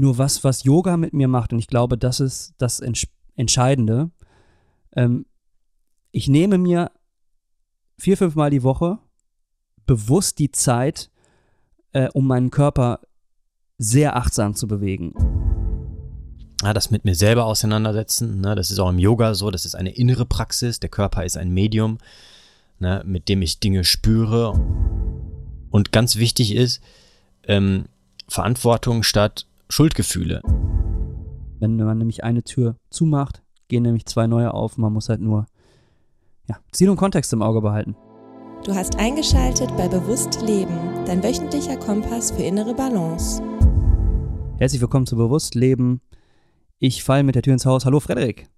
Nur 0.00 0.16
was, 0.16 0.44
was 0.44 0.64
Yoga 0.64 0.96
mit 0.96 1.12
mir 1.12 1.28
macht, 1.28 1.52
und 1.52 1.58
ich 1.58 1.66
glaube, 1.66 1.98
das 1.98 2.20
ist 2.20 2.54
das 2.56 2.80
Entsch 2.80 3.06
Entscheidende. 3.36 4.10
Ähm, 4.96 5.26
ich 6.10 6.26
nehme 6.26 6.56
mir 6.56 6.90
vier, 7.98 8.16
fünf 8.16 8.34
Mal 8.34 8.48
die 8.48 8.62
Woche 8.62 8.98
bewusst 9.84 10.38
die 10.38 10.52
Zeit, 10.52 11.10
äh, 11.92 12.08
um 12.14 12.26
meinen 12.26 12.50
Körper 12.50 13.00
sehr 13.76 14.16
achtsam 14.16 14.54
zu 14.54 14.66
bewegen. 14.66 15.12
Ja, 16.62 16.72
das 16.72 16.90
mit 16.90 17.04
mir 17.04 17.14
selber 17.14 17.44
auseinandersetzen, 17.44 18.40
ne, 18.40 18.54
das 18.54 18.70
ist 18.70 18.78
auch 18.78 18.88
im 18.88 18.98
Yoga 18.98 19.34
so, 19.34 19.50
das 19.50 19.66
ist 19.66 19.74
eine 19.74 19.94
innere 19.94 20.24
Praxis, 20.24 20.80
der 20.80 20.88
Körper 20.88 21.26
ist 21.26 21.36
ein 21.36 21.50
Medium, 21.50 21.98
ne, 22.78 23.02
mit 23.04 23.28
dem 23.28 23.42
ich 23.42 23.60
Dinge 23.60 23.84
spüre. 23.84 24.52
Und 25.68 25.92
ganz 25.92 26.16
wichtig 26.16 26.54
ist, 26.54 26.80
ähm, 27.44 27.84
Verantwortung 28.28 29.02
statt 29.02 29.46
Schuldgefühle. 29.70 30.42
Wenn 31.60 31.76
man 31.76 31.96
nämlich 31.96 32.24
eine 32.24 32.42
Tür 32.42 32.76
zumacht, 32.90 33.42
gehen 33.68 33.84
nämlich 33.84 34.04
zwei 34.04 34.26
neue 34.26 34.52
auf. 34.52 34.76
Man 34.78 34.92
muss 34.92 35.08
halt 35.08 35.20
nur 35.20 35.46
ja, 36.48 36.58
Ziel 36.72 36.90
und 36.90 36.96
Kontext 36.96 37.32
im 37.32 37.40
Auge 37.40 37.60
behalten. 37.60 37.94
Du 38.64 38.74
hast 38.74 38.98
eingeschaltet 38.98 39.70
bei 39.76 39.86
Bewusst 39.86 40.42
Leben, 40.42 40.76
dein 41.06 41.22
wöchentlicher 41.22 41.76
Kompass 41.76 42.32
für 42.32 42.42
innere 42.42 42.74
Balance. 42.74 43.40
Herzlich 44.58 44.80
willkommen 44.80 45.06
zu 45.06 45.16
Bewusst 45.16 45.54
Leben. 45.54 46.00
Ich 46.80 47.04
falle 47.04 47.22
mit 47.22 47.36
der 47.36 47.42
Tür 47.42 47.52
ins 47.52 47.64
Haus. 47.64 47.84
Hallo 47.84 48.00
Frederik. 48.00 48.48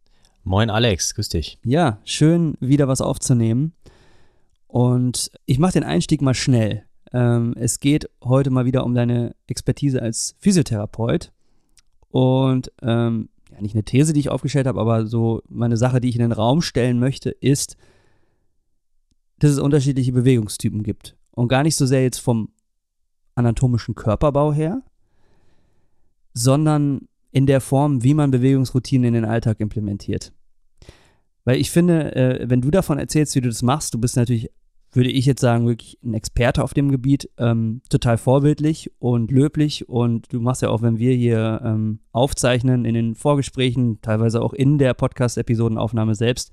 Moin 0.45 0.71
Alex, 0.71 1.15
grüß 1.15 1.29
dich. 1.29 1.59
Ja, 1.63 1.99
schön 2.05 2.55
wieder 2.59 2.89
was 2.89 3.03
aufzunehmen. 3.03 3.75
Und 4.67 5.31
ich 5.45 5.59
mache 5.59 5.75
den 5.75 5.85
Einstieg 5.85 6.23
mal 6.23 6.35
schnell. 6.35 6.87
Ähm, 7.13 7.55
es 7.57 7.81
geht 7.81 8.09
heute 8.23 8.51
mal 8.51 8.65
wieder 8.65 8.85
um 8.85 8.95
deine 8.95 9.35
Expertise 9.47 10.01
als 10.01 10.35
Physiotherapeut. 10.39 11.33
Und 12.09 12.73
ähm, 12.83 13.29
ja, 13.51 13.61
nicht 13.61 13.75
eine 13.75 13.85
These, 13.85 14.13
die 14.13 14.21
ich 14.21 14.31
aufgestellt 14.31 14.67
habe, 14.67 14.81
aber 14.81 15.07
so 15.07 15.43
meine 15.49 15.77
Sache, 15.77 16.01
die 16.01 16.09
ich 16.09 16.17
in 16.17 16.23
den 16.23 16.33
Raum 16.33 16.63
stellen 16.63 16.99
möchte, 16.99 17.31
ist, 17.31 17.77
dass 19.39 19.51
es 19.51 19.59
unterschiedliche 19.59 20.13
Bewegungstypen 20.13 20.83
gibt. 20.83 21.17
Und 21.33 21.49
gar 21.49 21.63
nicht 21.63 21.77
so 21.77 21.87
sehr 21.87 22.03
jetzt 22.03 22.19
vom 22.19 22.51
anatomischen 23.35 23.95
Körperbau 23.95 24.53
her, 24.53 24.83
sondern 26.35 27.09
in 27.31 27.47
der 27.47 27.61
Form, 27.61 28.03
wie 28.03 28.15
man 28.15 28.31
Bewegungsroutinen 28.31 29.09
in 29.09 29.15
den 29.15 29.25
Alltag 29.25 29.61
implementiert. 29.61 30.33
Weil 31.45 31.59
ich 31.59 31.71
finde, 31.71 32.15
äh, 32.15 32.49
wenn 32.49 32.61
du 32.61 32.71
davon 32.71 32.99
erzählst, 32.99 33.35
wie 33.35 33.41
du 33.41 33.49
das 33.49 33.63
machst, 33.63 33.95
du 33.95 33.99
bist 33.99 34.17
natürlich 34.17 34.51
würde 34.93 35.11
ich 35.11 35.25
jetzt 35.25 35.41
sagen, 35.41 35.67
wirklich 35.67 35.99
ein 36.05 36.15
Experte 36.15 36.63
auf 36.63 36.75
dem 36.75 36.91
Gebiet, 36.91 37.31
ähm, 37.39 37.81
total 37.89 38.19
vorbildlich 38.19 38.93
und 38.99 39.31
löblich. 39.31 39.89
Und 39.89 40.33
du 40.33 40.41
machst 40.41 40.61
ja 40.61 40.69
auch, 40.69 40.83
wenn 40.83 40.99
wir 40.99 41.15
hier 41.15 41.63
ähm, 41.65 42.01
aufzeichnen, 42.13 42.85
in 42.85 42.95
den 42.95 43.15
Vorgesprächen, 43.15 44.01
teilweise 44.03 44.43
auch 44.43 44.53
in 44.53 44.77
der 44.77 44.93
Podcast-Episodenaufnahme 44.93 46.15
selbst, 46.15 46.53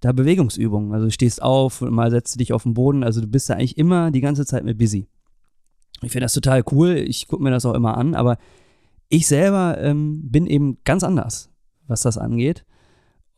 da 0.00 0.12
Bewegungsübungen. 0.12 0.92
Also 0.92 1.06
du 1.06 1.12
stehst 1.12 1.42
auf, 1.42 1.82
mal 1.82 2.10
setzt 2.10 2.34
du 2.34 2.38
dich 2.38 2.54
auf 2.54 2.62
den 2.62 2.74
Boden. 2.74 3.04
Also 3.04 3.20
du 3.20 3.26
bist 3.26 3.48
ja 3.50 3.56
eigentlich 3.56 3.76
immer 3.76 4.10
die 4.10 4.20
ganze 4.22 4.46
Zeit 4.46 4.64
mit 4.64 4.78
busy. 4.78 5.06
Ich 6.02 6.12
finde 6.12 6.24
das 6.24 6.34
total 6.34 6.62
cool. 6.72 6.96
Ich 6.96 7.28
gucke 7.28 7.42
mir 7.42 7.50
das 7.50 7.66
auch 7.66 7.74
immer 7.74 7.96
an. 7.98 8.14
Aber 8.14 8.38
ich 9.08 9.26
selber 9.26 9.78
ähm, 9.78 10.30
bin 10.30 10.46
eben 10.46 10.78
ganz 10.84 11.04
anders, 11.04 11.50
was 11.86 12.02
das 12.02 12.16
angeht. 12.16 12.64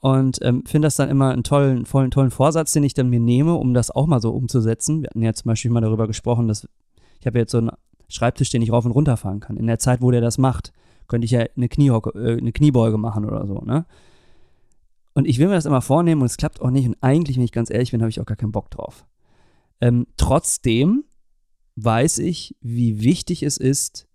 Und 0.01 0.39
ähm, 0.43 0.65
finde 0.65 0.87
das 0.87 0.97
dann 0.97 1.09
immer 1.09 1.31
einen 1.31 1.43
tollen, 1.43 1.85
vollen, 1.85 2.11
tollen 2.11 2.31
Vorsatz, 2.31 2.73
den 2.73 2.85
ich 2.85 2.95
dann 2.95 3.11
mir 3.11 3.21
nehme, 3.21 3.55
um 3.55 3.75
das 3.75 3.91
auch 3.91 4.07
mal 4.07 4.21
so 4.21 4.31
umzusetzen. 4.31 5.03
Wir 5.03 5.09
hatten 5.09 5.23
ja 5.23 5.35
zum 5.35 5.49
Beispiel 5.49 5.71
mal 5.71 5.81
darüber 5.81 6.07
gesprochen, 6.07 6.47
dass 6.47 6.69
ich 7.21 7.27
habe 7.27 7.39
jetzt 7.39 7.51
so 7.51 7.59
einen 7.59 7.71
Schreibtisch, 8.09 8.51
den 8.51 8.63
ich 8.63 8.73
rauf 8.73 8.85
und 8.85 8.93
runter 8.93 9.17
fahren 9.17 9.41
kann. 9.41 9.57
In 9.57 9.67
der 9.67 9.79
Zeit, 9.79 10.01
wo 10.01 10.11
der 10.11 10.21
das 10.21 10.39
macht, 10.39 10.73
könnte 11.09 11.25
ich 11.25 11.33
ja 11.33 11.45
eine, 11.57 11.69
Kniehocke, 11.69 12.11
äh, 12.11 12.39
eine 12.39 12.53
Kniebeuge 12.53 12.97
machen 12.97 13.25
oder 13.25 13.47
so, 13.47 13.61
ne? 13.61 13.87
Und 15.15 15.27
ich 15.27 15.41
will 15.41 15.49
mir 15.49 15.55
das 15.55 15.67
immer 15.67 15.83
vornehmen 15.83 16.21
und 16.21 16.27
es 16.27 16.37
klappt 16.37 16.61
auch 16.61 16.71
nicht. 16.71 16.87
Und 16.87 16.97
eigentlich, 17.01 17.37
wenn 17.37 17.45
ich 17.45 17.51
ganz 17.51 17.71
ehrlich 17.71 17.91
bin, 17.91 18.01
habe 18.03 18.11
ich 18.11 18.21
auch 18.21 18.27
gar 18.27 18.37
keinen 18.37 18.53
Bock 18.53 18.71
drauf. 18.71 19.05
Ähm, 19.81 20.07
trotzdem 20.17 21.05
weiß 21.75 22.19
ich, 22.19 22.57
wie 22.61 23.03
wichtig 23.03 23.43
es 23.43 23.57
ist, 23.57 24.07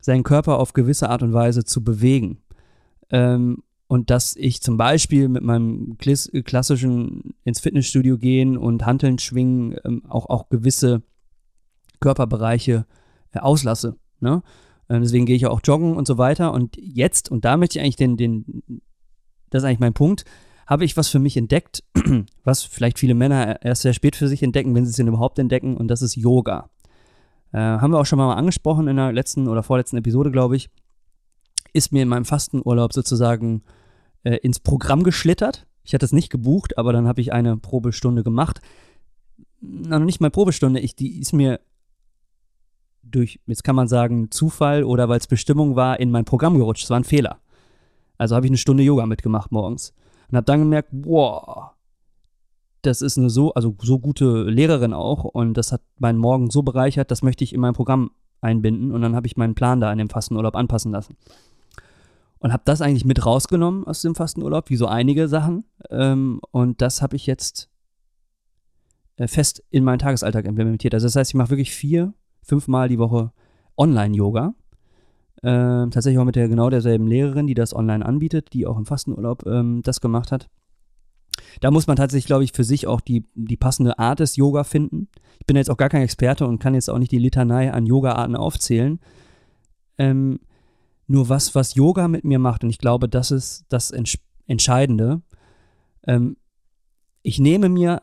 seinen 0.00 0.22
Körper 0.22 0.58
auf 0.58 0.72
gewisse 0.72 1.10
Art 1.10 1.22
und 1.22 1.34
Weise 1.34 1.64
zu 1.64 1.84
bewegen. 1.84 2.38
Ähm, 3.10 3.62
und 3.88 4.10
dass 4.10 4.34
ich 4.36 4.60
zum 4.60 4.76
Beispiel 4.76 5.28
mit 5.28 5.42
meinem 5.42 5.96
klassischen 5.98 7.34
ins 7.44 7.60
Fitnessstudio 7.60 8.18
gehen 8.18 8.56
und 8.56 8.84
Hanteln 8.84 9.18
schwingen 9.18 9.76
ähm, 9.84 10.02
auch, 10.08 10.28
auch 10.28 10.48
gewisse 10.48 11.02
Körperbereiche 12.00 12.86
äh, 13.32 13.38
auslasse. 13.38 13.96
Ne? 14.20 14.42
Ähm, 14.88 15.02
deswegen 15.02 15.26
gehe 15.26 15.36
ich 15.36 15.46
auch 15.46 15.60
joggen 15.62 15.96
und 15.96 16.06
so 16.06 16.18
weiter. 16.18 16.52
Und 16.52 16.76
jetzt, 16.76 17.30
und 17.30 17.44
da 17.44 17.56
möchte 17.56 17.78
ich 17.78 17.84
eigentlich 17.84 17.96
den, 17.96 18.16
den, 18.16 18.62
das 19.50 19.62
ist 19.62 19.68
eigentlich 19.68 19.80
mein 19.80 19.94
Punkt, 19.94 20.24
habe 20.66 20.84
ich 20.84 20.96
was 20.96 21.08
für 21.08 21.20
mich 21.20 21.36
entdeckt, 21.36 21.84
was 22.44 22.64
vielleicht 22.64 22.98
viele 22.98 23.14
Männer 23.14 23.62
erst 23.62 23.82
sehr 23.82 23.92
spät 23.92 24.16
für 24.16 24.26
sich 24.26 24.42
entdecken, 24.42 24.74
wenn 24.74 24.84
sie 24.84 24.90
es 24.90 24.96
denn 24.96 25.06
überhaupt 25.06 25.38
entdecken, 25.38 25.76
und 25.76 25.86
das 25.88 26.02
ist 26.02 26.16
Yoga. 26.16 26.70
Äh, 27.52 27.58
haben 27.58 27.92
wir 27.92 28.00
auch 28.00 28.06
schon 28.06 28.18
mal 28.18 28.34
angesprochen 28.34 28.88
in 28.88 28.96
der 28.96 29.12
letzten 29.12 29.46
oder 29.46 29.62
vorletzten 29.62 29.96
Episode, 29.96 30.32
glaube 30.32 30.56
ich 30.56 30.70
ist 31.76 31.92
mir 31.92 32.02
in 32.02 32.08
meinem 32.08 32.24
Fastenurlaub 32.24 32.94
sozusagen 32.94 33.62
äh, 34.24 34.36
ins 34.38 34.60
Programm 34.60 35.02
geschlittert. 35.02 35.66
Ich 35.84 35.94
hatte 35.94 36.06
es 36.06 36.12
nicht 36.12 36.30
gebucht, 36.30 36.78
aber 36.78 36.92
dann 36.92 37.06
habe 37.06 37.20
ich 37.20 37.32
eine 37.32 37.58
Probestunde 37.58 38.24
gemacht. 38.24 38.60
Na, 39.60 39.98
nicht 39.98 40.20
mal 40.20 40.30
Probestunde, 40.30 40.80
ich, 40.80 40.96
die 40.96 41.20
ist 41.20 41.32
mir 41.32 41.60
durch, 43.02 43.40
jetzt 43.46 43.62
kann 43.62 43.76
man 43.76 43.88
sagen, 43.88 44.30
Zufall 44.30 44.84
oder 44.84 45.08
weil 45.08 45.18
es 45.18 45.26
Bestimmung 45.26 45.76
war, 45.76 46.00
in 46.00 46.10
mein 46.10 46.24
Programm 46.24 46.56
gerutscht. 46.58 46.84
Es 46.84 46.90
war 46.90 46.98
ein 46.98 47.04
Fehler. 47.04 47.38
Also 48.18 48.34
habe 48.34 48.46
ich 48.46 48.50
eine 48.50 48.58
Stunde 48.58 48.82
Yoga 48.82 49.06
mitgemacht 49.06 49.52
morgens 49.52 49.92
und 50.30 50.36
habe 50.36 50.46
dann 50.46 50.60
gemerkt, 50.60 50.88
wow, 50.92 51.70
das 52.80 53.02
ist 53.02 53.18
eine 53.18 53.28
so, 53.30 53.52
also 53.52 53.76
so 53.82 53.98
gute 53.98 54.44
Lehrerin 54.44 54.94
auch 54.94 55.24
und 55.24 55.54
das 55.54 55.72
hat 55.72 55.82
meinen 55.98 56.18
Morgen 56.18 56.50
so 56.50 56.62
bereichert, 56.62 57.10
das 57.10 57.22
möchte 57.22 57.44
ich 57.44 57.52
in 57.52 57.60
mein 57.60 57.74
Programm 57.74 58.10
einbinden 58.40 58.92
und 58.92 59.02
dann 59.02 59.14
habe 59.14 59.26
ich 59.26 59.36
meinen 59.36 59.54
Plan 59.54 59.80
da 59.80 59.92
in 59.92 59.98
dem 59.98 60.08
Fastenurlaub 60.08 60.56
anpassen 60.56 60.92
lassen 60.92 61.16
und 62.38 62.52
habe 62.52 62.62
das 62.64 62.80
eigentlich 62.80 63.04
mit 63.04 63.24
rausgenommen 63.24 63.84
aus 63.86 64.02
dem 64.02 64.14
Fastenurlaub, 64.14 64.70
wie 64.70 64.76
so 64.76 64.86
einige 64.86 65.28
Sachen. 65.28 65.64
Ähm, 65.90 66.40
und 66.50 66.82
das 66.82 67.02
habe 67.02 67.16
ich 67.16 67.26
jetzt 67.26 67.70
äh, 69.16 69.26
fest 69.26 69.62
in 69.70 69.84
meinen 69.84 69.98
Tagesalltag 69.98 70.44
implementiert. 70.44 70.94
Also 70.94 71.06
das 71.06 71.16
heißt, 71.16 71.30
ich 71.30 71.34
mache 71.34 71.50
wirklich 71.50 71.74
vier, 71.74 72.12
fünf 72.42 72.68
Mal 72.68 72.88
die 72.88 72.98
Woche 72.98 73.32
Online-Yoga. 73.76 74.54
Ähm, 75.42 75.90
tatsächlich 75.90 76.18
auch 76.18 76.24
mit 76.24 76.36
der 76.36 76.48
genau 76.48 76.70
derselben 76.70 77.06
Lehrerin, 77.06 77.46
die 77.46 77.54
das 77.54 77.74
online 77.74 78.04
anbietet, 78.04 78.52
die 78.52 78.66
auch 78.66 78.78
im 78.78 78.86
Fastenurlaub 78.86 79.46
ähm, 79.46 79.82
das 79.82 80.00
gemacht 80.00 80.32
hat. 80.32 80.48
Da 81.60 81.70
muss 81.70 81.86
man 81.86 81.96
tatsächlich, 81.96 82.26
glaube 82.26 82.44
ich, 82.44 82.52
für 82.52 82.64
sich 82.64 82.86
auch 82.86 83.00
die, 83.00 83.26
die 83.34 83.56
passende 83.56 83.98
Art 83.98 84.20
des 84.20 84.36
Yoga 84.36 84.64
finden. 84.64 85.08
Ich 85.38 85.46
bin 85.46 85.56
jetzt 85.56 85.70
auch 85.70 85.76
gar 85.76 85.90
kein 85.90 86.02
Experte 86.02 86.46
und 86.46 86.58
kann 86.58 86.74
jetzt 86.74 86.88
auch 86.88 86.98
nicht 86.98 87.12
die 87.12 87.18
Litanei 87.18 87.72
an 87.72 87.86
Yoga-Arten 87.86 88.36
aufzählen. 88.36 89.00
Ähm, 89.98 90.40
nur 91.06 91.28
was, 91.28 91.54
was 91.54 91.74
Yoga 91.74 92.08
mit 92.08 92.24
mir 92.24 92.38
macht, 92.38 92.64
und 92.64 92.70
ich 92.70 92.78
glaube, 92.78 93.08
das 93.08 93.30
ist 93.30 93.64
das 93.68 93.92
Entscheidende. 94.46 95.22
Ähm, 96.06 96.36
ich 97.22 97.38
nehme 97.38 97.68
mir 97.68 98.02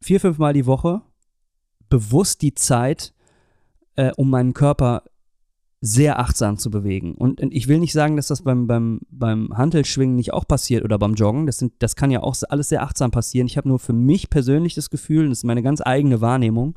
vier, 0.00 0.20
fünf 0.20 0.38
Mal 0.38 0.52
die 0.52 0.66
Woche 0.66 1.02
bewusst 1.88 2.42
die 2.42 2.54
Zeit, 2.54 3.14
äh, 3.96 4.12
um 4.16 4.30
meinen 4.30 4.54
Körper 4.54 5.04
sehr 5.80 6.18
achtsam 6.18 6.58
zu 6.58 6.70
bewegen. 6.70 7.14
Und, 7.14 7.40
und, 7.40 7.52
ich 7.54 7.68
will 7.68 7.78
nicht 7.78 7.92
sagen, 7.92 8.16
dass 8.16 8.26
das 8.26 8.42
beim, 8.42 8.66
beim, 8.66 9.00
beim 9.10 9.56
Hantelschwingen 9.56 10.16
nicht 10.16 10.32
auch 10.32 10.46
passiert 10.46 10.84
oder 10.84 10.98
beim 10.98 11.14
Joggen. 11.14 11.46
Das, 11.46 11.58
sind, 11.58 11.72
das 11.78 11.94
kann 11.94 12.10
ja 12.10 12.20
auch 12.20 12.34
alles 12.48 12.68
sehr 12.68 12.82
achtsam 12.82 13.12
passieren. 13.12 13.46
Ich 13.46 13.56
habe 13.56 13.68
nur 13.68 13.78
für 13.78 13.92
mich 13.92 14.28
persönlich 14.28 14.74
das 14.74 14.90
Gefühl, 14.90 15.24
und 15.24 15.30
das 15.30 15.38
ist 15.38 15.44
meine 15.44 15.62
ganz 15.62 15.80
eigene 15.80 16.20
Wahrnehmung, 16.20 16.76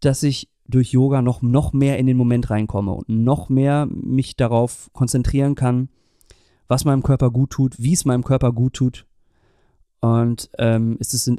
dass 0.00 0.24
ich 0.24 0.48
durch 0.66 0.92
Yoga 0.92 1.22
noch, 1.22 1.42
noch 1.42 1.72
mehr 1.72 1.98
in 1.98 2.06
den 2.06 2.16
Moment 2.16 2.50
reinkomme 2.50 2.92
und 2.92 3.08
noch 3.08 3.48
mehr 3.48 3.86
mich 3.90 4.36
darauf 4.36 4.90
konzentrieren 4.92 5.54
kann, 5.54 5.88
was 6.68 6.84
meinem 6.84 7.02
Körper 7.02 7.30
gut 7.30 7.50
tut, 7.50 7.76
wie 7.78 7.92
es 7.92 8.04
meinem 8.04 8.24
Körper 8.24 8.52
gut 8.52 8.74
tut. 8.74 9.06
Und 10.00 10.50
ähm, 10.58 10.96
es 11.00 11.14
ist 11.14 11.30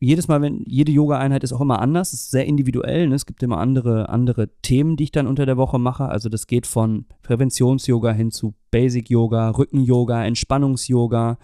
jedes 0.00 0.28
Mal, 0.28 0.40
wenn 0.40 0.64
jede 0.66 0.92
Yoga-Einheit 0.92 1.44
ist 1.44 1.52
auch 1.52 1.60
immer 1.60 1.80
anders, 1.80 2.14
es 2.14 2.22
ist 2.22 2.30
sehr 2.30 2.46
individuell. 2.46 3.08
Ne? 3.08 3.14
Es 3.14 3.26
gibt 3.26 3.42
immer 3.42 3.58
andere, 3.58 4.08
andere 4.08 4.48
Themen, 4.62 4.96
die 4.96 5.04
ich 5.04 5.12
dann 5.12 5.26
unter 5.26 5.44
der 5.44 5.58
Woche 5.58 5.78
mache. 5.78 6.08
Also 6.08 6.30
das 6.30 6.46
geht 6.46 6.66
von 6.66 7.04
Präventions-Yoga 7.22 8.12
hin 8.12 8.30
zu 8.30 8.54
Basic-Yoga, 8.70 9.50
Rücken-Yoga, 9.50 10.24
Entspannungs-Yoga. 10.24 11.38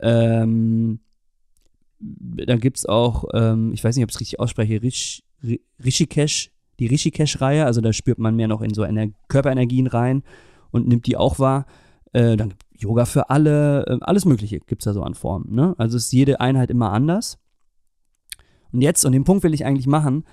Ähm, 0.00 1.00
dann 2.00 2.60
gibt 2.60 2.78
es 2.78 2.86
auch, 2.86 3.24
ähm, 3.32 3.72
ich 3.72 3.82
weiß 3.84 3.94
nicht, 3.94 4.04
ob 4.04 4.10
ich 4.10 4.16
es 4.16 4.20
richtig 4.20 4.40
ausspreche, 4.40 4.82
Rish, 4.82 5.22
Rishikesh, 5.82 6.50
die 6.78 6.86
Rishikesh-Reihe, 6.86 7.64
also 7.64 7.80
da 7.80 7.92
spürt 7.92 8.18
man 8.18 8.36
mehr 8.36 8.48
noch 8.48 8.62
in 8.62 8.74
so 8.74 8.82
Ener 8.82 9.08
Körperenergien 9.28 9.86
rein 9.86 10.22
und 10.70 10.86
nimmt 10.86 11.06
die 11.06 11.16
auch 11.16 11.38
wahr. 11.38 11.66
Äh, 12.12 12.36
dann 12.36 12.54
Yoga 12.76 13.04
für 13.04 13.30
alle, 13.30 13.86
äh, 13.86 13.98
alles 14.00 14.24
Mögliche 14.24 14.60
gibt 14.60 14.82
es 14.82 14.84
da 14.84 14.92
so 14.92 15.02
an 15.02 15.14
Formen. 15.14 15.54
Ne? 15.54 15.74
Also 15.78 15.96
ist 15.96 16.12
jede 16.12 16.40
Einheit 16.40 16.70
immer 16.70 16.92
anders. 16.92 17.38
Und 18.72 18.82
jetzt, 18.82 19.04
und 19.04 19.12
den 19.12 19.24
Punkt 19.24 19.42
will 19.44 19.54
ich 19.54 19.64
eigentlich 19.64 19.86
machen, 19.86 20.24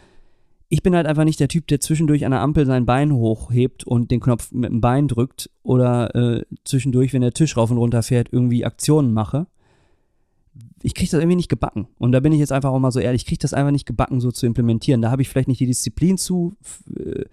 ich 0.68 0.84
bin 0.84 0.96
halt 0.96 1.06
einfach 1.06 1.24
nicht 1.24 1.40
der 1.40 1.48
Typ, 1.48 1.68
der 1.68 1.80
zwischendurch 1.80 2.26
an 2.26 2.32
der 2.32 2.42
Ampel 2.42 2.66
sein 2.66 2.86
Bein 2.86 3.14
hochhebt 3.14 3.84
und 3.84 4.12
den 4.12 4.20
Knopf 4.20 4.52
mit 4.52 4.72
dem 4.72 4.82
Bein 4.82 5.08
drückt 5.08 5.50
oder 5.64 6.14
äh, 6.16 6.44
zwischendurch, 6.64 7.14
wenn 7.14 7.22
der 7.22 7.34
Tisch 7.34 7.56
rauf 7.56 7.72
und 7.72 7.78
runter 7.78 8.04
fährt, 8.04 8.30
irgendwie 8.32 8.66
Aktionen 8.66 9.14
mache. 9.14 9.48
Ich 10.86 10.94
kriege 10.94 11.10
das 11.10 11.20
irgendwie 11.20 11.36
nicht 11.36 11.50
gebacken. 11.50 11.88
Und 11.98 12.12
da 12.12 12.20
bin 12.20 12.32
ich 12.32 12.40
jetzt 12.40 12.52
einfach 12.52 12.70
auch 12.70 12.80
mal 12.80 12.92
so 12.92 13.00
ehrlich, 13.00 13.24
ich 13.24 13.28
kriege 13.28 13.42
das 13.42 13.54
einfach 13.54 13.72
nicht 13.72 13.88
gebacken, 13.88 14.22
so 14.22 14.32
zu 14.32 14.46
implementieren. 14.46 15.02
Da 15.02 15.10
habe 15.10 15.24
ich 15.24 15.30
vielleicht 15.30 15.48
nicht 15.48 15.60
die 15.60 15.66
Disziplin 15.66 16.18
zu, 16.18 16.54
äh, 16.96 17.26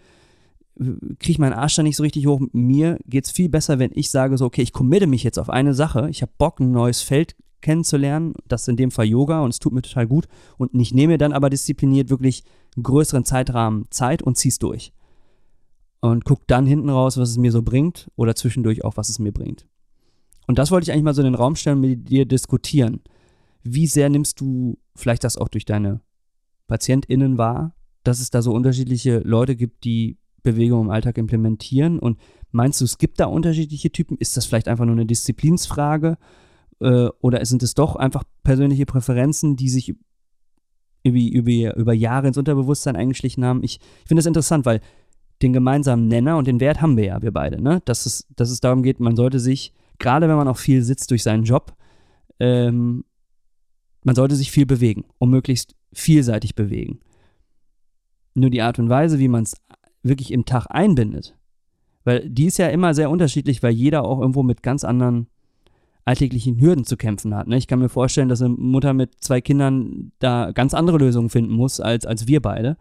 kriege 1.19 1.40
meinen 1.40 1.52
Arsch 1.52 1.76
da 1.76 1.82
nicht 1.82 1.96
so 1.96 2.02
richtig 2.02 2.26
hoch. 2.26 2.40
Mir 2.52 2.99
geht 3.06 3.26
es 3.26 3.31
viel 3.31 3.50
besser, 3.50 3.78
wenn 3.78 3.90
ich 3.94 4.10
sage 4.10 4.38
so, 4.38 4.46
okay, 4.46 4.62
ich 4.62 4.72
committe 4.72 5.06
mich 5.06 5.22
jetzt 5.22 5.38
auf 5.38 5.50
eine 5.50 5.75
Sache, 5.75 6.08
ich 6.08 6.22
habe 6.22 6.32
Bock, 6.38 6.60
ein 6.60 6.70
neues 6.70 7.02
Feld 7.02 7.37
kennenzulernen, 7.60 8.34
das 8.49 8.62
ist 8.62 8.69
in 8.69 8.76
dem 8.76 8.90
Fall 8.90 9.04
Yoga 9.04 9.43
und 9.43 9.50
es 9.50 9.58
tut 9.58 9.72
mir 9.72 9.82
total 9.82 10.06
gut 10.06 10.28
und 10.56 10.75
ich 10.75 10.94
nehme 10.94 11.19
dann 11.19 11.32
aber 11.32 11.50
diszipliniert 11.50 12.08
wirklich 12.08 12.44
einen 12.75 12.84
größeren 12.84 13.25
Zeitrahmen 13.25 13.84
Zeit 13.90 14.22
und 14.22 14.38
zieh's 14.38 14.58
durch. 14.58 14.93
Und 16.00 16.25
guck 16.25 16.46
dann 16.48 16.66
hinten 16.66 16.88
raus, 16.88 17.19
was 17.19 17.31
es 17.31 17.37
mir 17.37 17.52
so 17.52 17.62
bringt 17.62 18.10
oder 18.16 18.34
zwischendurch 18.34 18.82
auch, 18.82 18.96
was 18.96 19.10
es 19.10 19.19
mir 19.19 19.31
bringt. 19.31 19.66
Und 20.46 20.58
das 20.58 20.70
wollte 20.70 20.84
ich 20.84 20.93
eigentlich 20.93 21.05
mal 21.05 21.14
so 21.14 21.22
in 21.22 21.26
den 21.26 21.34
Raum 21.34 21.55
stellen 21.55 21.76
und 21.76 21.82
mit 21.82 22.08
dir 22.08 22.26
diskutieren. 22.26 23.00
Wie 23.62 23.86
sehr 23.86 24.08
nimmst 24.08 24.40
du 24.40 24.78
vielleicht 24.94 25.24
das 25.24 25.36
auch 25.36 25.48
durch 25.48 25.64
deine 25.64 26.00
PatientInnen 26.66 27.38
wahr, 27.38 27.74
dass 28.02 28.20
es 28.20 28.30
da 28.30 28.42
so 28.42 28.52
unterschiedliche 28.52 29.18
Leute 29.18 29.56
gibt, 29.56 29.84
die 29.84 30.18
Bewegung 30.42 30.82
im 30.82 30.90
Alltag 30.90 31.18
implementieren? 31.18 31.98
Und 31.98 32.18
meinst 32.50 32.80
du, 32.80 32.84
es 32.84 32.98
gibt 32.98 33.20
da 33.20 33.26
unterschiedliche 33.26 33.92
Typen? 33.92 34.16
Ist 34.18 34.36
das 34.36 34.46
vielleicht 34.46 34.68
einfach 34.68 34.84
nur 34.84 34.94
eine 34.94 35.06
Disziplinsfrage? 35.06 36.18
Äh, 36.80 37.08
oder 37.20 37.44
sind 37.44 37.62
es 37.62 37.74
doch 37.74 37.96
einfach 37.96 38.24
persönliche 38.42 38.86
Präferenzen, 38.86 39.56
die 39.56 39.68
sich 39.68 39.94
über, 41.04 41.76
über, 41.76 41.92
Jahre 41.92 42.28
ins 42.28 42.38
Unterbewusstsein 42.38 42.96
eingeschlichen 42.96 43.44
haben? 43.44 43.62
Ich, 43.62 43.78
ich 43.80 44.08
finde 44.08 44.20
das 44.20 44.26
interessant, 44.26 44.66
weil 44.66 44.80
den 45.42 45.52
gemeinsamen 45.52 46.08
Nenner 46.08 46.36
und 46.36 46.46
den 46.46 46.60
Wert 46.60 46.80
haben 46.80 46.96
wir 46.96 47.04
ja, 47.04 47.22
wir 47.22 47.32
beide, 47.32 47.60
ne? 47.60 47.82
Dass 47.84 48.06
es, 48.06 48.26
dass 48.36 48.50
es 48.50 48.60
darum 48.60 48.82
geht, 48.82 49.00
man 49.00 49.16
sollte 49.16 49.40
sich, 49.40 49.72
gerade 49.98 50.28
wenn 50.28 50.36
man 50.36 50.48
auch 50.48 50.56
viel 50.56 50.82
sitzt 50.82 51.10
durch 51.10 51.22
seinen 51.22 51.42
Job, 51.44 51.74
ähm, 52.38 53.04
man 54.02 54.14
sollte 54.14 54.37
sich 54.37 54.50
viel 54.50 54.66
bewegen 54.66 55.04
und 55.19 55.31
möglichst 55.31 55.75
vielseitig 55.93 56.54
bewegen. 56.54 57.00
Nur 58.34 58.50
die 58.50 58.62
Art 58.62 58.78
und 58.78 58.88
Weise, 58.88 59.19
wie 59.19 59.28
man 59.28 59.44
es 59.44 59.56
wirklich 60.02 60.32
im 60.32 60.44
Tag 60.44 60.66
einbindet, 60.70 61.37
weil 62.04 62.28
die 62.28 62.46
ist 62.46 62.58
ja 62.58 62.69
immer 62.69 62.94
sehr 62.94 63.10
unterschiedlich, 63.10 63.62
weil 63.62 63.72
jeder 63.72 64.04
auch 64.04 64.20
irgendwo 64.20 64.43
mit 64.43 64.62
ganz 64.62 64.84
anderen 64.84 65.28
alltäglichen 66.04 66.60
Hürden 66.60 66.84
zu 66.84 66.96
kämpfen 66.96 67.34
hat. 67.34 67.46
Ne? 67.46 67.56
Ich 67.56 67.69
kann 67.69 67.78
mir 67.78 67.88
vorstellen, 67.88 68.28
dass 68.28 68.43
eine 68.43 68.54
Mutter 68.54 68.93
mit 68.93 69.22
zwei 69.22 69.40
Kindern 69.40 70.12
da 70.19 70.50
ganz 70.50 70.75
andere 70.75 70.98
Lösungen 70.98 71.31
finden 71.31 71.52
muss 71.52 71.78
als, 71.78 72.06
als 72.06 72.26
wir 72.26 72.43
beide. 72.43 72.76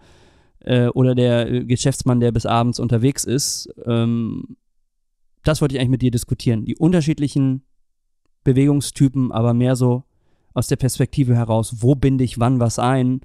Äh, 0.60 0.88
oder 0.88 1.14
der 1.14 1.64
Geschäftsmann, 1.66 2.20
der 2.20 2.32
bis 2.32 2.48
abends 2.48 2.80
unterwegs 2.80 3.24
ist. 3.24 3.70
Ähm, 3.86 4.58
das 5.44 5.62
wollte 5.62 5.76
ich 5.76 5.80
eigentlich 5.80 5.92
mit 5.92 6.02
dir 6.02 6.12
diskutieren. 6.12 6.66
Die 6.66 6.76
unterschiedlichen 6.76 7.64
Bewegungstypen, 8.44 9.32
aber 9.32 9.54
mehr 9.54 9.76
so 9.76 10.04
aus 10.54 10.68
der 10.68 10.76
Perspektive 10.76 11.36
heraus, 11.36 11.78
wo 11.82 11.96
binde 11.96 12.24
ich 12.24 12.40
wann 12.40 12.60
was 12.60 12.80
ein, 12.80 13.22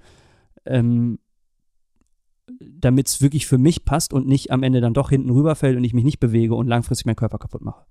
ähm, 0.65 1.19
damit 2.61 3.09
es 3.09 3.21
wirklich 3.21 3.47
für 3.47 3.59
mich 3.59 3.85
passt 3.85 4.13
und 4.13 4.27
nicht 4.27 4.51
am 4.51 4.63
Ende 4.63 4.81
dann 4.81 4.95
doch 4.95 5.11
hinten 5.11 5.31
rüberfällt 5.31 5.77
und 5.77 5.85
ich 5.85 5.95
mich 5.95 6.05
nicht 6.05 6.21
bewege 6.21 6.55
und 6.55 6.69
langfristig 6.69 7.07
meinen 7.07 7.17
Körper 7.17 7.39
kaputt 7.39 7.63
mache. 7.63 7.85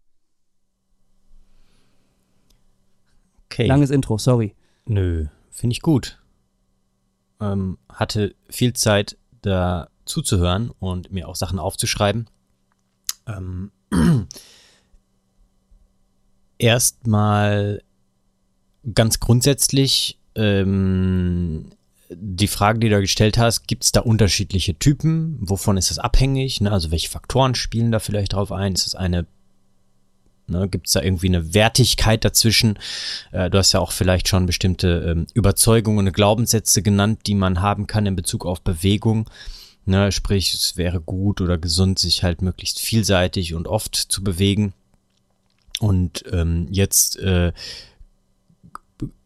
Okay. 3.46 3.68
Langes 3.68 3.90
Intro, 3.90 4.18
sorry. 4.18 4.56
Nö, 4.86 5.28
finde 5.50 5.74
ich 5.74 5.82
gut. 5.82 6.22
Ähm, 7.40 7.78
hatte 7.90 8.36
viel 8.50 8.74
Zeit 8.74 9.18
da 9.42 9.90
zuzuhören 10.06 10.72
und 10.80 11.12
mir 11.12 11.28
auch 11.28 11.36
Sachen 11.36 11.60
aufzuschreiben. 11.60 12.30
Ähm, 13.28 13.72
Erstmal 16.58 17.82
ganz 18.94 19.20
grundsätzlich 19.20 20.20
ähm, 20.36 21.72
die 22.10 22.48
Frage, 22.48 22.80
die 22.80 22.90
du 22.90 23.00
gestellt 23.00 23.38
hast, 23.38 23.68
gibt 23.68 23.84
es 23.84 23.92
da 23.92 24.02
unterschiedliche 24.02 24.78
Typen? 24.78 25.38
Wovon 25.40 25.78
ist 25.78 25.90
das 25.90 26.00
abhängig? 26.00 26.62
Ne? 26.62 26.72
Also 26.72 26.92
welche 26.92 27.10
Faktoren 27.10 27.56
spielen 27.56 27.92
da 27.92 28.00
vielleicht 28.00 28.34
drauf 28.34 28.52
ein? 28.52 28.74
Ist 28.74 28.86
das 28.86 28.96
eine 28.96 29.26
Ne, 30.48 30.70
Gibt 30.70 30.88
es 30.88 30.94
da 30.94 31.02
irgendwie 31.02 31.28
eine 31.28 31.56
Wertigkeit 31.56 32.24
dazwischen? 32.24 32.78
Äh, 33.32 33.50
du 33.50 33.58
hast 33.58 33.72
ja 33.72 33.80
auch 33.80 33.92
vielleicht 33.92 34.28
schon 34.28 34.46
bestimmte 34.46 35.04
ähm, 35.08 35.28
Überzeugungen 35.34 36.06
und 36.06 36.14
Glaubenssätze 36.14 36.84
genannt, 36.84 37.22
die 37.26 37.34
man 37.34 37.62
haben 37.62 37.88
kann 37.88 38.06
in 38.06 38.16
Bezug 38.16 38.46
auf 38.46 38.62
Bewegung. 38.62 39.28
Ne, 39.86 40.12
sprich, 40.12 40.54
es 40.54 40.78
wäre 40.78 41.00
gut 41.02 41.42
oder 41.42 41.58
gesund, 41.58 41.98
sich 41.98 42.24
halt 42.24 42.42
möglichst 42.44 42.80
vielseitig 42.80 43.56
und 43.56 43.68
oft 43.68 43.96
zu 43.96 44.24
bewegen. 44.24 44.74
Und 45.80 46.24
ähm, 46.32 46.68
jetzt 46.70 47.18
äh, 47.18 47.52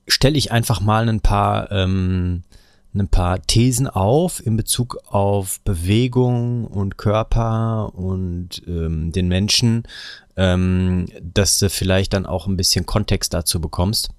stelle 0.10 0.38
ich 0.38 0.52
einfach 0.52 0.82
mal 0.82 1.08
ein 1.08 1.22
paar 1.22 1.72
ähm, 1.72 2.44
ein 2.94 3.08
paar 3.08 3.42
Thesen 3.44 3.88
auf 3.88 4.46
in 4.46 4.58
Bezug 4.58 4.98
auf 5.08 5.60
Bewegung 5.62 6.66
und 6.66 6.98
Körper 6.98 7.94
und 7.94 8.64
ähm, 8.68 9.12
den 9.12 9.28
Menschen, 9.28 9.84
ähm, 10.36 11.08
dass 11.22 11.60
du 11.60 11.70
vielleicht 11.70 12.14
dann 12.14 12.26
auch 12.26 12.48
ein 12.48 12.58
bisschen 12.58 12.86
Kontext 12.86 13.34
dazu 13.34 13.62
bekommst, 13.62 14.10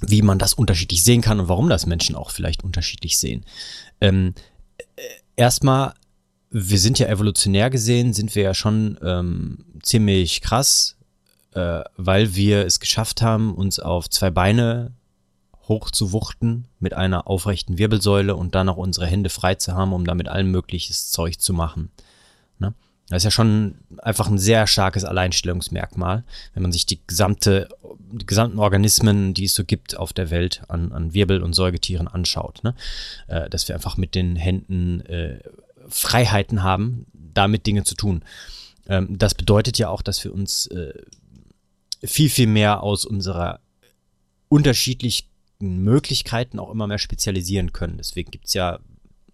wie 0.00 0.22
man 0.22 0.38
das 0.38 0.54
unterschiedlich 0.54 1.04
sehen 1.04 1.20
kann 1.20 1.38
und 1.38 1.48
warum 1.48 1.68
das 1.68 1.84
Menschen 1.84 2.16
auch 2.16 2.30
vielleicht 2.30 2.64
unterschiedlich 2.64 3.18
sehen. 3.18 3.44
Ähm, 4.00 4.34
äh, 4.96 5.02
erstmal, 5.36 5.92
wir 6.50 6.78
sind 6.78 6.98
ja 6.98 7.08
evolutionär 7.08 7.68
gesehen, 7.68 8.14
sind 8.14 8.34
wir 8.34 8.42
ja 8.42 8.54
schon 8.54 8.98
ähm, 9.02 9.66
ziemlich 9.82 10.40
krass, 10.40 10.96
äh, 11.54 11.80
weil 11.96 12.34
wir 12.34 12.64
es 12.66 12.80
geschafft 12.80 13.22
haben, 13.22 13.54
uns 13.54 13.80
auf 13.80 14.08
zwei 14.08 14.30
Beine 14.30 14.92
hoch 15.70 15.90
zu 15.90 16.12
wuchten 16.12 16.66
mit 16.80 16.94
einer 16.94 17.28
aufrechten 17.28 17.78
Wirbelsäule 17.78 18.36
und 18.36 18.54
dann 18.54 18.68
auch 18.68 18.76
unsere 18.76 19.06
Hände 19.06 19.30
frei 19.30 19.54
zu 19.54 19.74
haben, 19.74 19.92
um 19.92 20.04
damit 20.04 20.28
allen 20.28 20.50
mögliches 20.50 21.10
Zeug 21.10 21.38
zu 21.38 21.52
machen. 21.52 21.90
Ne? 22.58 22.74
Das 23.08 23.18
ist 23.18 23.24
ja 23.24 23.30
schon 23.30 23.76
einfach 23.98 24.28
ein 24.28 24.38
sehr 24.38 24.66
starkes 24.66 25.04
Alleinstellungsmerkmal, 25.04 26.24
wenn 26.54 26.62
man 26.62 26.72
sich 26.72 26.86
die 26.86 27.00
gesamte, 27.06 27.68
die 28.12 28.26
gesamten 28.26 28.58
Organismen, 28.58 29.32
die 29.32 29.44
es 29.44 29.54
so 29.54 29.64
gibt 29.64 29.96
auf 29.96 30.12
der 30.12 30.30
Welt 30.30 30.62
an, 30.68 30.92
an 30.92 31.14
Wirbel- 31.14 31.42
und 31.42 31.54
Säugetieren 31.54 32.08
anschaut. 32.08 32.62
Ne? 32.64 32.74
Äh, 33.28 33.48
dass 33.48 33.68
wir 33.68 33.74
einfach 33.74 33.96
mit 33.96 34.14
den 34.14 34.36
Händen 34.36 35.00
äh, 35.06 35.38
Freiheiten 35.88 36.62
haben, 36.62 37.06
damit 37.12 37.66
Dinge 37.66 37.84
zu 37.84 37.94
tun. 37.94 38.22
Ähm, 38.88 39.18
das 39.18 39.34
bedeutet 39.34 39.78
ja 39.78 39.88
auch, 39.88 40.02
dass 40.02 40.22
wir 40.24 40.34
uns 40.34 40.66
äh, 40.66 40.94
viel, 42.02 42.30
viel 42.30 42.46
mehr 42.46 42.82
aus 42.82 43.04
unserer 43.04 43.60
unterschiedlich 44.48 45.28
Möglichkeiten 45.58 46.58
auch 46.58 46.70
immer 46.70 46.86
mehr 46.86 46.98
spezialisieren 46.98 47.72
können. 47.72 47.98
Deswegen 47.98 48.30
gibt 48.30 48.46
es 48.46 48.54
ja 48.54 48.80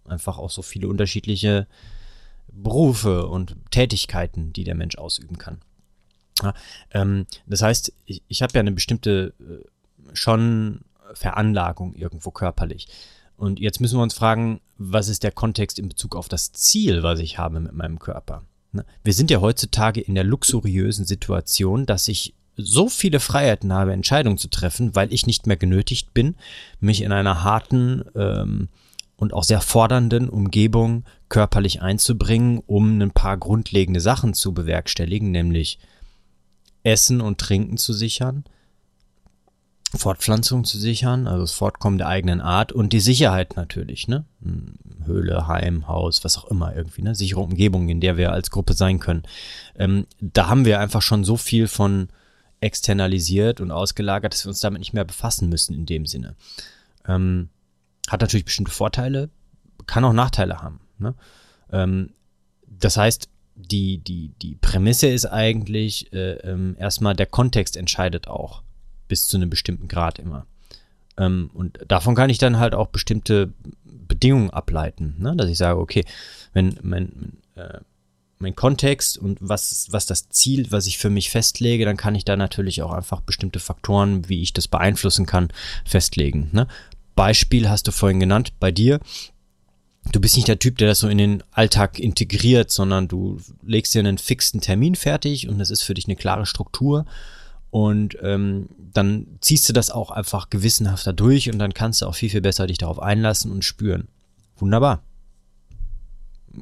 einfach 0.05 0.37
auch 0.37 0.49
so 0.49 0.61
viele 0.61 0.87
unterschiedliche 0.87 1.67
Berufe 2.51 3.27
und 3.27 3.55
Tätigkeiten, 3.71 4.53
die 4.53 4.63
der 4.63 4.75
Mensch 4.75 4.97
ausüben 4.97 5.37
kann. 5.37 5.59
Ja, 6.41 6.53
ähm, 6.91 7.25
das 7.45 7.61
heißt, 7.61 7.93
ich, 8.05 8.21
ich 8.27 8.41
habe 8.41 8.53
ja 8.53 8.59
eine 8.59 8.71
bestimmte 8.71 9.33
äh, 9.39 10.15
schon 10.15 10.81
Veranlagung 11.13 11.93
irgendwo 11.95 12.31
körperlich. 12.31 12.87
Und 13.37 13.59
jetzt 13.59 13.79
müssen 13.79 13.97
wir 13.97 14.03
uns 14.03 14.13
fragen, 14.13 14.61
was 14.77 15.09
ist 15.09 15.23
der 15.23 15.31
Kontext 15.31 15.79
in 15.79 15.89
Bezug 15.89 16.15
auf 16.15 16.27
das 16.27 16.51
Ziel, 16.51 17.03
was 17.03 17.19
ich 17.19 17.37
habe 17.37 17.59
mit 17.59 17.73
meinem 17.73 17.99
Körper? 17.99 18.43
Ne? 18.71 18.85
Wir 19.03 19.13
sind 19.13 19.31
ja 19.31 19.41
heutzutage 19.41 20.01
in 20.01 20.15
der 20.15 20.23
luxuriösen 20.23 21.05
Situation, 21.05 21.85
dass 21.85 22.07
ich 22.07 22.33
so 22.57 22.89
viele 22.89 23.19
Freiheiten 23.19 23.71
habe, 23.71 23.93
Entscheidungen 23.93 24.37
zu 24.37 24.49
treffen, 24.49 24.95
weil 24.95 25.13
ich 25.13 25.27
nicht 25.27 25.47
mehr 25.47 25.57
genötigt 25.57 26.13
bin, 26.13 26.35
mich 26.79 27.01
in 27.01 27.11
einer 27.11 27.43
harten 27.43 28.03
ähm, 28.15 28.67
und 29.15 29.33
auch 29.33 29.43
sehr 29.43 29.61
fordernden 29.61 30.29
Umgebung 30.29 31.05
körperlich 31.29 31.81
einzubringen, 31.81 32.61
um 32.65 33.01
ein 33.01 33.11
paar 33.11 33.37
grundlegende 33.37 33.99
Sachen 33.99 34.33
zu 34.33 34.53
bewerkstelligen, 34.53 35.31
nämlich 35.31 35.79
Essen 36.83 37.21
und 37.21 37.39
Trinken 37.39 37.77
zu 37.77 37.93
sichern, 37.93 38.43
Fortpflanzung 39.95 40.65
zu 40.65 40.77
sichern, 40.77 41.27
also 41.27 41.41
das 41.41 41.53
Fortkommen 41.53 41.97
der 41.97 42.07
eigenen 42.07 42.41
Art 42.41 42.71
und 42.71 42.91
die 42.91 42.99
Sicherheit 42.99 43.55
natürlich, 43.55 44.07
ne? 44.07 44.25
Hm, 44.41 44.75
Höhle, 45.05 45.47
Heim, 45.47 45.87
Haus, 45.87 46.23
was 46.23 46.37
auch 46.37 46.45
immer 46.45 46.75
irgendwie, 46.75 47.01
ne? 47.01 47.15
Sichere 47.15 47.39
Umgebung, 47.39 47.87
in 47.87 48.01
der 48.01 48.17
wir 48.17 48.31
als 48.31 48.51
Gruppe 48.51 48.73
sein 48.73 48.99
können. 48.99 49.23
Ähm, 49.75 50.05
da 50.19 50.49
haben 50.49 50.65
wir 50.65 50.79
einfach 50.79 51.01
schon 51.01 51.23
so 51.23 51.37
viel 51.37 51.67
von 51.67 52.09
externalisiert 52.59 53.61
und 53.61 53.71
ausgelagert, 53.71 54.33
dass 54.33 54.45
wir 54.45 54.49
uns 54.49 54.59
damit 54.59 54.79
nicht 54.79 54.93
mehr 54.93 55.05
befassen 55.05 55.49
müssen 55.49 55.75
in 55.75 55.85
dem 55.85 56.05
Sinne. 56.05 56.35
Ähm, 57.07 57.49
hat 58.09 58.21
natürlich 58.21 58.45
bestimmte 58.45 58.71
Vorteile, 58.71 59.29
kann 59.85 60.03
auch 60.03 60.13
Nachteile 60.13 60.61
haben. 60.61 60.79
Ne? 60.97 61.15
Ähm, 61.71 62.11
das 62.67 62.97
heißt, 62.97 63.29
die, 63.55 63.97
die, 63.99 64.33
die 64.41 64.55
Prämisse 64.55 65.07
ist 65.07 65.25
eigentlich 65.25 66.13
äh, 66.13 66.33
ähm, 66.37 66.75
erstmal, 66.79 67.15
der 67.15 67.25
Kontext 67.25 67.75
entscheidet 67.75 68.27
auch 68.27 68.61
bis 69.07 69.27
zu 69.27 69.37
einem 69.37 69.49
bestimmten 69.49 69.87
Grad 69.87 70.19
immer. 70.19 70.45
Ähm, 71.17 71.49
und 71.53 71.79
davon 71.87 72.15
kann 72.15 72.29
ich 72.29 72.37
dann 72.37 72.59
halt 72.59 72.75
auch 72.75 72.87
bestimmte 72.87 73.53
Bedingungen 73.83 74.51
ableiten, 74.51 75.15
ne? 75.17 75.35
dass 75.35 75.49
ich 75.49 75.57
sage, 75.57 75.79
okay, 75.79 76.05
wenn 76.53 76.77
mein, 76.81 77.37
äh, 77.55 77.79
mein 78.39 78.55
Kontext 78.55 79.17
und 79.17 79.39
was, 79.41 79.87
was 79.91 80.05
das 80.05 80.29
Ziel, 80.29 80.71
was 80.71 80.87
ich 80.87 80.97
für 80.97 81.09
mich 81.09 81.29
festlege, 81.29 81.85
dann 81.85 81.97
kann 81.97 82.15
ich 82.15 82.25
da 82.25 82.35
natürlich 82.35 82.81
auch 82.81 82.91
einfach 82.91 83.21
bestimmte 83.21 83.59
Faktoren, 83.59 84.29
wie 84.29 84.41
ich 84.41 84.53
das 84.53 84.67
beeinflussen 84.67 85.25
kann, 85.25 85.49
festlegen. 85.85 86.49
Ne? 86.51 86.67
Beispiel 87.15 87.69
hast 87.69 87.87
du 87.87 87.91
vorhin 87.91 88.19
genannt 88.19 88.53
bei 88.59 88.71
dir. 88.71 88.99
Du 90.11 90.21
bist 90.21 90.35
nicht 90.35 90.47
der 90.47 90.59
Typ, 90.59 90.77
der 90.77 90.87
das 90.87 90.99
so 90.99 91.09
in 91.09 91.17
den 91.17 91.43
Alltag 91.51 91.99
integriert, 91.99 92.71
sondern 92.71 93.07
du 93.07 93.39
legst 93.65 93.93
dir 93.93 93.99
einen 93.99 94.17
fixen 94.17 94.61
Termin 94.61 94.95
fertig 94.95 95.49
und 95.49 95.57
das 95.57 95.69
ist 95.69 95.81
für 95.81 95.93
dich 95.93 96.05
eine 96.05 96.15
klare 96.15 96.45
Struktur. 96.45 97.05
Und 97.69 98.17
ähm, 98.21 98.69
dann 98.93 99.27
ziehst 99.41 99.67
du 99.67 99.73
das 99.73 99.91
auch 99.91 100.09
einfach 100.09 100.49
gewissenhafter 100.49 101.11
durch 101.11 101.51
und 101.51 101.59
dann 101.59 101.73
kannst 101.73 102.01
du 102.01 102.05
auch 102.05 102.15
viel, 102.15 102.29
viel 102.29 102.41
besser 102.41 102.67
dich 102.67 102.77
darauf 102.77 102.99
einlassen 102.99 103.51
und 103.51 103.65
spüren. 103.65 104.07
Wunderbar 104.57 105.01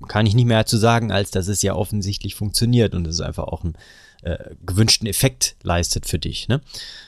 kann 0.08 0.26
ich 0.26 0.36
nicht 0.36 0.46
mehr 0.46 0.60
dazu 0.60 0.78
sagen, 0.78 1.12
als 1.12 1.32
dass 1.32 1.48
es 1.48 1.62
ja 1.62 1.76
offensichtlich 1.76 2.36
funktioniert 2.36 2.96
und 2.96 3.08
es 3.08 3.22
einfach 3.22 3.46
auch 3.46 3.64
einen 3.64 3.76
äh, 4.24 4.56
gewünschten 4.66 5.08
Effekt 5.08 5.56
leistet 5.64 6.06
für 6.06 6.20
dich. 6.20 6.48
Ne? 6.48 6.62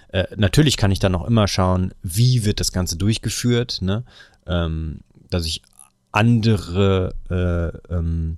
Äh, 0.10 0.26
natürlich 0.36 0.78
kann 0.78 0.92
ich 0.92 1.00
dann 1.00 1.16
auch 1.16 1.26
immer 1.26 1.48
schauen, 1.48 1.94
wie 2.04 2.46
wird 2.46 2.60
das 2.60 2.72
Ganze 2.72 2.98
durchgeführt, 2.98 3.80
ne? 3.82 4.04
ähm, 4.46 5.00
dass 5.30 5.46
ich 5.46 5.62
andere 6.12 7.14
äh, 7.30 7.94
ähm, 7.94 8.38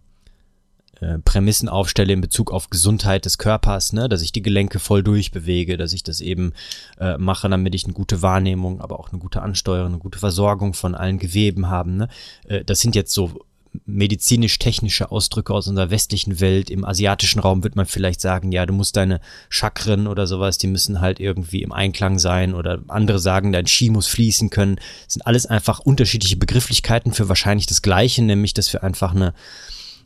äh, 1.02 1.20
Prämissen 1.20 1.70
aufstelle 1.70 2.12
in 2.12 2.22
Bezug 2.22 2.52
auf 2.52 2.70
Gesundheit 2.70 3.24
des 3.24 3.38
Körpers, 3.38 3.94
ne, 3.94 4.10
dass 4.10 4.22
ich 4.22 4.34
die 4.34 4.42
Gelenke 4.42 4.80
voll 4.80 5.02
durchbewege, 5.02 5.78
dass 5.78 5.94
ich 5.94 6.04
das 6.04 6.20
eben 6.20 6.54
äh, 7.00 7.18
mache, 7.18 7.48
damit 7.48 7.74
ich 7.74 7.86
eine 7.86 7.94
gute 7.94 8.22
Wahrnehmung, 8.22 8.82
aber 8.82 9.00
auch 9.00 9.10
eine 9.10 9.20
gute 9.20 9.42
Ansteuerung, 9.42 9.94
eine 9.94 10.00
gute 10.00 10.20
Versorgung 10.20 10.74
von 10.74 10.96
allen 10.96 11.18
Geweben 11.18 11.70
haben. 11.70 11.96
Ne? 11.96 12.10
Äh, 12.46 12.66
das 12.66 12.82
sind 12.82 12.96
jetzt 12.96 13.14
so 13.14 13.46
medizinisch-technische 13.86 15.12
Ausdrücke 15.12 15.54
aus 15.54 15.68
unserer 15.68 15.92
westlichen 15.92 16.40
Welt. 16.40 16.70
Im 16.70 16.84
asiatischen 16.84 17.40
Raum 17.40 17.64
wird 17.64 17.76
man 17.76 17.86
vielleicht 17.86 18.20
sagen, 18.20 18.52
ja, 18.52 18.66
du 18.66 18.74
musst 18.74 18.98
deine 18.98 19.22
Chakren 19.50 20.08
oder 20.08 20.28
sowas, 20.28 20.58
die 20.58 20.68
müssen 20.68 21.02
halt 21.02 21.20
irgendwie 21.20 21.62
im 21.62 21.72
Einklang 21.72 22.18
sein 22.18 22.54
oder 22.54 22.80
andere 22.88 23.20
sagen, 23.20 23.52
dein 23.52 23.68
Ski 23.68 23.90
muss 23.90 24.08
fließen 24.08 24.50
können. 24.50 24.78
Das 25.06 25.14
sind 25.14 25.28
alles 25.28 25.46
einfach 25.46 25.80
unterschiedliche 25.80 26.38
Begrifflichkeiten 26.38 27.14
für 27.14 27.30
wahrscheinlich 27.30 27.68
das 27.68 27.82
Gleiche, 27.82 28.24
nämlich, 28.24 28.54
dass 28.54 28.74
wir 28.74 28.84
einfach 28.84 29.14
eine, 29.14 29.34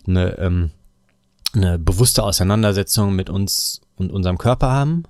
eine, 0.07 0.37
ähm, 0.39 0.71
eine 1.53 1.79
bewusste 1.79 2.23
Auseinandersetzung 2.23 3.15
mit 3.15 3.29
uns 3.29 3.81
und 3.95 4.11
unserem 4.11 4.37
Körper 4.37 4.71
haben 4.71 5.03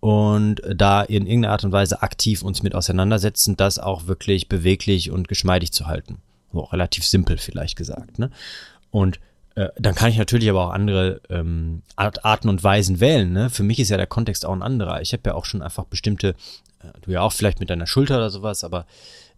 und 0.00 0.62
da 0.74 1.02
in 1.02 1.26
irgendeiner 1.26 1.52
Art 1.52 1.64
und 1.64 1.72
Weise 1.72 2.02
aktiv 2.02 2.42
uns 2.42 2.62
mit 2.62 2.74
auseinandersetzen, 2.74 3.56
das 3.56 3.78
auch 3.78 4.06
wirklich 4.06 4.48
beweglich 4.48 5.10
und 5.10 5.28
geschmeidig 5.28 5.72
zu 5.72 5.86
halten 5.86 6.18
auch 6.62 6.72
relativ 6.72 7.06
simpel 7.06 7.38
vielleicht 7.38 7.76
gesagt. 7.76 8.18
Ne? 8.18 8.30
Und 8.90 9.18
äh, 9.54 9.68
dann 9.76 9.94
kann 9.94 10.10
ich 10.10 10.18
natürlich 10.18 10.50
aber 10.50 10.66
auch 10.66 10.72
andere 10.72 11.20
ähm, 11.30 11.82
Art, 11.96 12.24
Arten 12.24 12.48
und 12.48 12.62
Weisen 12.64 13.00
wählen. 13.00 13.32
Ne? 13.32 13.50
Für 13.50 13.62
mich 13.62 13.78
ist 13.78 13.90
ja 13.90 13.96
der 13.96 14.06
Kontext 14.06 14.44
auch 14.44 14.52
ein 14.52 14.62
anderer. 14.62 15.00
Ich 15.00 15.12
habe 15.12 15.22
ja 15.26 15.34
auch 15.34 15.44
schon 15.44 15.62
einfach 15.62 15.84
bestimmte, 15.84 16.34
äh, 16.80 16.88
du 17.02 17.12
ja 17.12 17.20
auch 17.20 17.32
vielleicht 17.32 17.60
mit 17.60 17.70
deiner 17.70 17.86
Schulter 17.86 18.16
oder 18.16 18.30
sowas, 18.30 18.64
aber 18.64 18.86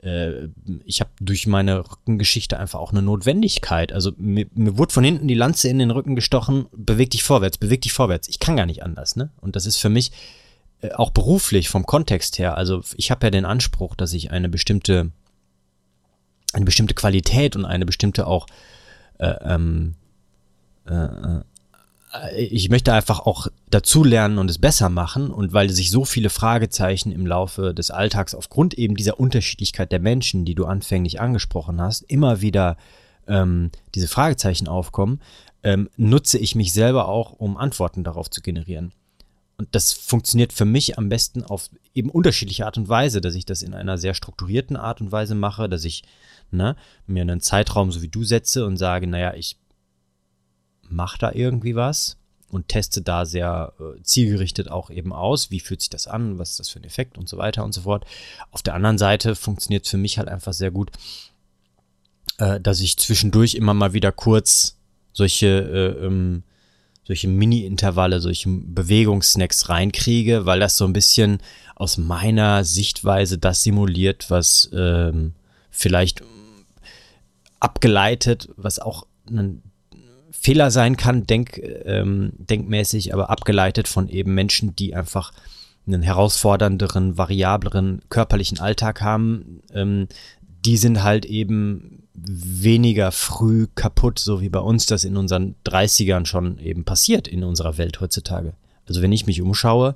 äh, 0.02 0.48
ich 0.84 1.00
habe 1.00 1.10
durch 1.20 1.46
meine 1.46 1.80
Rückengeschichte 1.80 2.58
einfach 2.58 2.78
auch 2.78 2.92
eine 2.92 3.02
Notwendigkeit. 3.02 3.92
Also 3.92 4.12
mir, 4.16 4.46
mir 4.54 4.78
wurde 4.78 4.92
von 4.92 5.04
hinten 5.04 5.28
die 5.28 5.34
Lanze 5.34 5.68
in 5.68 5.78
den 5.78 5.90
Rücken 5.90 6.16
gestochen, 6.16 6.66
beweg 6.72 7.10
dich 7.10 7.22
vorwärts, 7.22 7.58
beweg 7.58 7.82
dich 7.82 7.92
vorwärts. 7.92 8.28
Ich 8.28 8.38
kann 8.38 8.56
gar 8.56 8.66
nicht 8.66 8.82
anders. 8.82 9.16
Ne? 9.16 9.30
Und 9.40 9.54
das 9.54 9.66
ist 9.66 9.76
für 9.76 9.90
mich 9.90 10.12
äh, 10.80 10.92
auch 10.92 11.10
beruflich 11.10 11.68
vom 11.68 11.84
Kontext 11.84 12.38
her. 12.38 12.56
Also 12.56 12.82
ich 12.96 13.10
habe 13.10 13.26
ja 13.26 13.30
den 13.30 13.44
Anspruch, 13.44 13.94
dass 13.94 14.12
ich 14.12 14.30
eine 14.30 14.48
bestimmte 14.48 15.10
eine 16.56 16.64
bestimmte 16.64 16.94
Qualität 16.94 17.54
und 17.54 17.64
eine 17.64 17.86
bestimmte 17.86 18.26
auch 18.26 18.46
äh, 19.18 19.34
ähm, 19.44 19.94
äh, 20.88 20.94
äh, 20.94 21.40
ich 22.34 22.70
möchte 22.70 22.92
einfach 22.92 23.20
auch 23.20 23.48
dazu 23.68 24.02
lernen 24.02 24.38
und 24.38 24.50
es 24.50 24.58
besser 24.58 24.88
machen 24.88 25.30
und 25.30 25.52
weil 25.52 25.70
sich 25.70 25.90
so 25.90 26.04
viele 26.04 26.30
Fragezeichen 26.30 27.12
im 27.12 27.26
Laufe 27.26 27.74
des 27.74 27.90
Alltags 27.90 28.34
aufgrund 28.34 28.74
eben 28.74 28.96
dieser 28.96 29.20
Unterschiedlichkeit 29.20 29.92
der 29.92 30.00
Menschen, 30.00 30.44
die 30.44 30.54
du 30.54 30.64
anfänglich 30.64 31.20
angesprochen 31.20 31.80
hast, 31.80 32.02
immer 32.02 32.40
wieder 32.40 32.76
ähm, 33.28 33.70
diese 33.94 34.08
Fragezeichen 34.08 34.66
aufkommen, 34.66 35.20
ähm, 35.62 35.90
nutze 35.96 36.38
ich 36.38 36.54
mich 36.54 36.72
selber 36.72 37.08
auch, 37.08 37.32
um 37.32 37.56
Antworten 37.56 38.02
darauf 38.02 38.30
zu 38.30 38.40
generieren. 38.40 38.92
Und 39.58 39.68
das 39.74 39.92
funktioniert 39.92 40.52
für 40.52 40.66
mich 40.66 40.98
am 40.98 41.08
besten 41.08 41.42
auf 41.42 41.70
eben 41.94 42.10
unterschiedliche 42.10 42.66
Art 42.66 42.76
und 42.76 42.88
Weise, 42.88 43.20
dass 43.20 43.34
ich 43.34 43.46
das 43.46 43.62
in 43.62 43.74
einer 43.74 43.98
sehr 43.98 44.14
strukturierten 44.14 44.76
Art 44.76 45.00
und 45.00 45.12
Weise 45.12 45.34
mache, 45.34 45.68
dass 45.68 45.84
ich 45.84 46.02
ne, 46.50 46.76
mir 47.06 47.22
einen 47.22 47.40
Zeitraum 47.40 47.92
so 47.92 48.02
wie 48.02 48.08
du 48.08 48.24
setze 48.24 48.66
und 48.66 48.76
sage, 48.76 49.06
naja, 49.06 49.34
ich 49.34 49.56
mache 50.88 51.18
da 51.18 51.32
irgendwie 51.32 51.74
was 51.74 52.16
und 52.48 52.68
teste 52.68 53.02
da 53.02 53.26
sehr 53.26 53.72
äh, 53.80 54.02
zielgerichtet 54.02 54.70
auch 54.70 54.90
eben 54.90 55.12
aus, 55.12 55.50
wie 55.50 55.60
fühlt 55.60 55.80
sich 55.80 55.90
das 55.90 56.06
an, 56.06 56.38
was 56.38 56.50
ist 56.50 56.60
das 56.60 56.68
für 56.68 56.78
ein 56.78 56.84
Effekt? 56.84 57.18
Und 57.18 57.28
so 57.28 57.38
weiter 57.38 57.64
und 57.64 57.72
so 57.72 57.82
fort. 57.82 58.04
Auf 58.50 58.62
der 58.62 58.74
anderen 58.74 58.98
Seite 58.98 59.34
funktioniert 59.34 59.84
es 59.84 59.90
für 59.90 59.96
mich 59.96 60.18
halt 60.18 60.28
einfach 60.28 60.52
sehr 60.52 60.70
gut, 60.70 60.90
äh, 62.38 62.60
dass 62.60 62.80
ich 62.80 62.98
zwischendurch 62.98 63.54
immer 63.54 63.74
mal 63.74 63.92
wieder 63.92 64.12
kurz 64.12 64.78
solche 65.12 65.46
äh, 65.46 66.06
ähm, 66.06 66.44
solche 67.06 67.28
Mini-Intervalle, 67.28 68.20
solche 68.20 68.48
Bewegungssnacks 68.48 69.68
reinkriege, 69.68 70.44
weil 70.44 70.58
das 70.58 70.76
so 70.76 70.84
ein 70.84 70.92
bisschen 70.92 71.38
aus 71.76 71.98
meiner 71.98 72.64
Sichtweise 72.64 73.38
das 73.38 73.62
simuliert, 73.62 74.28
was 74.28 74.68
ähm, 74.72 75.34
vielleicht 75.70 76.22
abgeleitet, 77.60 78.48
was 78.56 78.78
auch 78.78 79.06
ein 79.28 79.62
Fehler 80.30 80.70
sein 80.70 80.96
kann, 80.96 81.26
denk, 81.26 81.58
ähm, 81.84 82.32
denkmäßig, 82.36 83.14
aber 83.14 83.30
abgeleitet 83.30 83.88
von 83.88 84.08
eben 84.08 84.34
Menschen, 84.34 84.76
die 84.76 84.94
einfach 84.94 85.32
einen 85.86 86.02
herausfordernderen, 86.02 87.16
variableren 87.16 88.02
körperlichen 88.08 88.60
Alltag 88.60 89.00
haben. 89.00 89.62
Ähm, 89.72 90.08
die 90.64 90.76
sind 90.76 91.02
halt 91.02 91.24
eben 91.24 92.02
weniger 92.14 93.12
früh 93.12 93.66
kaputt, 93.74 94.18
so 94.18 94.40
wie 94.40 94.48
bei 94.48 94.58
uns 94.58 94.86
das 94.86 95.04
in 95.04 95.16
unseren 95.16 95.54
30ern 95.64 96.26
schon 96.26 96.58
eben 96.58 96.84
passiert 96.84 97.28
in 97.28 97.44
unserer 97.44 97.78
Welt 97.78 98.00
heutzutage. 98.00 98.54
Also 98.88 99.02
wenn 99.02 99.12
ich 99.12 99.26
mich 99.26 99.42
umschaue, 99.42 99.94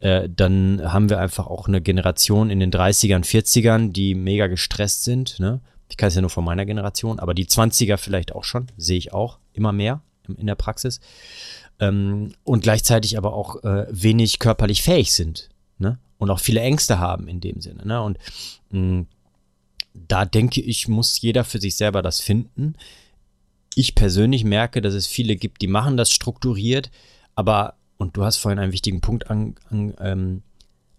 äh, 0.00 0.28
dann 0.34 0.80
haben 0.84 1.10
wir 1.10 1.18
einfach 1.18 1.46
auch 1.46 1.68
eine 1.68 1.80
Generation 1.80 2.50
in 2.50 2.60
den 2.60 2.70
30ern, 2.70 3.24
40ern, 3.24 3.92
die 3.92 4.14
mega 4.14 4.46
gestresst 4.46 5.04
sind. 5.04 5.40
Ne? 5.40 5.60
Ich 5.88 5.96
kann 5.96 6.08
es 6.08 6.14
ja 6.14 6.20
nur 6.20 6.30
von 6.30 6.44
meiner 6.44 6.66
Generation, 6.66 7.18
aber 7.18 7.34
die 7.34 7.46
20er 7.46 7.96
vielleicht 7.96 8.34
auch 8.34 8.44
schon, 8.44 8.66
sehe 8.76 8.98
ich 8.98 9.12
auch 9.12 9.38
immer 9.52 9.72
mehr 9.72 10.02
in 10.36 10.46
der 10.46 10.54
Praxis. 10.54 11.00
Ähm, 11.80 12.34
und 12.44 12.62
gleichzeitig 12.62 13.16
aber 13.16 13.32
auch 13.32 13.62
äh, 13.64 13.86
wenig 13.90 14.38
körperlich 14.38 14.82
fähig 14.82 15.12
sind. 15.12 15.48
Ne? 15.78 15.98
Und 16.18 16.30
auch 16.30 16.40
viele 16.40 16.60
Ängste 16.60 16.98
haben 16.98 17.28
in 17.28 17.40
dem 17.40 17.60
Sinne. 17.60 17.86
Ne? 17.86 18.02
Und 18.02 18.18
mh, 18.70 18.80
mm, 18.80 19.06
da 19.94 20.24
denke 20.24 20.60
ich, 20.60 20.88
muss 20.88 21.20
jeder 21.20 21.44
für 21.44 21.60
sich 21.60 21.76
selber 21.76 22.02
das 22.02 22.20
finden. 22.20 22.74
Ich 23.74 23.94
persönlich 23.94 24.44
merke, 24.44 24.80
dass 24.80 24.94
es 24.94 25.06
viele 25.06 25.36
gibt, 25.36 25.62
die 25.62 25.66
machen 25.66 25.96
das 25.96 26.12
strukturiert, 26.12 26.90
aber, 27.34 27.74
und 27.96 28.16
du 28.16 28.24
hast 28.24 28.36
vorhin 28.36 28.58
einen 28.58 28.72
wichtigen 28.72 29.00
Punkt 29.00 29.30
an, 29.30 29.54
an, 29.70 29.94
ähm, 30.00 30.42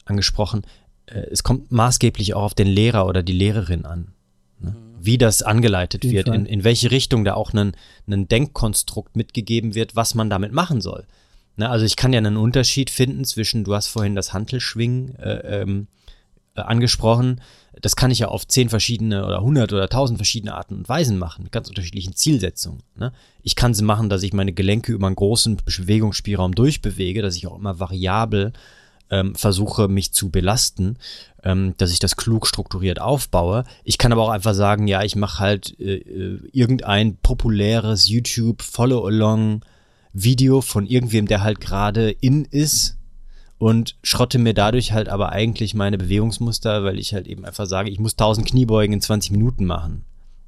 angesprochen, 0.06 0.64
äh, 1.06 1.20
es 1.32 1.44
kommt 1.44 1.72
maßgeblich 1.72 2.34
auch 2.34 2.44
auf 2.44 2.54
den 2.54 2.68
Lehrer 2.68 3.06
oder 3.06 3.24
die 3.24 3.34
Lehrerin 3.34 3.86
an. 3.86 4.14
Ne? 4.60 4.76
Wie 5.00 5.18
das 5.18 5.42
angeleitet 5.42 6.04
wird, 6.04 6.28
in, 6.28 6.46
in 6.46 6.64
welche 6.64 6.92
Richtung 6.92 7.24
da 7.24 7.34
auch 7.34 7.54
ein, 7.54 7.74
Denkkonstrukt 8.08 9.16
mitgegeben 9.16 9.76
wird, 9.76 9.96
was 9.96 10.16
man 10.16 10.30
damit 10.30 10.52
machen 10.52 10.82
soll. 10.82 11.06
Ne? 11.58 11.70
Also 11.70 11.86
ich 11.86 11.96
kann 11.96 12.14
ja 12.14 12.18
einen 12.18 12.38
Unterschied 12.38 12.90
finden 12.90 13.26
zwischen, 13.26 13.64
du 13.64 13.76
hast 13.76 13.88
vorhin 13.88 14.16
das 14.16 14.34
Hantelschwingen 14.34 15.16
äh, 15.16 15.62
ähm, 15.62 15.88
äh, 16.56 16.62
angesprochen, 16.62 17.42
das 17.82 17.96
kann 17.96 18.12
ich 18.12 18.20
ja 18.20 18.28
auf 18.28 18.48
zehn 18.48 18.70
verschiedene 18.70 19.26
oder 19.26 19.42
hundert 19.42 19.72
oder 19.72 19.88
tausend 19.88 20.18
verschiedene 20.18 20.56
Arten 20.56 20.76
und 20.76 20.90
Weisen 20.90 21.18
machen, 21.18 21.44
mit 21.44 21.52
ganz 21.52 21.70
unterschiedlichen 21.70 22.16
Zielsetzungen. 22.16 22.84
Ne? 22.96 23.14
Ich 23.42 23.56
kann 23.56 23.74
sie 23.74 23.84
machen, 23.84 24.10
dass 24.10 24.24
ich 24.24 24.34
meine 24.34 24.54
Gelenke 24.54 24.92
über 24.92 25.08
einen 25.08 25.16
großen 25.16 25.58
Bewegungsspielraum 25.58 26.56
durchbewege, 26.56 27.22
dass 27.22 27.36
ich 27.36 27.48
auch 27.48 27.58
immer 27.58 27.80
variabel 27.80 28.54
ähm, 29.10 29.36
versuche, 29.36 29.88
mich 29.88 30.14
zu 30.14 30.30
belasten, 30.30 30.98
ähm, 31.44 31.74
dass 31.78 31.92
ich 31.92 32.00
das 32.00 32.16
klug 32.16 32.48
strukturiert 32.48 33.00
aufbaue. 33.02 33.64
Ich 33.84 33.98
kann 33.98 34.12
aber 34.12 34.24
auch 34.24 34.30
einfach 34.30 34.54
sagen, 34.54 34.88
ja, 34.88 35.04
ich 35.04 35.16
mache 35.16 35.40
halt 35.40 35.80
äh, 35.80 35.98
äh 35.98 36.40
irgendein 36.52 37.18
populäres 37.18 38.08
YouTube 38.08 38.62
Follow-along 38.62 39.62
Video 40.14 40.62
von 40.62 40.86
irgendwem, 40.86 41.28
der 41.28 41.44
halt 41.44 41.60
gerade 41.60 42.10
in 42.10 42.46
ist 42.46 42.98
und 43.58 43.98
schrotte 44.04 44.40
mir 44.40 44.54
dadurch 44.54 44.94
halt 44.94 45.10
aber 45.10 45.32
eigentlich 45.32 45.74
meine 45.74 45.98
Bewegungsmuster, 45.98 46.84
weil 46.84 46.98
ich 46.98 47.14
halt 47.14 47.28
eben 47.28 47.46
einfach 47.46 47.66
sage, 47.66 47.90
ich 47.90 48.00
muss 48.00 48.14
1000 48.14 48.48
Kniebeugen 48.48 48.94
in 48.94 49.02
20 49.02 49.32
Minuten 49.32 49.66
machen. 49.66 50.04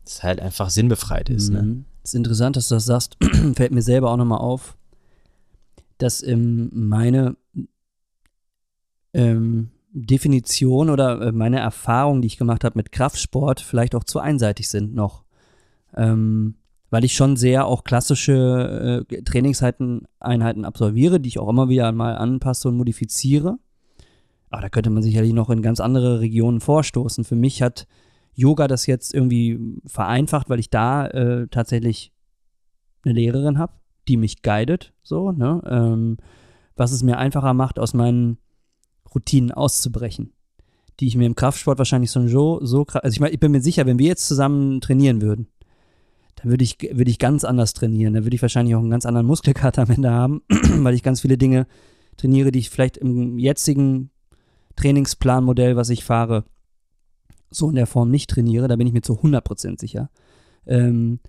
Das 0.06 0.24
halt 0.24 0.40
einfach 0.40 0.70
sinnbefreit 0.70 1.30
ist. 1.30 1.50
Ne? 1.50 1.62
Mhm. 1.62 1.68
Ne? 1.68 1.86
Das 2.02 2.12
ist 2.12 2.16
interessant, 2.16 2.56
dass 2.56 2.70
du 2.70 2.76
das 2.76 2.86
sagst. 2.86 3.18
Fällt 3.56 3.72
mir 3.72 3.84
selber 3.84 4.10
auch 4.10 4.18
nochmal 4.18 4.40
auf, 4.40 4.76
dass 5.98 6.24
ähm, 6.24 6.72
meine 6.74 7.36
ähm, 9.14 9.72
Definition 9.94 10.90
oder 10.90 11.22
äh, 11.22 11.32
meine 11.32 11.60
Erfahrung, 11.60 12.22
die 12.22 12.28
ich 12.28 12.38
gemacht 12.38 12.64
habe 12.64 12.78
mit 12.78 12.92
Kraftsport, 12.92 13.60
vielleicht 13.60 13.96
auch 13.96 14.04
zu 14.04 14.20
einseitig 14.20 14.70
sind 14.70 14.96
noch. 14.96 15.24
Ähm, 15.96 16.56
weil 16.90 17.06
ich 17.06 17.14
schon 17.14 17.38
sehr 17.38 17.66
auch 17.66 17.84
klassische 17.84 19.06
äh, 19.10 19.22
Trainingseinheiten 19.24 20.08
Einheiten 20.20 20.66
absolviere, 20.66 21.20
die 21.20 21.30
ich 21.30 21.40
auch 21.40 21.50
immer 21.50 21.70
wieder 21.70 21.92
mal 21.92 22.16
anpasse 22.16 22.68
und 22.68 22.78
modifiziere. 22.78 23.58
Aber 24.50 24.62
da 24.62 24.70
könnte 24.70 24.90
man 24.90 25.02
sicherlich 25.02 25.34
noch 25.34 25.50
in 25.50 25.62
ganz 25.62 25.80
andere 25.80 26.20
Regionen 26.20 26.60
vorstoßen. 26.60 27.24
Für 27.24 27.38
mich 27.38 27.62
hat 27.62 27.88
Yoga 28.34 28.68
das 28.68 28.86
jetzt 28.86 29.14
irgendwie 29.14 29.60
vereinfacht, 29.86 30.50
weil 30.50 30.60
ich 30.60 30.70
da 30.70 31.08
äh, 31.08 31.48
tatsächlich 31.48 32.12
eine 33.04 33.14
Lehrerin 33.14 33.58
habe, 33.58 33.74
die 34.08 34.18
mich 34.18 34.42
guidet, 34.42 34.94
so, 35.04 35.32
ne? 35.32 35.62
Ähm, 35.66 36.18
was 36.76 36.92
es 36.92 37.04
mir 37.04 37.18
einfacher 37.18 37.54
macht, 37.54 37.80
aus 37.80 37.94
meinen 37.94 38.38
Routinen 39.14 39.52
auszubrechen, 39.52 40.34
die 41.00 41.08
ich 41.08 41.16
mir 41.16 41.26
im 41.26 41.36
Kraftsport 41.36 41.78
wahrscheinlich 41.78 42.12
so, 42.12 42.66
so 42.66 42.86
also 42.86 43.14
ich 43.14 43.20
meine, 43.20 43.34
ich 43.34 43.40
bin 43.40 43.52
mir 43.52 43.62
sicher, 43.62 43.86
wenn 43.86 44.00
wir 44.00 44.08
jetzt 44.08 44.28
zusammen 44.28 44.82
trainieren 44.82 45.22
würden, 45.22 45.48
dann 46.36 46.50
würde 46.50 46.64
ich, 46.64 46.78
würde 46.80 47.12
ich 47.12 47.20
ganz 47.20 47.44
anders 47.44 47.74
trainieren. 47.74 48.14
Dann 48.14 48.24
würde 48.24 48.36
ich 48.36 48.42
wahrscheinlich 48.42 48.76
auch 48.76 48.80
einen 48.80 48.90
ganz 48.90 49.06
anderen 49.06 49.28
Muskelkater 49.28 49.84
am 49.84 49.92
Ende 49.92 50.12
haben, 50.12 50.42
weil 50.50 50.96
ich 50.96 51.04
ganz 51.04 51.22
viele 51.22 51.38
Dinge 51.38 51.68
trainiere, 52.18 52.52
die 52.52 52.60
ich 52.60 52.70
vielleicht 52.70 52.98
im 52.98 53.38
jetzigen 53.38 54.10
Trainingsplanmodell, 54.76 55.76
was 55.76 55.90
ich 55.90 56.04
fahre, 56.04 56.46
so 57.50 57.70
in 57.70 57.76
der 57.76 57.88
Form 57.88 58.10
nicht 58.10 58.30
trainiere. 58.30 58.68
Da 58.68 58.76
bin 58.76 58.88
ich 58.88 58.94
mir 58.94 59.02
zu 59.02 59.14
100% 59.14 59.80
sicher. 59.80 60.10
Ähm, 60.66 61.20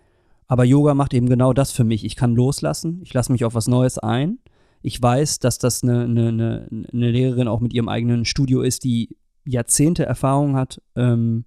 aber 0.46 0.64
Yoga 0.64 0.94
macht 0.94 1.14
eben 1.14 1.28
genau 1.28 1.52
das 1.52 1.72
für 1.72 1.84
mich. 1.84 2.04
Ich 2.04 2.16
kann 2.16 2.34
loslassen, 2.34 3.00
ich 3.02 3.12
lasse 3.14 3.32
mich 3.32 3.44
auf 3.44 3.54
was 3.54 3.68
Neues 3.68 3.98
ein. 3.98 4.38
Ich 4.82 5.00
weiß, 5.00 5.38
dass 5.38 5.58
das 5.58 5.82
eine, 5.82 6.04
eine, 6.04 6.28
eine, 6.28 6.86
eine 6.92 7.10
Lehrerin 7.10 7.48
auch 7.48 7.60
mit 7.60 7.72
ihrem 7.72 7.88
eigenen 7.88 8.24
Studio 8.24 8.62
ist, 8.62 8.84
die 8.84 9.16
Jahrzehnte 9.44 10.04
Erfahrung 10.04 10.56
hat 10.56 10.82
ähm, 10.96 11.44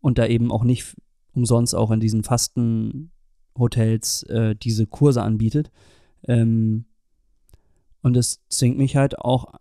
und 0.00 0.18
da 0.18 0.26
eben 0.26 0.50
auch 0.50 0.64
nicht 0.64 0.96
umsonst 1.34 1.74
auch 1.74 1.90
in 1.90 2.00
diesen 2.00 2.24
Fastenhotels 2.24 4.22
äh, 4.24 4.54
diese 4.56 4.86
Kurse 4.86 5.22
anbietet. 5.22 5.70
Ähm, 6.26 6.86
und 8.02 8.16
es 8.16 8.40
zwingt 8.48 8.78
mich 8.78 8.96
halt 8.96 9.18
auch, 9.18 9.52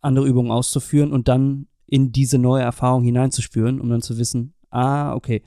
andere 0.00 0.26
Übungen 0.26 0.50
auszuführen 0.50 1.12
und 1.12 1.28
dann 1.28 1.66
in 1.86 2.12
diese 2.12 2.38
neue 2.38 2.62
Erfahrung 2.62 3.02
hineinzuspüren, 3.02 3.80
um 3.80 3.88
dann 3.88 4.02
zu 4.02 4.18
wissen, 4.18 4.54
ah, 4.70 5.14
okay, 5.14 5.42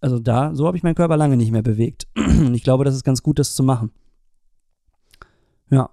also 0.00 0.18
da, 0.18 0.54
so 0.54 0.66
habe 0.66 0.76
ich 0.76 0.82
meinen 0.82 0.94
Körper 0.94 1.16
lange 1.16 1.36
nicht 1.36 1.50
mehr 1.50 1.62
bewegt. 1.62 2.06
Ich 2.52 2.62
glaube, 2.62 2.84
das 2.84 2.94
ist 2.94 3.04
ganz 3.04 3.22
gut, 3.22 3.38
das 3.38 3.54
zu 3.54 3.62
machen. 3.62 3.90
Ja. 5.70 5.90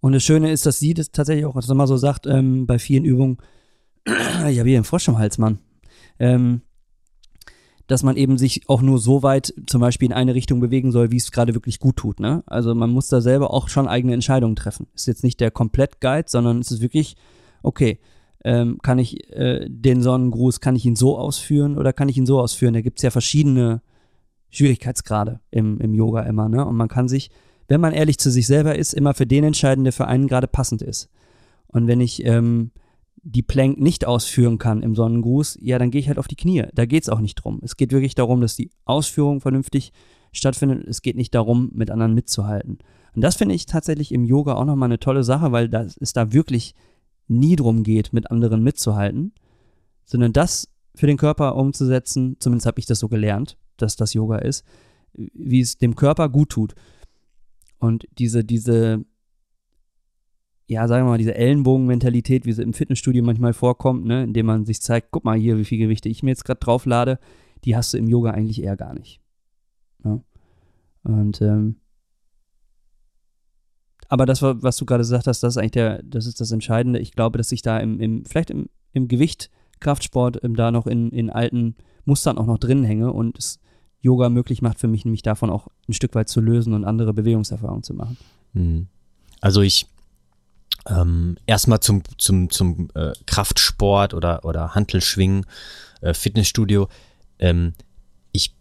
Und 0.00 0.12
das 0.12 0.22
Schöne 0.22 0.50
ist, 0.50 0.66
dass 0.66 0.78
sie 0.78 0.94
das 0.94 1.10
tatsächlich 1.10 1.44
auch, 1.44 1.54
was 1.54 1.68
immer 1.68 1.86
so 1.86 1.96
sagt, 1.96 2.26
ähm, 2.26 2.66
bei 2.66 2.78
vielen 2.78 3.04
Übungen, 3.04 3.38
ich 4.04 4.58
habe 4.58 4.68
hier 4.68 4.78
einen 4.78 4.84
Frosch 4.84 5.08
im 5.08 5.18
Hals, 5.18 5.38
Mann. 5.38 5.58
Ähm, 6.18 6.62
dass 7.88 8.02
man 8.02 8.16
eben 8.16 8.36
sich 8.36 8.68
auch 8.68 8.82
nur 8.82 8.98
so 8.98 9.22
weit 9.22 9.52
zum 9.66 9.80
Beispiel 9.80 10.06
in 10.06 10.12
eine 10.12 10.34
Richtung 10.34 10.60
bewegen 10.60 10.92
soll, 10.92 11.10
wie 11.10 11.16
es 11.16 11.32
gerade 11.32 11.54
wirklich 11.54 11.80
gut 11.80 11.96
tut. 11.96 12.20
Ne? 12.20 12.44
Also 12.46 12.74
man 12.74 12.90
muss 12.90 13.08
da 13.08 13.20
selber 13.22 13.52
auch 13.52 13.68
schon 13.68 13.88
eigene 13.88 14.12
Entscheidungen 14.12 14.56
treffen. 14.56 14.86
Ist 14.94 15.06
jetzt 15.06 15.24
nicht 15.24 15.40
der 15.40 15.50
Komplett-Guide, 15.50 16.28
sondern 16.28 16.58
es 16.58 16.70
ist 16.70 16.82
wirklich, 16.82 17.16
okay, 17.62 17.98
ähm, 18.44 18.78
kann 18.82 18.98
ich 18.98 19.32
äh, 19.32 19.66
den 19.68 20.02
Sonnengruß, 20.02 20.60
kann 20.60 20.76
ich 20.76 20.84
ihn 20.84 20.96
so 20.96 21.18
ausführen 21.18 21.78
oder 21.78 21.94
kann 21.94 22.10
ich 22.10 22.18
ihn 22.18 22.26
so 22.26 22.38
ausführen? 22.38 22.74
Da 22.74 22.82
gibt 22.82 22.98
es 22.98 23.02
ja 23.02 23.10
verschiedene 23.10 23.80
Schwierigkeitsgrade 24.50 25.40
im, 25.50 25.80
im 25.80 25.94
Yoga 25.94 26.22
immer. 26.22 26.48
Ne? 26.50 26.64
Und 26.64 26.76
man 26.76 26.88
kann 26.88 27.08
sich, 27.08 27.30
wenn 27.68 27.80
man 27.80 27.92
ehrlich 27.92 28.18
zu 28.18 28.30
sich 28.30 28.46
selber 28.46 28.76
ist, 28.76 28.94
immer 28.94 29.14
für 29.14 29.26
den 29.26 29.44
entscheiden, 29.44 29.84
der 29.84 29.92
für 29.92 30.06
einen 30.06 30.26
gerade 30.26 30.48
passend 30.48 30.82
ist. 30.82 31.08
Und 31.68 31.86
wenn 31.86 32.00
ich 32.00 32.24
ähm, 32.24 32.70
die 33.22 33.42
Plank 33.42 33.78
nicht 33.78 34.06
ausführen 34.06 34.58
kann 34.58 34.82
im 34.82 34.94
Sonnengruß, 34.94 35.58
ja, 35.60 35.78
dann 35.78 35.90
gehe 35.90 36.00
ich 36.00 36.08
halt 36.08 36.18
auf 36.18 36.28
die 36.28 36.36
Knie. 36.36 36.64
Da 36.74 36.86
geht 36.86 37.02
es 37.02 37.08
auch 37.08 37.20
nicht 37.20 37.36
drum. 37.36 37.60
Es 37.62 37.76
geht 37.76 37.92
wirklich 37.92 38.14
darum, 38.14 38.40
dass 38.40 38.56
die 38.56 38.70
Ausführung 38.84 39.40
vernünftig 39.40 39.92
stattfindet. 40.32 40.86
Es 40.88 41.02
geht 41.02 41.16
nicht 41.16 41.34
darum, 41.34 41.70
mit 41.74 41.90
anderen 41.90 42.14
mitzuhalten. 42.14 42.78
Und 43.14 43.22
das 43.22 43.36
finde 43.36 43.54
ich 43.54 43.66
tatsächlich 43.66 44.12
im 44.12 44.24
Yoga 44.24 44.54
auch 44.54 44.64
nochmal 44.64 44.88
eine 44.88 44.98
tolle 44.98 45.24
Sache, 45.24 45.52
weil 45.52 45.68
das, 45.68 45.96
es 45.98 46.12
da 46.12 46.32
wirklich 46.32 46.74
nie 47.26 47.56
drum 47.56 47.82
geht, 47.82 48.12
mit 48.12 48.30
anderen 48.30 48.62
mitzuhalten, 48.62 49.32
sondern 50.04 50.32
das 50.32 50.68
für 50.94 51.06
den 51.06 51.18
Körper 51.18 51.54
umzusetzen, 51.56 52.36
zumindest 52.40 52.66
habe 52.66 52.80
ich 52.80 52.86
das 52.86 52.98
so 52.98 53.08
gelernt, 53.08 53.58
dass 53.76 53.96
das 53.96 54.14
Yoga 54.14 54.38
ist, 54.38 54.64
wie 55.12 55.60
es 55.60 55.78
dem 55.78 55.94
Körper 55.94 56.28
gut 56.28 56.50
tut. 56.50 56.74
Und 57.78 58.06
diese, 58.18 58.44
diese 58.44 59.04
ja, 60.68 60.86
sagen 60.86 61.06
wir 61.06 61.10
mal, 61.10 61.18
diese 61.18 61.34
Ellenbogen-Mentalität, 61.34 62.44
wie 62.44 62.52
sie 62.52 62.62
im 62.62 62.74
Fitnessstudio 62.74 63.24
manchmal 63.24 63.54
vorkommt, 63.54 64.04
ne, 64.04 64.24
indem 64.24 64.46
man 64.46 64.66
sich 64.66 64.82
zeigt, 64.82 65.10
guck 65.10 65.24
mal 65.24 65.38
hier, 65.38 65.56
wie 65.56 65.64
viel 65.64 65.78
Gewichte 65.78 66.10
ich 66.10 66.22
mir 66.22 66.30
jetzt 66.30 66.44
gerade 66.44 66.60
drauflade, 66.60 67.18
die 67.64 67.74
hast 67.74 67.94
du 67.94 67.98
im 67.98 68.06
Yoga 68.06 68.32
eigentlich 68.32 68.62
eher 68.62 68.76
gar 68.76 68.92
nicht. 68.92 69.20
Ja. 70.04 70.10
Ne? 70.10 70.24
Und 71.04 71.40
ähm, 71.40 71.76
aber 74.08 74.26
das, 74.26 74.42
was 74.42 74.76
du 74.76 74.84
gerade 74.84 75.02
gesagt 75.02 75.26
hast, 75.26 75.42
das 75.42 75.54
ist 75.54 75.58
eigentlich 75.58 75.72
der, 75.72 76.02
das 76.02 76.26
ist 76.26 76.40
das 76.40 76.50
Entscheidende. 76.50 76.98
Ich 76.98 77.12
glaube, 77.12 77.38
dass 77.38 77.52
ich 77.52 77.62
da 77.62 77.78
im, 77.78 78.00
im 78.00 78.24
vielleicht 78.26 78.50
im, 78.50 78.68
im 78.92 79.08
Gewicht, 79.08 79.50
Kraftsport, 79.80 80.42
ähm, 80.44 80.54
da 80.54 80.70
noch 80.70 80.86
in, 80.86 81.10
in 81.10 81.30
alten 81.30 81.76
Mustern 82.04 82.36
auch 82.36 82.46
noch 82.46 82.58
drin 82.58 82.84
hänge 82.84 83.12
und 83.12 83.38
es 83.38 83.58
Yoga 84.00 84.28
möglich 84.28 84.62
macht 84.62 84.78
für 84.78 84.88
mich, 84.88 85.04
nämlich 85.04 85.22
davon 85.22 85.50
auch 85.50 85.68
ein 85.88 85.92
Stück 85.92 86.14
weit 86.14 86.28
zu 86.28 86.40
lösen 86.40 86.72
und 86.72 86.84
andere 86.84 87.12
Bewegungserfahrungen 87.12 87.82
zu 87.82 87.94
machen. 87.94 88.16
Mhm. 88.52 88.86
Also 89.40 89.62
ich 89.62 89.86
ähm, 90.88 91.36
erstmal 91.46 91.80
zum, 91.80 92.02
zum, 92.16 92.50
zum 92.50 92.88
äh, 92.94 93.12
Kraftsport 93.26 94.14
oder, 94.14 94.44
oder 94.44 94.74
Hantelschwingen, 94.74 95.46
äh, 96.00 96.14
Fitnessstudio. 96.14 96.88
Ähm, 97.38 97.74
ich 98.32 98.54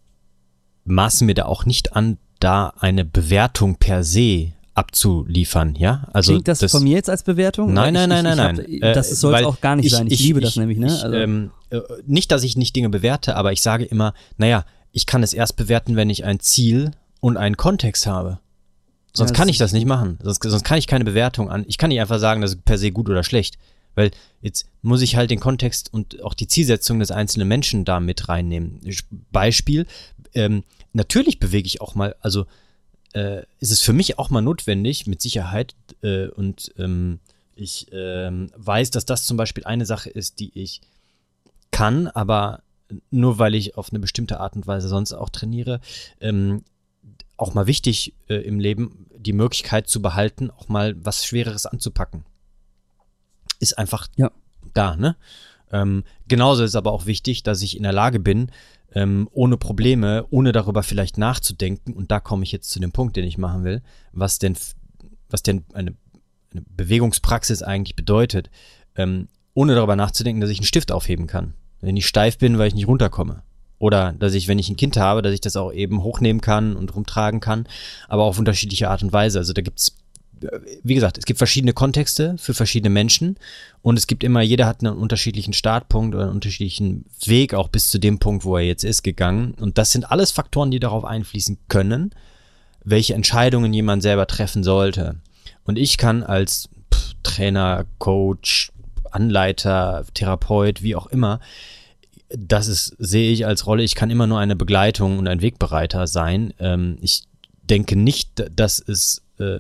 maße 0.86 1.26
mir 1.26 1.36
da 1.36 1.45
auch 1.45 1.65
nicht 1.65 1.95
an, 1.95 2.17
da 2.39 2.73
eine 2.80 3.06
Bewertung 3.06 3.78
per 3.78 4.04
se 4.04 4.54
abzuliefern, 4.73 5.76
ja? 5.76 6.08
Also 6.13 6.34
Klingt 6.34 6.47
das, 6.47 6.60
das 6.60 6.71
von 6.71 6.84
mir 6.84 6.95
jetzt 6.95 7.10
als 7.10 7.23
Bewertung? 7.23 7.73
Nein, 7.73 7.95
nein, 7.95 8.10
nein, 8.10 8.23
nein, 8.23 8.38
nein. 8.38 8.58
Hab, 8.84 8.93
das 8.93 9.10
soll 9.19 9.34
es 9.34 9.43
auch 9.43 9.60
gar 9.60 9.76
nicht 9.76 9.88
ich, 9.88 9.91
sein. 9.91 10.06
Ich, 10.08 10.13
ich 10.13 10.19
liebe 10.19 10.39
das 10.39 10.56
nämlich, 10.56 10.78
ne? 10.78 10.88
Also. 10.88 11.15
Ähm, 11.15 11.52
äh, 11.71 11.80
nicht, 12.06 12.32
dass 12.32 12.43
ich 12.43 12.58
nicht 12.58 12.76
Dinge 12.76 12.89
bewerte, 12.89 13.36
aber 13.36 13.52
ich 13.52 13.62
sage 13.62 13.86
immer, 13.86 14.13
naja, 14.38 14.65
ich 14.97 15.05
kann 15.05 15.21
es 15.21 15.31
erst 15.31 15.57
bewerten, 15.57 15.95
wenn 15.95 16.10
ich 16.10 16.25
ein 16.25 16.39
Ziel 16.39 16.89
und 17.19 17.38
einen 17.38 17.55
Kontext 17.55 18.07
habe. 18.07 18.39
Sonst 19.13 19.29
ja, 19.29 19.36
kann 19.36 19.47
ich 19.47 19.60
das 19.60 19.71
nicht 19.71 19.86
machen. 19.86 20.17
Sonst, 20.23 20.41
sonst 20.41 20.63
kann 20.63 20.79
ich 20.79 20.88
keine 20.88 21.05
Bewertung 21.05 21.51
an. 21.51 21.65
Ich 21.67 21.77
kann 21.77 21.89
nicht 21.89 22.01
einfach 22.01 22.17
sagen, 22.17 22.41
das 22.41 22.55
ist 22.55 22.65
per 22.65 22.79
se 22.79 22.91
gut 22.91 23.07
oder 23.07 23.23
schlecht. 23.23 23.60
Weil 23.93 24.10
jetzt 24.41 24.65
muss 24.81 25.03
ich 25.03 25.15
halt 25.15 25.29
den 25.29 25.39
Kontext 25.39 25.93
und 25.93 26.23
auch 26.23 26.33
die 26.33 26.47
Zielsetzung 26.47 26.97
des 26.99 27.12
einzelnen 27.12 27.47
Menschen 27.47 27.86
da 27.86 27.99
mit 27.99 28.27
reinnehmen. 28.27 28.81
Beispiel, 29.31 29.86
ähm, 30.33 30.63
natürlich 30.93 31.39
bewege 31.39 31.67
ich 31.67 31.79
auch 31.79 31.93
mal, 31.93 32.15
also 32.21 32.47
äh, 33.13 33.43
ist 33.60 33.71
es 33.71 33.81
für 33.81 33.93
mich 33.93 34.17
auch 34.17 34.31
mal 34.31 34.41
notwendig, 34.41 35.05
mit 35.05 35.21
Sicherheit, 35.21 35.75
äh, 36.01 36.29
und 36.29 36.73
ähm, 36.79 37.19
ich 37.55 37.86
ähm, 37.91 38.49
weiß, 38.55 38.89
dass 38.89 39.05
das 39.05 39.27
zum 39.27 39.38
Beispiel 39.38 39.63
eine 39.63 39.86
Sache 39.86 40.10
ist, 40.10 40.39
die 40.39 40.60
ich 40.60 40.81
kann, 41.69 42.07
aber 42.07 42.63
nur 43.10 43.39
weil 43.39 43.56
ich 43.56 43.78
auf 43.78 43.91
eine 43.91 44.00
bestimmte 44.00 44.39
Art 44.39 44.56
und 44.56 44.67
Weise 44.67 44.88
sonst 44.88 45.13
auch 45.13 45.30
trainiere, 45.30 45.82
ähm, 46.19 46.63
auch 47.38 47.54
mal 47.54 47.67
wichtig 47.67 48.13
äh, 48.28 48.36
im 48.36 48.60
Leben, 48.60 49.08
die 49.15 49.34
Möglichkeit 49.34 49.88
zu 49.88 50.02
behalten, 50.02 50.50
auch 50.52 50.69
mal 50.69 50.95
was 51.04 51.26
Schwereres 51.26 51.65
anzupacken. 51.65 52.26
Ist 53.60 53.78
einfach 53.78 54.08
ja. 54.15 54.32
da, 54.73 54.95
ne? 54.95 55.15
Ähm, 55.71 56.04
genauso 56.28 56.63
ist 56.63 56.76
aber 56.76 56.93
auch 56.93 57.06
wichtig, 57.06 57.43
dass 57.43 57.62
ich 57.62 57.76
in 57.76 57.84
der 57.84 57.91
Lage 57.91 58.19
bin, 58.19 58.52
ähm, 58.93 59.28
ohne 59.32 59.58
Probleme, 59.58 60.26
ohne 60.30 60.54
darüber 60.54 60.82
vielleicht 60.82 61.17
nachzudenken, 61.17 61.93
und 61.93 62.10
da 62.10 62.19
komme 62.19 62.43
ich 62.43 62.52
jetzt 62.52 62.69
zu 62.69 62.80
dem 62.80 62.91
Punkt, 62.91 63.17
den 63.17 63.26
ich 63.26 63.38
machen 63.38 63.63
will, 63.63 63.82
was 64.13 64.39
denn, 64.39 64.58
was 65.30 65.43
denn 65.43 65.65
eine, 65.73 65.93
eine 66.52 66.63
Bewegungspraxis 66.69 67.63
eigentlich 67.63 67.95
bedeutet, 67.95 68.50
ähm, 68.95 69.28
ohne 69.54 69.76
darüber 69.76 69.95
nachzudenken, 69.95 70.39
dass 70.39 70.50
ich 70.50 70.60
einen 70.60 70.65
Stift 70.65 70.91
aufheben 70.91 71.28
kann. 71.28 71.54
Wenn 71.81 71.97
ich 71.97 72.07
steif 72.07 72.37
bin, 72.37 72.57
weil 72.57 72.67
ich 72.67 72.75
nicht 72.75 72.87
runterkomme. 72.87 73.43
Oder 73.79 74.13
dass 74.13 74.33
ich, 74.33 74.47
wenn 74.47 74.59
ich 74.59 74.69
ein 74.69 74.75
Kind 74.77 74.97
habe, 74.97 75.21
dass 75.21 75.33
ich 75.33 75.41
das 75.41 75.55
auch 75.55 75.71
eben 75.71 76.01
hochnehmen 76.01 76.41
kann 76.41 76.75
und 76.75 76.95
rumtragen 76.95 77.39
kann, 77.39 77.67
aber 78.07 78.23
auf 78.23 78.39
unterschiedliche 78.39 78.89
Art 78.89 79.03
und 79.03 79.13
Weise. 79.13 79.37
Also 79.37 79.53
da 79.53 79.61
gibt's, 79.61 79.95
wie 80.83 80.95
gesagt, 80.95 81.17
es 81.17 81.25
gibt 81.25 81.37
verschiedene 81.37 81.73
Kontexte 81.73 82.35
für 82.39 82.53
verschiedene 82.55 82.89
Menschen 82.89 83.37
und 83.83 83.97
es 83.97 84.07
gibt 84.07 84.23
immer, 84.23 84.41
jeder 84.41 84.65
hat 84.65 84.83
einen 84.83 84.97
unterschiedlichen 84.97 85.53
Startpunkt 85.53 86.15
oder 86.15 86.25
einen 86.25 86.33
unterschiedlichen 86.33 87.05
Weg 87.25 87.53
auch 87.53 87.67
bis 87.67 87.89
zu 87.89 87.99
dem 87.99 88.17
Punkt, 88.17 88.45
wo 88.45 88.57
er 88.57 88.63
jetzt 88.63 88.83
ist, 88.83 89.03
gegangen. 89.03 89.53
Und 89.59 89.77
das 89.77 89.91
sind 89.91 90.11
alles 90.11 90.31
Faktoren, 90.31 90.71
die 90.71 90.79
darauf 90.79 91.05
einfließen 91.05 91.57
können, 91.67 92.11
welche 92.83 93.13
Entscheidungen 93.13 93.73
jemand 93.73 94.01
selber 94.01 94.25
treffen 94.25 94.63
sollte. 94.63 95.17
Und 95.65 95.77
ich 95.77 95.97
kann 95.97 96.23
als 96.23 96.69
Trainer, 97.21 97.85
Coach, 97.99 98.71
Anleiter, 99.17 100.06
Therapeut, 100.13 100.84
wie 100.84 100.95
auch 100.95 101.08
immer, 101.08 101.39
das 102.30 102.67
ist, 102.67 102.95
sehe 102.99 103.32
ich 103.32 103.45
als 103.45 103.65
Rolle, 103.65 103.84
ich 103.84 103.95
kann 103.95 104.10
immer 104.10 104.27
nur 104.27 104.39
eine 104.39 104.56
Begleitung 104.56 105.17
und 105.17 105.27
ein 105.27 105.41
Wegbereiter 105.41 106.08
sein. 106.08 106.53
Ähm, 106.60 106.97
ich 107.01 107.23
denke 107.63 107.95
nicht, 107.95 108.45
dass 108.56 108.80
es 108.80 109.23
äh, 109.39 109.60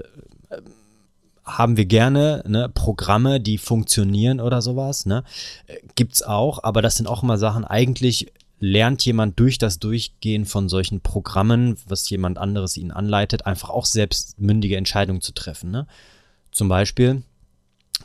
haben 1.45 1.77
wir 1.77 1.85
gerne 1.85 2.43
ne, 2.45 2.69
Programme, 2.69 3.39
die 3.39 3.57
funktionieren 3.57 4.41
oder 4.41 4.61
sowas. 4.61 5.05
Ne? 5.05 5.23
Gibt's 5.95 6.21
auch, 6.21 6.63
aber 6.63 6.81
das 6.81 6.97
sind 6.97 7.07
auch 7.07 7.23
immer 7.23 7.37
Sachen, 7.37 7.63
eigentlich 7.63 8.31
lernt 8.59 9.05
jemand 9.05 9.39
durch 9.39 9.57
das 9.57 9.79
Durchgehen 9.79 10.45
von 10.45 10.67
solchen 10.67 10.99
Programmen, 10.99 11.77
was 11.87 12.09
jemand 12.09 12.37
anderes 12.37 12.75
ihnen 12.75 12.91
anleitet, 12.91 13.45
einfach 13.45 13.69
auch 13.69 13.85
selbst 13.85 14.39
mündige 14.39 14.77
Entscheidungen 14.77 15.21
zu 15.21 15.31
treffen. 15.31 15.71
Ne? 15.71 15.87
Zum 16.51 16.67
Beispiel, 16.67 17.21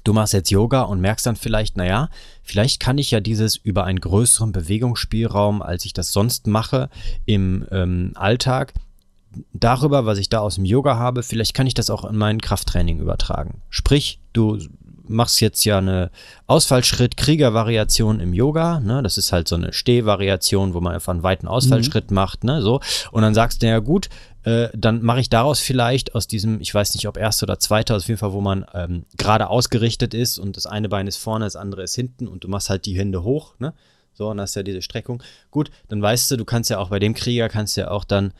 du 0.04 0.12
machst 0.12 0.32
jetzt 0.32 0.50
Yoga 0.50 0.82
und 0.82 1.00
merkst 1.00 1.26
dann 1.26 1.36
vielleicht, 1.36 1.76
naja, 1.76 2.08
vielleicht 2.42 2.80
kann 2.80 2.98
ich 2.98 3.10
ja 3.10 3.20
dieses 3.20 3.56
über 3.56 3.84
einen 3.84 4.00
größeren 4.00 4.52
Bewegungsspielraum, 4.52 5.62
als 5.62 5.84
ich 5.84 5.92
das 5.92 6.12
sonst 6.12 6.46
mache 6.46 6.88
im 7.26 7.66
ähm, 7.70 8.12
Alltag, 8.14 8.74
darüber, 9.52 10.06
was 10.06 10.18
ich 10.18 10.28
da 10.28 10.40
aus 10.40 10.56
dem 10.56 10.64
Yoga 10.64 10.96
habe, 10.96 11.22
vielleicht 11.22 11.54
kann 11.54 11.66
ich 11.66 11.74
das 11.74 11.90
auch 11.90 12.04
in 12.04 12.16
mein 12.16 12.40
Krafttraining 12.40 12.98
übertragen. 12.98 13.62
Sprich, 13.70 14.20
du 14.32 14.58
machst 15.08 15.40
jetzt 15.40 15.64
ja 15.64 15.78
eine 15.78 16.10
Ausfallschritt-Krieger-Variation 16.46 18.20
im 18.20 18.32
Yoga, 18.32 18.80
ne? 18.80 19.02
Das 19.02 19.18
ist 19.18 19.32
halt 19.32 19.48
so 19.48 19.56
eine 19.56 19.72
Steh-Variation, 19.72 20.74
wo 20.74 20.80
man 20.80 20.94
einfach 20.94 21.12
einen 21.12 21.22
weiten 21.22 21.48
Ausfallschritt 21.48 22.10
mhm. 22.10 22.14
macht, 22.14 22.44
ne? 22.44 22.62
So. 22.62 22.80
Und 23.10 23.22
dann 23.22 23.34
sagst 23.34 23.62
du, 23.62 23.66
ja 23.66 23.78
gut, 23.80 24.08
äh, 24.44 24.68
dann 24.74 25.02
mache 25.02 25.20
ich 25.20 25.30
daraus 25.30 25.60
vielleicht 25.60 26.14
aus 26.14 26.26
diesem, 26.26 26.60
ich 26.60 26.74
weiß 26.74 26.94
nicht, 26.94 27.06
ob 27.08 27.16
erster 27.16 27.44
oder 27.44 27.58
zweiter, 27.58 27.96
auf 27.96 28.08
jeden 28.08 28.18
Fall, 28.18 28.32
wo 28.32 28.40
man 28.40 28.64
ähm, 28.74 29.04
gerade 29.16 29.48
ausgerichtet 29.48 30.14
ist 30.14 30.38
und 30.38 30.56
das 30.56 30.66
eine 30.66 30.88
Bein 30.88 31.06
ist 31.06 31.16
vorne, 31.16 31.44
das 31.44 31.56
andere 31.56 31.82
ist 31.82 31.94
hinten 31.94 32.28
und 32.28 32.44
du 32.44 32.48
machst 32.48 32.70
halt 32.70 32.86
die 32.86 32.98
Hände 32.98 33.22
hoch, 33.22 33.54
ne? 33.58 33.72
So, 34.14 34.28
und 34.28 34.40
hast 34.40 34.56
ja 34.56 34.62
diese 34.62 34.82
Streckung. 34.82 35.22
Gut, 35.50 35.70
dann 35.88 36.02
weißt 36.02 36.30
du, 36.30 36.36
du 36.36 36.44
kannst 36.44 36.68
ja 36.68 36.78
auch 36.78 36.90
bei 36.90 36.98
dem 36.98 37.14
Krieger, 37.14 37.48
kannst 37.48 37.78
ja 37.78 37.90
auch 37.90 38.04
dann, 38.04 38.34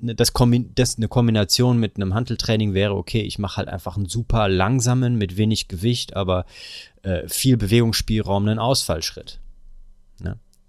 das, 0.00 0.32
das 0.32 0.96
eine 0.96 1.08
Kombination 1.08 1.78
mit 1.78 1.96
einem 1.96 2.14
Handeltraining 2.14 2.72
wäre, 2.72 2.94
okay, 2.94 3.20
ich 3.20 3.38
mache 3.38 3.58
halt 3.58 3.68
einfach 3.68 3.96
einen 3.96 4.06
super 4.06 4.48
langsamen, 4.48 5.16
mit 5.16 5.36
wenig 5.36 5.68
Gewicht, 5.68 6.16
aber 6.16 6.46
äh, 7.02 7.28
viel 7.28 7.58
Bewegungsspielraum, 7.58 8.48
einen 8.48 8.58
Ausfallschritt. 8.58 9.40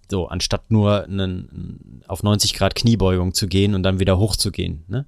So, 0.10 0.28
anstatt 0.28 0.70
nur 0.70 1.06
einen, 1.06 2.02
auf 2.08 2.24
90 2.24 2.54
Grad 2.54 2.76
Kniebeugung 2.76 3.34
zu 3.34 3.48
gehen 3.48 3.74
und 3.74 3.84
dann 3.84 4.00
wieder 4.00 4.18
hochzugehen. 4.18 4.84
Ne? 4.88 5.06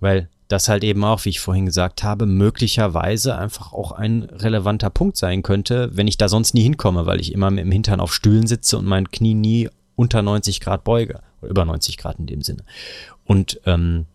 Weil 0.00 0.28
das 0.48 0.68
halt 0.68 0.84
eben 0.84 1.02
auch, 1.04 1.24
wie 1.24 1.30
ich 1.30 1.40
vorhin 1.40 1.66
gesagt 1.66 2.02
habe, 2.02 2.26
möglicherweise 2.26 3.36
einfach 3.36 3.72
auch 3.72 3.92
ein 3.92 4.22
relevanter 4.24 4.90
Punkt 4.90 5.16
sein 5.16 5.42
könnte, 5.42 5.90
wenn 5.92 6.06
ich 6.06 6.18
da 6.18 6.28
sonst 6.28 6.54
nie 6.54 6.62
hinkomme, 6.62 7.06
weil 7.06 7.20
ich 7.20 7.32
immer 7.32 7.50
mit 7.50 7.64
dem 7.64 7.72
Hintern 7.72 8.00
auf 8.00 8.14
Stühlen 8.14 8.46
sitze 8.46 8.78
und 8.78 8.84
mein 8.84 9.10
Knie 9.10 9.34
nie 9.34 9.68
unter 9.96 10.22
90 10.22 10.60
Grad 10.60 10.84
beuge. 10.84 11.20
Oder 11.40 11.50
über 11.50 11.64
90 11.64 11.96
Grad 11.96 12.18
in 12.18 12.26
dem 12.26 12.42
Sinne. 12.42 12.64
Und 13.24 13.60
ähm, 13.64 14.06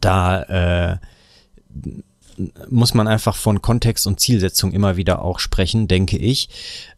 da 0.00 0.42
äh, 0.42 0.98
muss 2.68 2.94
man 2.94 3.08
einfach 3.08 3.36
von 3.36 3.62
Kontext 3.62 4.06
und 4.06 4.20
Zielsetzung 4.20 4.72
immer 4.72 4.96
wieder 4.96 5.22
auch 5.22 5.38
sprechen, 5.38 5.88
denke 5.88 6.16
ich, 6.18 6.48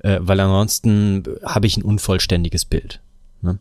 äh, 0.01 0.19
weil 0.21 0.41
ansonsten 0.41 1.25
habe 1.45 1.67
ich 1.67 1.77
ein 1.77 1.83
unvollständiges 1.83 2.65
Bild. 2.65 3.01
Ne? 3.43 3.59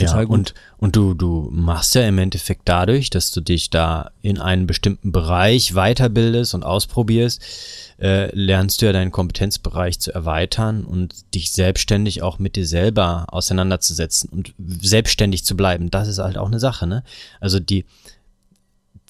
Ja, 0.00 0.20
und, 0.20 0.54
und 0.78 0.96
du, 0.96 1.14
du 1.14 1.48
machst 1.52 1.94
ja 1.94 2.06
im 2.06 2.18
Endeffekt 2.18 2.62
dadurch, 2.64 3.10
dass 3.10 3.32
du 3.32 3.40
dich 3.40 3.70
da 3.70 4.12
in 4.22 4.38
einen 4.38 4.66
bestimmten 4.66 5.12
Bereich 5.12 5.74
weiterbildest 5.74 6.54
und 6.54 6.64
ausprobierst, 6.64 7.42
äh, 8.00 8.34
lernst 8.34 8.80
du 8.80 8.86
ja 8.86 8.92
deinen 8.92 9.10
Kompetenzbereich 9.10 10.00
zu 10.00 10.12
erweitern 10.12 10.84
und 10.84 11.34
dich 11.34 11.52
selbstständig 11.52 12.22
auch 12.22 12.38
mit 12.38 12.56
dir 12.56 12.66
selber 12.66 13.26
auseinanderzusetzen 13.28 14.30
und 14.30 14.54
selbstständig 14.58 15.44
zu 15.44 15.56
bleiben. 15.56 15.90
Das 15.90 16.08
ist 16.08 16.18
halt 16.18 16.38
auch 16.38 16.48
eine 16.48 16.60
Sache, 16.60 16.86
ne? 16.86 17.02
Also 17.40 17.60
die 17.60 17.84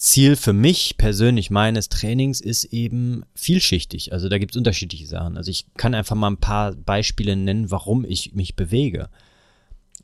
Ziel 0.01 0.35
für 0.35 0.55
mich 0.55 0.97
persönlich 0.97 1.51
meines 1.51 1.91
Trainings 1.91 2.41
ist 2.41 2.65
eben 2.65 3.23
vielschichtig. 3.35 4.15
Also 4.15 4.31
da 4.31 4.39
gibt 4.39 4.53
es 4.53 4.57
unterschiedliche 4.57 5.07
Sachen. 5.07 5.37
Also 5.37 5.51
ich 5.51 5.67
kann 5.77 5.95
einfach 5.95 6.17
mal 6.17 6.31
ein 6.31 6.39
paar 6.39 6.73
Beispiele 6.75 7.37
nennen, 7.37 7.71
warum 7.71 8.07
ich 8.07 8.33
mich 8.35 8.57
bewege. 8.57 9.11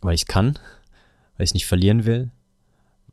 Weil 0.03 0.15
ich 0.15 0.27
kann, 0.27 0.59
weil 1.37 1.45
ich 1.45 1.51
es 1.51 1.55
nicht 1.55 1.65
verlieren 1.65 2.05
will, 2.05 2.31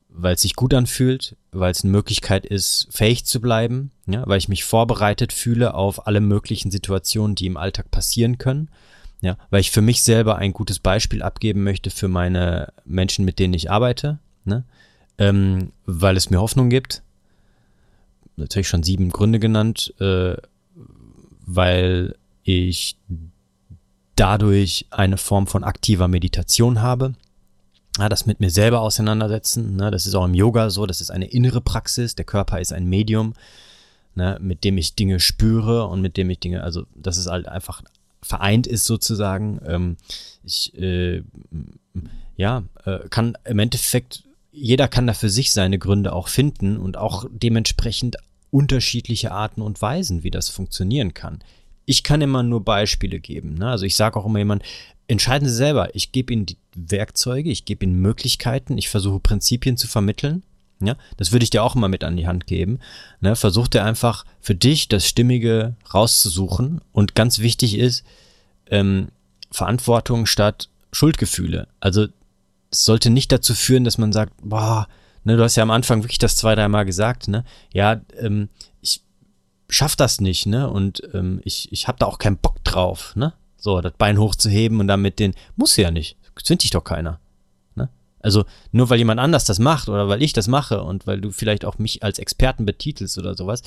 weil 0.10 0.36
es 0.36 0.42
sich 0.42 0.58
gut 0.58 0.74
anfühlt, 0.74 1.38
weil 1.54 1.72
es 1.72 1.86
eine 1.86 1.92
Möglichkeit 1.94 2.46
ist, 2.46 2.90
fähig 2.92 3.24
zu 3.24 3.40
bleiben, 3.40 3.92
ja, 4.06 4.28
weil 4.28 4.38
ich 4.38 4.50
mich 4.50 4.66
vorbereitet 4.66 5.32
fühle 5.32 5.76
auf 5.76 6.06
alle 6.06 6.20
möglichen 6.20 6.70
Situationen, 6.70 7.36
die 7.36 7.46
im 7.46 7.56
Alltag 7.56 7.92
passieren 7.92 8.38
können, 8.38 8.70
ja, 9.22 9.38
weil 9.50 9.62
ich 9.62 9.72
für 9.72 9.82
mich 9.82 10.04
selber 10.04 10.36
ein 10.36 10.52
gutes 10.52 10.80
Beispiel 10.80 11.24
abgeben 11.24 11.64
möchte 11.64 11.90
für 11.92 12.10
meine 12.10 12.74
Menschen, 12.84 13.24
mit 13.24 13.40
denen 13.40 13.54
ich 13.54 13.72
arbeite, 13.72 14.20
ne, 14.44 14.66
ähm, 15.18 15.72
weil 15.86 16.18
es 16.18 16.30
mir 16.30 16.42
Hoffnung 16.42 16.70
gibt. 16.70 17.02
Natürlich 18.36 18.68
schon 18.68 18.84
sieben 18.84 19.10
Gründe 19.10 19.40
genannt, 19.40 19.94
äh, 20.00 20.36
weil 21.46 22.16
ich 22.44 22.98
dadurch 24.16 24.88
eine 24.90 25.18
Form 25.18 25.48
von 25.48 25.64
aktiver 25.64 26.08
Meditation 26.08 26.82
habe 26.82 27.14
ja, 28.00 28.10
das 28.10 28.26
mit 28.26 28.40
mir 28.40 28.50
selber 28.50 28.82
auseinandersetzen. 28.82 29.76
Ne? 29.76 29.92
Das 29.92 30.06
ist 30.06 30.16
auch 30.16 30.26
im 30.26 30.34
Yoga 30.34 30.70
so, 30.70 30.86
das 30.86 31.02
ist 31.02 31.12
eine 31.12 31.26
innere 31.26 31.62
Praxis. 31.62 32.16
Der 32.16 32.26
Körper 32.26 32.60
ist 32.60 32.74
ein 32.74 32.86
Medium, 32.86 33.34
ne? 34.16 34.38
mit 34.42 34.64
dem 34.64 34.78
ich 34.78 34.96
Dinge 34.96 35.20
spüre 35.20 35.88
und 35.88 36.02
mit 36.02 36.18
dem 36.18 36.30
ich 36.30 36.40
Dinge, 36.40 36.64
also 36.64 36.86
das 36.96 37.18
ist 37.18 37.28
halt 37.28 37.48
einfach 37.48 37.82
vereint 38.22 38.68
ist 38.68 38.86
sozusagen. 38.86 39.60
Ähm, 39.66 39.98
ich, 40.44 40.74
äh, 40.76 41.24
ja, 42.36 42.64
äh, 42.86 43.00
kann 43.10 43.38
im 43.44 43.60
Endeffekt, 43.60 44.24
jeder 44.54 44.88
kann 44.88 45.08
da 45.08 45.14
für 45.14 45.30
sich 45.30 45.52
seine 45.52 45.80
Gründe 45.80 46.14
auch 46.14 46.28
finden 46.28 46.78
und 46.78 46.96
auch 46.96 47.26
dementsprechend 47.32 48.18
unterschiedliche 48.52 49.32
Arten 49.32 49.62
und 49.62 49.82
Weisen, 49.82 50.24
wie 50.24 50.30
das 50.30 50.50
funktionieren 50.50 51.16
kann. 51.16 51.40
Ich 51.86 52.04
kann 52.04 52.22
immer 52.22 52.44
nur 52.44 52.64
Beispiele 52.64 53.20
geben. 53.20 53.56
Ne? 53.56 53.68
Also 53.68 53.86
ich 53.86 53.96
sage 53.96 54.18
auch 54.18 54.26
immer 54.26 54.38
jemand, 54.38 54.64
entscheiden 55.08 55.48
Sie 55.48 55.56
selber. 55.56 55.96
Ich 55.96 56.12
gebe 56.12 56.32
Ihnen 56.32 56.46
die 56.46 56.58
Werkzeuge, 56.76 57.50
ich 57.50 57.66
gebe 57.66 57.84
Ihnen 57.84 58.00
Möglichkeiten, 58.00 58.78
ich 58.78 58.90
versuche 58.90 59.20
Prinzipien 59.20 59.76
zu 59.76 59.88
vermitteln. 59.88 60.44
Ja, 60.82 60.98
das 61.18 61.32
würde 61.32 61.44
ich 61.44 61.50
dir 61.50 61.64
auch 61.64 61.76
immer 61.76 61.88
mit 61.88 62.04
an 62.04 62.18
die 62.18 62.28
Hand 62.28 62.46
geben. 62.46 62.80
Ne, 63.22 63.36
versuch 63.36 63.68
dir 63.68 63.84
einfach 63.84 64.26
für 64.40 64.54
dich 64.54 64.88
das 64.88 65.08
Stimmige 65.08 65.76
rauszusuchen. 65.94 66.82
Und 66.92 67.16
ganz 67.16 67.40
wichtig 67.40 67.78
ist, 67.78 68.04
ähm, 68.70 69.08
Verantwortung 69.50 70.26
statt 70.26 70.70
Schuldgefühle. 70.92 71.68
Also 71.80 72.08
es 72.74 72.86
sollte 72.86 73.10
nicht 73.10 73.32
dazu 73.32 73.54
führen, 73.54 73.84
dass 73.84 73.98
man 73.98 74.12
sagt, 74.12 74.34
boah, 74.42 74.88
ne, 75.24 75.38
du 75.38 75.44
hast 75.44 75.56
ja 75.56 75.64
am 75.64 75.72
Anfang 75.72 76.04
wirklich 76.04 76.18
das 76.18 76.36
zwei, 76.36 76.56
dreimal 76.56 76.86
gesagt, 76.86 77.28
ne? 77.28 77.46
Ja, 77.72 78.02
ähm, 78.20 78.50
ich 78.82 79.02
schaff 79.70 79.96
das 79.96 80.20
nicht, 80.20 80.46
ne? 80.48 80.70
Und 80.70 81.02
ähm, 81.14 81.40
ich, 81.44 81.72
ich 81.72 81.88
habe 81.88 82.00
da 82.00 82.08
auch 82.08 82.18
keinen 82.18 82.38
Bock 82.38 82.64
drauf, 82.64 83.16
ne? 83.16 83.34
So, 83.58 83.80
das 83.80 83.94
Bein 83.94 84.18
hochzuheben 84.18 84.80
und 84.80 84.88
dann 84.88 85.02
mit 85.02 85.20
den, 85.20 85.36
muss 85.56 85.78
ja 85.78 85.92
nicht, 85.92 86.18
zwingt 86.44 86.64
dich 86.64 86.72
doch 86.72 86.84
keiner. 86.84 87.20
Ne? 87.76 87.90
Also 88.20 88.44
nur 88.72 88.90
weil 88.90 88.98
jemand 88.98 89.22
anders 89.22 89.46
das 89.46 89.60
macht 89.60 89.88
oder 89.88 90.10
weil 90.10 90.22
ich 90.22 90.34
das 90.34 90.50
mache 90.50 90.84
und 90.84 91.08
weil 91.08 91.22
du 91.22 91.32
vielleicht 91.32 91.64
auch 91.64 91.78
mich 91.78 92.04
als 92.04 92.20
Experten 92.20 92.66
betitelst 92.66 93.18
oder 93.18 93.36
sowas, 93.36 93.62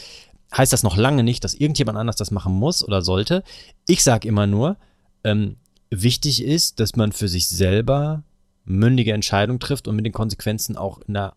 heißt 0.55 0.73
das 0.73 0.83
noch 0.83 0.99
lange 0.99 1.23
nicht, 1.23 1.45
dass 1.45 1.55
irgendjemand 1.55 1.97
anders 1.97 2.16
das 2.16 2.31
machen 2.31 2.53
muss 2.53 2.85
oder 2.85 3.01
sollte. 3.01 3.42
Ich 3.87 4.03
sage 4.03 4.29
immer 4.29 4.47
nur, 4.47 4.77
ähm, 5.25 5.57
wichtig 5.88 6.42
ist, 6.42 6.79
dass 6.79 6.95
man 6.95 7.12
für 7.12 7.29
sich 7.29 7.49
selber 7.49 8.23
mündige 8.67 9.13
Entscheidungen 9.13 9.61
trifft 9.61 9.89
und 9.89 9.97
mit 9.97 10.05
den 10.05 10.13
Konsequenzen 10.13 10.77
auch 10.77 11.01
in 11.07 11.15
der 11.15 11.35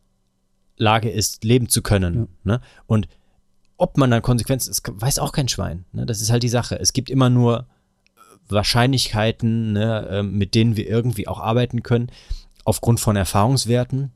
Lage 0.78 1.10
ist, 1.10 1.44
leben 1.44 1.70
zu 1.70 1.82
können. 1.82 2.16
Ja. 2.16 2.28
Ne? 2.44 2.62
Und 2.88 3.08
ob 3.78 3.98
man 3.98 4.12
dann 4.12 4.22
Konsequenzen 4.22 4.72
ist, 4.72 4.84
weiß 4.86 5.20
auch 5.20 5.32
kein 5.32 5.48
Schwein. 5.48 5.86
Ne? 5.94 6.06
Das 6.06 6.22
ist 6.22 6.32
halt 6.32 6.44
die 6.44 6.50
Sache. 6.50 6.80
Es 6.80 6.92
gibt 6.94 7.10
immer 7.10 7.30
nur 7.30 7.68
Wahrscheinlichkeiten, 8.50 9.74
ne, 9.74 10.08
äh, 10.08 10.24
mit 10.24 10.56
denen 10.56 10.76
wir 10.76 10.88
irgendwie 10.88 11.28
auch 11.28 11.40
arbeiten 11.40 11.84
können, 11.84 12.12
aufgrund 12.66 13.00
von 13.00 13.16
Erfahrungswerten. 13.16 14.12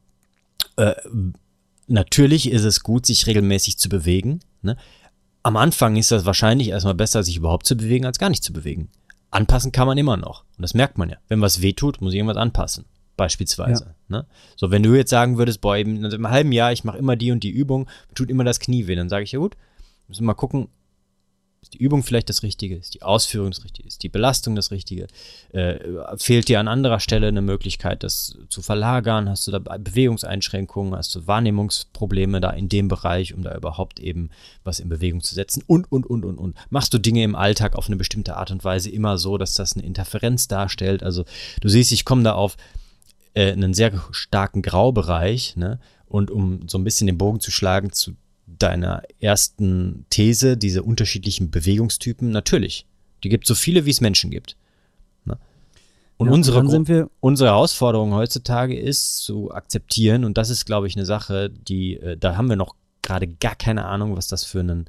Äh, 0.75 0.93
natürlich 1.87 2.49
ist 2.49 2.63
es 2.63 2.81
gut, 2.81 3.05
sich 3.05 3.27
regelmäßig 3.27 3.77
zu 3.77 3.89
bewegen. 3.89 4.39
Ne? 4.61 4.75
Am 5.43 5.55
Anfang 5.55 5.95
ist 5.97 6.11
das 6.11 6.25
wahrscheinlich 6.25 6.69
erstmal 6.69 6.95
besser, 6.95 7.23
sich 7.23 7.37
überhaupt 7.37 7.67
zu 7.67 7.77
bewegen, 7.77 8.05
als 8.05 8.17
gar 8.17 8.29
nicht 8.29 8.43
zu 8.43 8.53
bewegen. 8.53 8.89
Anpassen 9.29 9.71
kann 9.71 9.87
man 9.87 9.97
immer 9.97 10.17
noch. 10.17 10.45
Und 10.57 10.61
das 10.61 10.73
merkt 10.73 10.97
man 10.97 11.09
ja. 11.09 11.17
Wenn 11.27 11.41
was 11.41 11.61
wehtut, 11.61 12.01
muss 12.01 12.13
ich 12.13 12.17
irgendwas 12.17 12.37
anpassen. 12.37 12.85
Beispielsweise. 13.15 13.95
Ja. 14.09 14.17
Ne? 14.17 14.25
So, 14.55 14.71
wenn 14.71 14.83
du 14.83 14.95
jetzt 14.95 15.09
sagen 15.09 15.37
würdest, 15.37 15.61
boah, 15.61 15.77
eben, 15.77 16.03
im 16.03 16.29
halben 16.29 16.51
Jahr, 16.51 16.71
ich 16.71 16.83
mache 16.83 16.97
immer 16.97 17.15
die 17.15 17.31
und 17.31 17.43
die 17.43 17.51
Übung, 17.51 17.87
tut 18.15 18.29
immer 18.29 18.43
das 18.43 18.59
Knie 18.59 18.87
weh, 18.87 18.95
dann 18.95 19.09
sage 19.09 19.23
ich 19.23 19.31
ja 19.31 19.39
gut, 19.39 19.55
müssen 20.07 20.21
wir 20.21 20.27
mal 20.27 20.33
gucken, 20.33 20.69
ist 21.63 21.75
die 21.75 21.77
Übung 21.77 22.03
vielleicht 22.03 22.27
das 22.27 22.43
Richtige? 22.43 22.75
Ist 22.75 22.93
die 22.93 23.03
Ausführung 23.03 23.49
das 23.51 23.63
Richtige? 23.63 23.87
Ist 23.87 24.03
die 24.03 24.09
Belastung 24.09 24.53
das 24.53 24.71
Richtige? 24.71 25.07
Äh, 25.53 25.79
fehlt 26.17 26.49
dir 26.49 26.59
an 26.59 26.67
anderer 26.67 26.99
Stelle 26.99 27.29
eine 27.29 27.41
Möglichkeit, 27.41 28.03
das 28.03 28.37
zu 28.49 28.61
verlagern? 28.61 29.29
Hast 29.29 29.47
du 29.47 29.51
da 29.51 29.59
Bewegungseinschränkungen? 29.59 30.93
Hast 30.93 31.15
du 31.15 31.25
Wahrnehmungsprobleme 31.25 32.41
da 32.41 32.49
in 32.49 32.67
dem 32.67 32.89
Bereich, 32.89 33.33
um 33.33 33.43
da 33.43 33.55
überhaupt 33.55 34.01
eben 34.01 34.29
was 34.65 34.81
in 34.81 34.89
Bewegung 34.89 35.21
zu 35.21 35.35
setzen? 35.35 35.63
Und, 35.65 35.89
und, 35.89 36.05
und, 36.05 36.25
und, 36.25 36.37
und. 36.37 36.57
Machst 36.69 36.93
du 36.93 36.97
Dinge 36.97 37.23
im 37.23 37.33
Alltag 37.33 37.77
auf 37.77 37.87
eine 37.87 37.95
bestimmte 37.95 38.35
Art 38.35 38.51
und 38.51 38.65
Weise 38.65 38.89
immer 38.89 39.17
so, 39.17 39.37
dass 39.37 39.53
das 39.53 39.73
eine 39.73 39.85
Interferenz 39.85 40.49
darstellt? 40.49 41.01
Also 41.01 41.23
du 41.61 41.69
siehst, 41.69 41.93
ich 41.93 42.03
komme 42.03 42.23
da 42.23 42.33
auf 42.33 42.57
äh, 43.33 43.51
einen 43.51 43.73
sehr 43.73 43.91
starken 44.11 44.61
Graubereich, 44.61 45.55
ne? 45.55 45.79
Und 46.05 46.29
um 46.29 46.67
so 46.67 46.77
ein 46.77 46.83
bisschen 46.83 47.07
den 47.07 47.17
Bogen 47.17 47.39
zu 47.39 47.49
schlagen 47.49 47.91
zu 47.91 48.11
deiner 48.45 49.01
ersten 49.19 50.05
These, 50.09 50.57
diese 50.57 50.83
unterschiedlichen 50.83 51.49
Bewegungstypen, 51.49 52.29
natürlich. 52.29 52.85
Die 53.23 53.29
gibt 53.29 53.45
es 53.45 53.47
so 53.47 53.55
viele, 53.55 53.85
wie 53.85 53.89
es 53.89 53.99
Menschen 54.01 54.29
gibt. 54.29 54.55
Ne? 55.25 55.37
Und 56.17 56.27
Ja, 56.27 56.33
unsere, 56.33 56.57
dann 56.57 56.69
sind 56.69 56.87
wir- 56.87 57.09
unsere 57.19 57.49
Herausforderung 57.49 58.13
heutzutage 58.13 58.77
ist 58.77 59.17
zu 59.23 59.51
akzeptieren, 59.51 60.23
und 60.23 60.37
das 60.37 60.49
ist, 60.51 60.65
glaube 60.65 60.87
ich, 60.87 60.95
eine 60.95 61.05
Sache, 61.05 61.49
die, 61.49 61.95
äh, 61.97 62.15
da 62.17 62.37
haben 62.37 62.49
wir 62.49 62.57
noch 62.57 62.75
gerade 63.01 63.27
gar 63.27 63.55
keine 63.55 63.85
Ahnung, 63.85 64.15
was 64.15 64.27
das 64.27 64.43
für 64.43 64.59
einen 64.59 64.85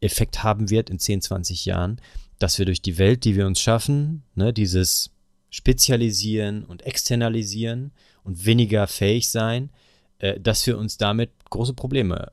Effekt 0.00 0.42
haben 0.42 0.68
wird 0.68 0.90
in 0.90 0.98
10, 0.98 1.22
20 1.22 1.64
Jahren, 1.64 2.00
dass 2.38 2.58
wir 2.58 2.66
durch 2.66 2.82
die 2.82 2.98
Welt, 2.98 3.24
die 3.24 3.34
wir 3.36 3.46
uns 3.46 3.60
schaffen, 3.60 4.24
ne, 4.34 4.52
dieses 4.52 5.10
Spezialisieren 5.50 6.64
und 6.64 6.82
Externalisieren 6.82 7.92
und 8.22 8.46
weniger 8.46 8.86
fähig 8.86 9.30
sein, 9.30 9.70
äh, 10.18 10.38
dass 10.40 10.66
wir 10.66 10.78
uns 10.78 10.96
damit 10.96 11.30
große 11.50 11.74
Probleme 11.74 12.32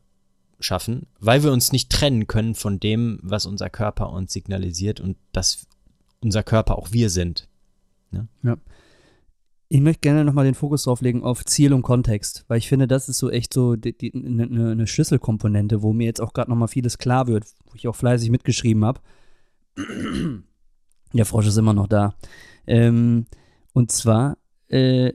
schaffen, 0.59 1.07
weil 1.19 1.43
wir 1.43 1.51
uns 1.51 1.71
nicht 1.71 1.91
trennen 1.91 2.27
können 2.27 2.55
von 2.55 2.79
dem, 2.79 3.19
was 3.21 3.45
unser 3.45 3.69
Körper 3.69 4.11
uns 4.11 4.33
signalisiert 4.33 4.99
und 4.99 5.17
dass 5.31 5.67
unser 6.19 6.43
Körper 6.43 6.77
auch 6.77 6.91
wir 6.91 7.09
sind. 7.09 7.47
Ich 9.69 9.81
möchte 9.81 10.01
gerne 10.01 10.23
nochmal 10.23 10.45
den 10.45 10.55
Fokus 10.55 10.83
drauf 10.83 11.01
legen 11.01 11.23
auf 11.23 11.43
Ziel 11.43 11.73
und 11.73 11.81
Kontext, 11.81 12.45
weil 12.47 12.57
ich 12.57 12.69
finde, 12.69 12.87
das 12.87 13.09
ist 13.09 13.17
so 13.17 13.29
echt 13.29 13.53
so 13.53 13.73
eine 13.73 13.93
ne, 14.13 14.47
ne, 14.47 14.75
ne 14.75 14.87
Schlüsselkomponente, 14.87 15.81
wo 15.81 15.91
mir 15.91 16.05
jetzt 16.05 16.21
auch 16.21 16.33
gerade 16.33 16.49
nochmal 16.49 16.69
vieles 16.69 16.97
klar 16.97 17.27
wird, 17.27 17.45
wo 17.65 17.75
ich 17.75 17.87
auch 17.87 17.95
fleißig 17.95 18.31
mitgeschrieben 18.31 18.85
habe. 18.85 19.01
Der 21.13 21.25
Frosch 21.25 21.47
ist 21.47 21.57
immer 21.57 21.73
noch 21.73 21.87
da. 21.87 22.13
Ähm, 22.65 23.25
und 23.73 23.91
zwar 23.91 24.37
äh, 24.69 25.13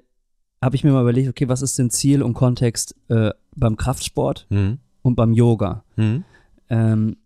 habe 0.62 0.76
ich 0.76 0.84
mir 0.84 0.92
mal 0.92 1.02
überlegt, 1.02 1.28
okay, 1.28 1.48
was 1.48 1.62
ist 1.62 1.78
denn 1.78 1.90
Ziel 1.90 2.22
und 2.22 2.34
Kontext 2.34 2.94
äh, 3.08 3.30
beim 3.56 3.76
Kraftsport 3.76 4.46
Mhm. 4.50 4.78
und 5.02 5.16
beim 5.16 5.32
Yoga? 5.32 5.84
Mhm. 5.96 6.24
Ähm, 6.70 7.16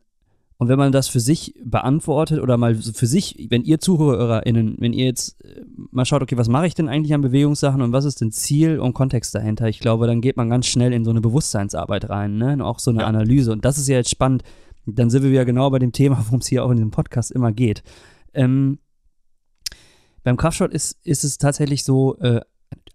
und 0.59 0.69
wenn 0.69 0.79
man 0.79 0.91
das 0.91 1.09
für 1.09 1.21
sich 1.21 1.55
beantwortet 1.63 2.41
oder 2.41 2.57
mal 2.57 2.75
für 2.75 3.07
sich, 3.07 3.47
wenn 3.51 3.63
ihr 3.63 3.79
ZuhörerInnen, 3.79 4.77
wenn 4.79 4.95
ihr 4.95 5.05
jetzt 5.05 5.37
äh, 5.45 5.61
mal 5.91 6.07
schaut, 6.07 6.23
okay, 6.23 6.39
was 6.39 6.49
mache 6.49 6.67
ich 6.67 6.75
denn 6.75 6.89
eigentlich 6.89 7.13
an 7.13 7.21
Bewegungssachen 7.21 7.83
und 7.83 7.93
was 7.93 8.07
ist 8.07 8.23
denn 8.23 8.33
Ziel 8.33 8.81
und 8.81 8.95
Kontext 8.95 9.35
dahinter? 9.35 9.69
Ich 9.69 9.81
glaube, 9.81 10.07
dann 10.07 10.23
geht 10.23 10.39
man 10.39 10.49
ganz 10.49 10.67
schnell 10.67 10.95
in 10.95 11.05
so 11.05 11.11
eine 11.11 11.21
Bewusstseinsarbeit 11.21 12.09
rein, 12.09 12.39
ne? 12.39 12.55
Und 12.55 12.63
auch 12.63 12.79
so 12.79 12.91
eine 12.91 13.01
Ja. 13.01 13.07
Analyse. 13.07 13.53
Und 13.53 13.67
das 13.67 13.77
ist 13.77 13.87
ja 13.89 13.97
jetzt 13.97 14.09
spannend. 14.11 14.45
Dann 14.87 15.11
sind 15.11 15.23
wir 15.25 15.31
wieder 15.31 15.45
genau 15.45 15.69
bei 15.69 15.79
dem 15.79 15.93
Thema, 15.93 16.17
worum 16.27 16.41
es 16.41 16.47
hier 16.47 16.65
auch 16.65 16.71
in 16.71 16.77
diesem 16.79 16.91
Podcast 16.91 17.31
immer 17.33 17.53
geht. 17.53 17.83
Ähm, 18.37 18.79
beim 20.23 20.37
Kraftsport 20.37 20.73
ist, 20.73 20.99
ist 21.05 21.25
es 21.25 21.39
tatsächlich 21.39 21.85
so, 21.85 22.17
äh, 22.19 22.41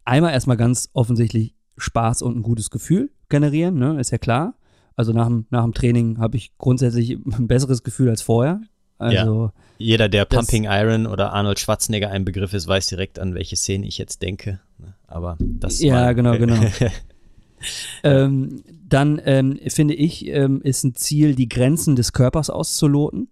einmal 0.06 0.34
erstmal 0.34 0.58
ganz 0.58 0.90
offensichtlich 0.94 1.56
Spaß 1.78 2.22
und 2.22 2.38
ein 2.38 2.44
gutes 2.44 2.70
Gefühl 2.70 3.12
generieren, 3.30 3.76
ne? 3.76 4.00
Ist 4.00 4.12
ja 4.12 4.18
klar. 4.18 4.56
Also 4.96 5.14
nach 5.14 5.28
dem, 5.28 5.46
nach 5.50 5.64
dem 5.64 5.74
Training 5.74 6.18
habe 6.20 6.38
ich 6.38 6.52
grundsätzlich 6.58 7.12
ein 7.12 7.48
besseres 7.48 7.84
Gefühl 7.84 8.10
als 8.10 8.22
vorher. 8.22 8.62
Also, 8.98 9.52
Jeder, 9.80 10.10
der 10.10 10.26
Das- 10.26 10.38
Pumping 10.46 10.66
Iron 10.66 11.08
oder 11.08 11.34
Arnold 11.34 11.60
Schwarzenegger 11.60 12.12
ein 12.12 12.24
Begriff 12.26 12.54
ist, 12.54 12.68
weiß 12.68 12.86
direkt, 12.88 13.18
an 13.18 13.34
welche 13.34 13.56
Szene 13.56 13.88
ich 13.88 13.98
jetzt 13.98 14.22
denke. 14.22 14.60
Ne? 14.78 14.94
Aber 15.08 15.38
das 15.40 15.82
Ja, 15.82 15.94
mal- 15.96 16.14
genau, 16.16 16.38
genau. 16.38 16.62
ähm, 18.04 18.62
dann 18.88 19.20
ähm, 19.26 19.58
finde 19.70 19.94
ich, 19.96 20.28
ähm, 20.28 20.62
ist 20.62 20.84
ein 20.84 20.94
Ziel, 20.96 21.34
die 21.34 21.50
Grenzen 21.50 21.96
des 21.96 22.14
Körpers 22.14 22.50
auszuloten. 22.52 23.30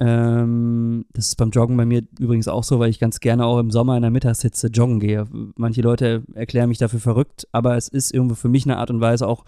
Ähm, 0.00 1.04
das 1.12 1.28
ist 1.28 1.36
beim 1.36 1.50
Joggen 1.50 1.76
bei 1.76 1.84
mir 1.84 2.02
übrigens 2.18 2.48
auch 2.48 2.64
so, 2.64 2.78
weil 2.78 2.88
ich 2.88 2.98
ganz 2.98 3.20
gerne 3.20 3.44
auch 3.44 3.58
im 3.58 3.70
Sommer 3.70 3.96
in 3.96 4.02
der 4.02 4.10
Mittagshitze 4.10 4.68
joggen 4.68 4.98
gehe. 4.98 5.26
Manche 5.56 5.82
Leute 5.82 6.24
erklären 6.34 6.70
mich 6.70 6.78
dafür 6.78 7.00
verrückt, 7.00 7.46
aber 7.52 7.76
es 7.76 7.88
ist 7.88 8.12
irgendwo 8.12 8.34
für 8.34 8.48
mich 8.48 8.64
eine 8.64 8.78
Art 8.78 8.90
und 8.90 9.00
Weise 9.00 9.28
auch 9.28 9.44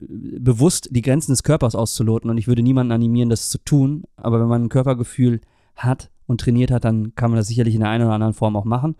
äh, 0.00 0.38
bewusst 0.38 0.90
die 0.92 1.02
Grenzen 1.02 1.32
des 1.32 1.42
Körpers 1.42 1.74
auszuloten 1.74 2.30
und 2.30 2.36
ich 2.36 2.48
würde 2.48 2.62
niemanden 2.62 2.92
animieren, 2.92 3.30
das 3.30 3.48
zu 3.48 3.58
tun, 3.58 4.04
aber 4.16 4.40
wenn 4.40 4.48
man 4.48 4.64
ein 4.64 4.68
Körpergefühl 4.68 5.40
hat 5.74 6.10
und 6.26 6.40
trainiert 6.40 6.70
hat, 6.70 6.84
dann 6.84 7.14
kann 7.14 7.30
man 7.30 7.38
das 7.38 7.48
sicherlich 7.48 7.74
in 7.74 7.80
der 7.80 7.88
einen 7.88 8.04
oder 8.04 8.14
anderen 8.14 8.34
Form 8.34 8.56
auch 8.56 8.64
machen. 8.64 8.96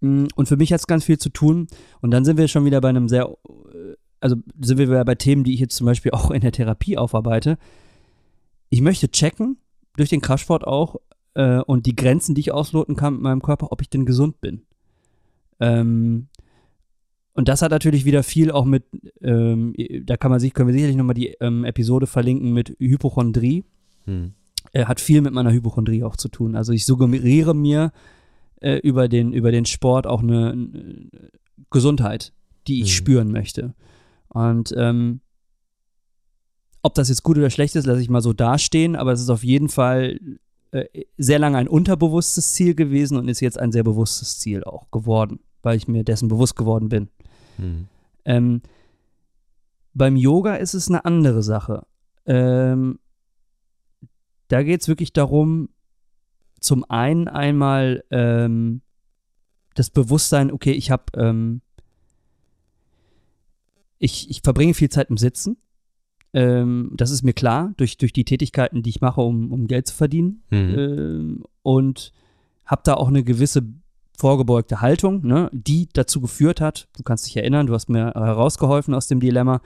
Mm, 0.00 0.26
Und 0.34 0.48
für 0.48 0.56
mich 0.56 0.72
hat 0.72 0.80
es 0.80 0.86
ganz 0.86 1.04
viel 1.04 1.18
zu 1.18 1.30
tun. 1.30 1.68
Und 2.00 2.10
dann 2.10 2.24
sind 2.24 2.38
wir 2.38 2.48
schon 2.48 2.64
wieder 2.64 2.80
bei 2.80 2.88
einem 2.88 3.08
sehr, 3.08 3.24
äh, 3.24 3.96
also 4.20 4.36
sind 4.60 4.78
wir 4.78 4.88
wieder 4.88 5.04
bei 5.04 5.14
Themen, 5.14 5.44
die 5.44 5.54
ich 5.54 5.60
jetzt 5.60 5.76
zum 5.76 5.86
Beispiel 5.86 6.12
auch 6.14 6.30
in 6.30 6.40
der 6.40 6.52
Therapie 6.52 6.98
aufarbeite. 6.98 7.58
Ich 8.68 8.80
möchte 8.80 9.10
checken, 9.10 9.58
durch 10.00 10.10
den 10.10 10.20
Kraftsport 10.20 10.66
auch, 10.66 10.96
äh, 11.34 11.60
und 11.60 11.86
die 11.86 11.94
Grenzen, 11.94 12.34
die 12.34 12.40
ich 12.40 12.52
ausloten 12.52 12.96
kann 12.96 13.14
mit 13.14 13.22
meinem 13.22 13.42
Körper, 13.42 13.70
ob 13.72 13.80
ich 13.82 13.90
denn 13.90 14.06
gesund 14.06 14.40
bin. 14.40 14.62
Ähm, 15.60 16.28
und 17.32 17.48
das 17.48 17.62
hat 17.62 17.70
natürlich 17.70 18.04
wieder 18.04 18.22
viel 18.22 18.50
auch 18.50 18.64
mit, 18.64 18.84
ähm, 19.22 19.74
da 20.04 20.16
kann 20.16 20.30
man 20.30 20.40
sich, 20.40 20.52
können 20.52 20.68
wir 20.68 20.74
sicherlich 20.74 20.96
nochmal 20.96 21.14
die 21.14 21.28
ähm, 21.40 21.64
Episode 21.64 22.06
verlinken 22.06 22.52
mit 22.52 22.76
Hypochondrie 22.78 23.64
Hm. 24.06 24.32
äh, 24.72 24.86
hat 24.86 25.00
viel 25.00 25.20
mit 25.20 25.32
meiner 25.32 25.52
Hypochondrie 25.52 26.02
auch 26.02 26.16
zu 26.16 26.28
tun. 26.28 26.56
Also 26.56 26.72
ich 26.72 26.86
suggeriere 26.86 27.54
mir 27.54 27.92
äh, 28.60 28.76
über, 28.78 29.08
den, 29.08 29.32
über 29.32 29.52
den 29.52 29.66
Sport 29.66 30.06
auch 30.06 30.22
eine, 30.22 30.50
eine 30.52 31.10
Gesundheit, 31.70 32.32
die 32.66 32.80
ich 32.80 32.88
Mhm. 32.88 32.94
spüren 32.94 33.32
möchte. 33.32 33.74
Und 34.28 34.74
ähm, 34.76 35.20
ob 36.82 36.94
das 36.94 37.08
jetzt 37.08 37.22
gut 37.22 37.36
oder 37.36 37.50
schlecht 37.50 37.76
ist, 37.76 37.86
lasse 37.86 38.00
ich 38.00 38.08
mal 38.08 38.22
so 38.22 38.32
dastehen, 38.32 38.96
aber 38.96 39.12
es 39.12 39.20
ist 39.20 39.30
auf 39.30 39.44
jeden 39.44 39.68
Fall 39.68 40.18
äh, 40.72 40.84
sehr 41.18 41.38
lange 41.38 41.58
ein 41.58 41.68
unterbewusstes 41.68 42.54
Ziel 42.54 42.74
gewesen 42.74 43.16
und 43.16 43.28
ist 43.28 43.40
jetzt 43.40 43.58
ein 43.58 43.72
sehr 43.72 43.84
bewusstes 43.84 44.38
Ziel 44.38 44.64
auch 44.64 44.90
geworden, 44.90 45.40
weil 45.62 45.76
ich 45.76 45.88
mir 45.88 46.04
dessen 46.04 46.28
bewusst 46.28 46.56
geworden 46.56 46.88
bin. 46.88 47.08
Hm. 47.56 47.88
Ähm, 48.24 48.62
beim 49.94 50.16
Yoga 50.16 50.54
ist 50.54 50.74
es 50.74 50.88
eine 50.88 51.04
andere 51.04 51.42
Sache. 51.42 51.84
Ähm, 52.26 52.98
da 54.48 54.62
geht 54.62 54.80
es 54.80 54.88
wirklich 54.88 55.12
darum, 55.12 55.68
zum 56.60 56.84
einen 56.88 57.28
einmal 57.28 58.04
ähm, 58.10 58.82
das 59.74 59.90
Bewusstsein, 59.90 60.52
okay, 60.52 60.72
ich 60.72 60.90
habe, 60.90 61.04
ähm, 61.16 61.62
ich, 63.98 64.30
ich 64.30 64.40
verbringe 64.42 64.74
viel 64.74 64.90
Zeit 64.90 65.10
im 65.10 65.16
Sitzen. 65.16 65.56
Ähm, 66.32 66.92
das 66.94 67.10
ist 67.10 67.22
mir 67.22 67.32
klar, 67.32 67.72
durch, 67.76 67.98
durch 67.98 68.12
die 68.12 68.24
Tätigkeiten, 68.24 68.82
die 68.82 68.90
ich 68.90 69.00
mache, 69.00 69.20
um, 69.20 69.52
um 69.52 69.66
Geld 69.66 69.86
zu 69.88 69.94
verdienen 69.94 70.42
Hm. 70.50 70.78
ähm, 70.78 71.44
und 71.62 72.12
habe 72.64 72.82
da 72.84 72.94
auch 72.94 73.08
eine 73.08 73.24
gewisse 73.24 73.62
vorgebeugte 74.16 74.80
Haltung, 74.80 75.26
ne, 75.26 75.48
die 75.52 75.88
dazu 75.92 76.20
geführt 76.20 76.60
hat, 76.60 76.88
du 76.96 77.02
kannst 77.02 77.26
dich 77.26 77.36
erinnern, 77.36 77.66
du 77.66 77.74
hast 77.74 77.88
mir 77.88 78.12
herausgeholfen 78.14 78.94
aus 78.94 79.08
dem 79.08 79.18
Dilemma, 79.18 79.60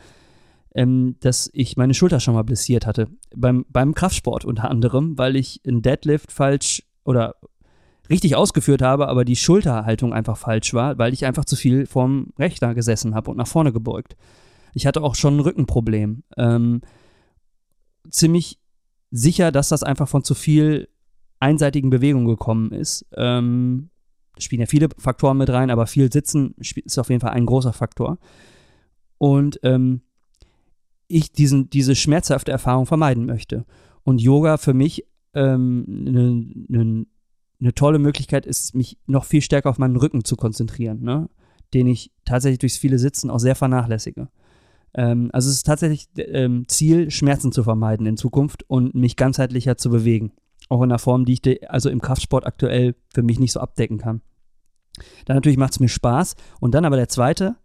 ähm, 0.74 1.16
dass 1.20 1.50
ich 1.52 1.76
meine 1.76 1.92
Schulter 1.92 2.20
schon 2.20 2.34
mal 2.34 2.42
blessiert 2.42 2.86
hatte. 2.86 3.08
Beim, 3.34 3.66
beim 3.68 3.94
Kraftsport 3.94 4.44
unter 4.44 4.70
anderem, 4.70 5.18
weil 5.18 5.36
ich 5.36 5.60
einen 5.66 5.82
Deadlift 5.82 6.32
falsch 6.32 6.82
oder 7.04 7.34
richtig 8.08 8.36
ausgeführt 8.36 8.82
habe, 8.82 9.08
aber 9.08 9.24
die 9.24 9.36
Schulterhaltung 9.36 10.12
einfach 10.12 10.36
falsch 10.36 10.72
war, 10.74 10.98
weil 10.98 11.12
ich 11.12 11.24
einfach 11.24 11.44
zu 11.44 11.56
viel 11.56 11.86
vorm 11.86 12.28
Rechner 12.38 12.74
gesessen 12.74 13.14
habe 13.14 13.30
und 13.30 13.36
nach 13.36 13.46
vorne 13.46 13.72
gebeugt. 13.72 14.16
Ich 14.74 14.86
hatte 14.86 15.02
auch 15.02 15.14
schon 15.14 15.36
ein 15.36 15.40
Rückenproblem. 15.40 16.24
Ähm, 16.36 16.82
ziemlich 18.10 18.58
sicher, 19.10 19.52
dass 19.52 19.68
das 19.68 19.82
einfach 19.82 20.08
von 20.08 20.24
zu 20.24 20.34
viel 20.34 20.88
einseitigen 21.40 21.90
Bewegungen 21.90 22.26
gekommen 22.26 22.72
ist. 22.72 23.06
Ähm, 23.16 23.90
spielen 24.38 24.60
ja 24.60 24.66
viele 24.66 24.88
Faktoren 24.98 25.38
mit 25.38 25.50
rein, 25.50 25.70
aber 25.70 25.86
viel 25.86 26.12
Sitzen 26.12 26.54
ist 26.58 26.98
auf 26.98 27.08
jeden 27.08 27.20
Fall 27.20 27.30
ein 27.30 27.46
großer 27.46 27.72
Faktor. 27.72 28.18
Und 29.18 29.60
ähm, 29.62 30.02
ich 31.06 31.32
diesen, 31.32 31.70
diese 31.70 31.94
schmerzhafte 31.94 32.50
Erfahrung 32.50 32.86
vermeiden 32.86 33.26
möchte. 33.26 33.64
Und 34.02 34.20
Yoga 34.20 34.56
für 34.56 34.74
mich 34.74 35.06
ähm, 35.34 35.84
eine 36.06 36.32
ne, 36.68 37.06
ne 37.58 37.74
tolle 37.74 37.98
Möglichkeit 37.98 38.46
ist, 38.46 38.74
mich 38.74 38.98
noch 39.06 39.24
viel 39.24 39.40
stärker 39.40 39.70
auf 39.70 39.78
meinen 39.78 39.96
Rücken 39.96 40.24
zu 40.24 40.36
konzentrieren, 40.36 41.02
ne? 41.02 41.28
den 41.72 41.86
ich 41.86 42.12
tatsächlich 42.24 42.58
durchs 42.58 42.78
viele 42.78 42.98
Sitzen 42.98 43.30
auch 43.30 43.38
sehr 43.38 43.54
vernachlässige. 43.54 44.28
Ähm, 44.94 45.30
also 45.32 45.48
es 45.50 45.56
ist 45.56 45.66
tatsächlich 45.66 46.08
ähm, 46.16 46.66
Ziel, 46.68 47.10
Schmerzen 47.10 47.52
zu 47.52 47.62
vermeiden 47.64 48.06
in 48.06 48.16
Zukunft 48.16 48.64
und 48.68 48.94
mich 48.94 49.16
ganzheitlicher 49.16 49.76
zu 49.76 49.90
bewegen. 49.90 50.32
Auch 50.68 50.82
in 50.82 50.90
einer 50.90 50.98
Form, 50.98 51.24
die 51.24 51.34
ich 51.34 51.70
also 51.70 51.90
im 51.90 52.00
Kraftsport 52.00 52.46
aktuell 52.46 52.94
für 53.12 53.22
mich 53.22 53.38
nicht 53.38 53.52
so 53.52 53.60
abdecken 53.60 53.98
kann. 53.98 54.22
Dann 55.26 55.36
natürlich 55.36 55.58
macht 55.58 55.72
es 55.72 55.80
mir 55.80 55.88
Spaß. 55.88 56.36
Und 56.60 56.74
dann 56.74 56.84
aber 56.84 56.96
der 56.96 57.08
zweite 57.08 57.56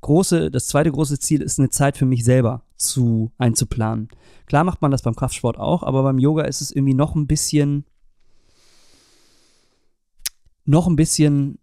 große, 0.00 0.50
das 0.50 0.68
zweite 0.68 0.90
große 0.92 1.18
Ziel 1.18 1.42
ist 1.42 1.58
eine 1.58 1.70
Zeit 1.70 1.96
für 1.96 2.06
mich 2.06 2.24
selber 2.24 2.62
zu 2.76 3.32
einzuplanen. 3.38 4.08
Klar 4.46 4.64
macht 4.64 4.80
man 4.80 4.90
das 4.90 5.02
beim 5.02 5.16
Kraftsport 5.16 5.58
auch, 5.58 5.82
aber 5.82 6.02
beim 6.02 6.18
Yoga 6.18 6.44
ist 6.44 6.60
es 6.60 6.70
irgendwie 6.70 6.94
noch 6.94 7.14
ein 7.14 7.26
bisschen 7.26 7.84
noch 10.64 10.86
ein 10.86 10.96
bisschen 10.96 11.58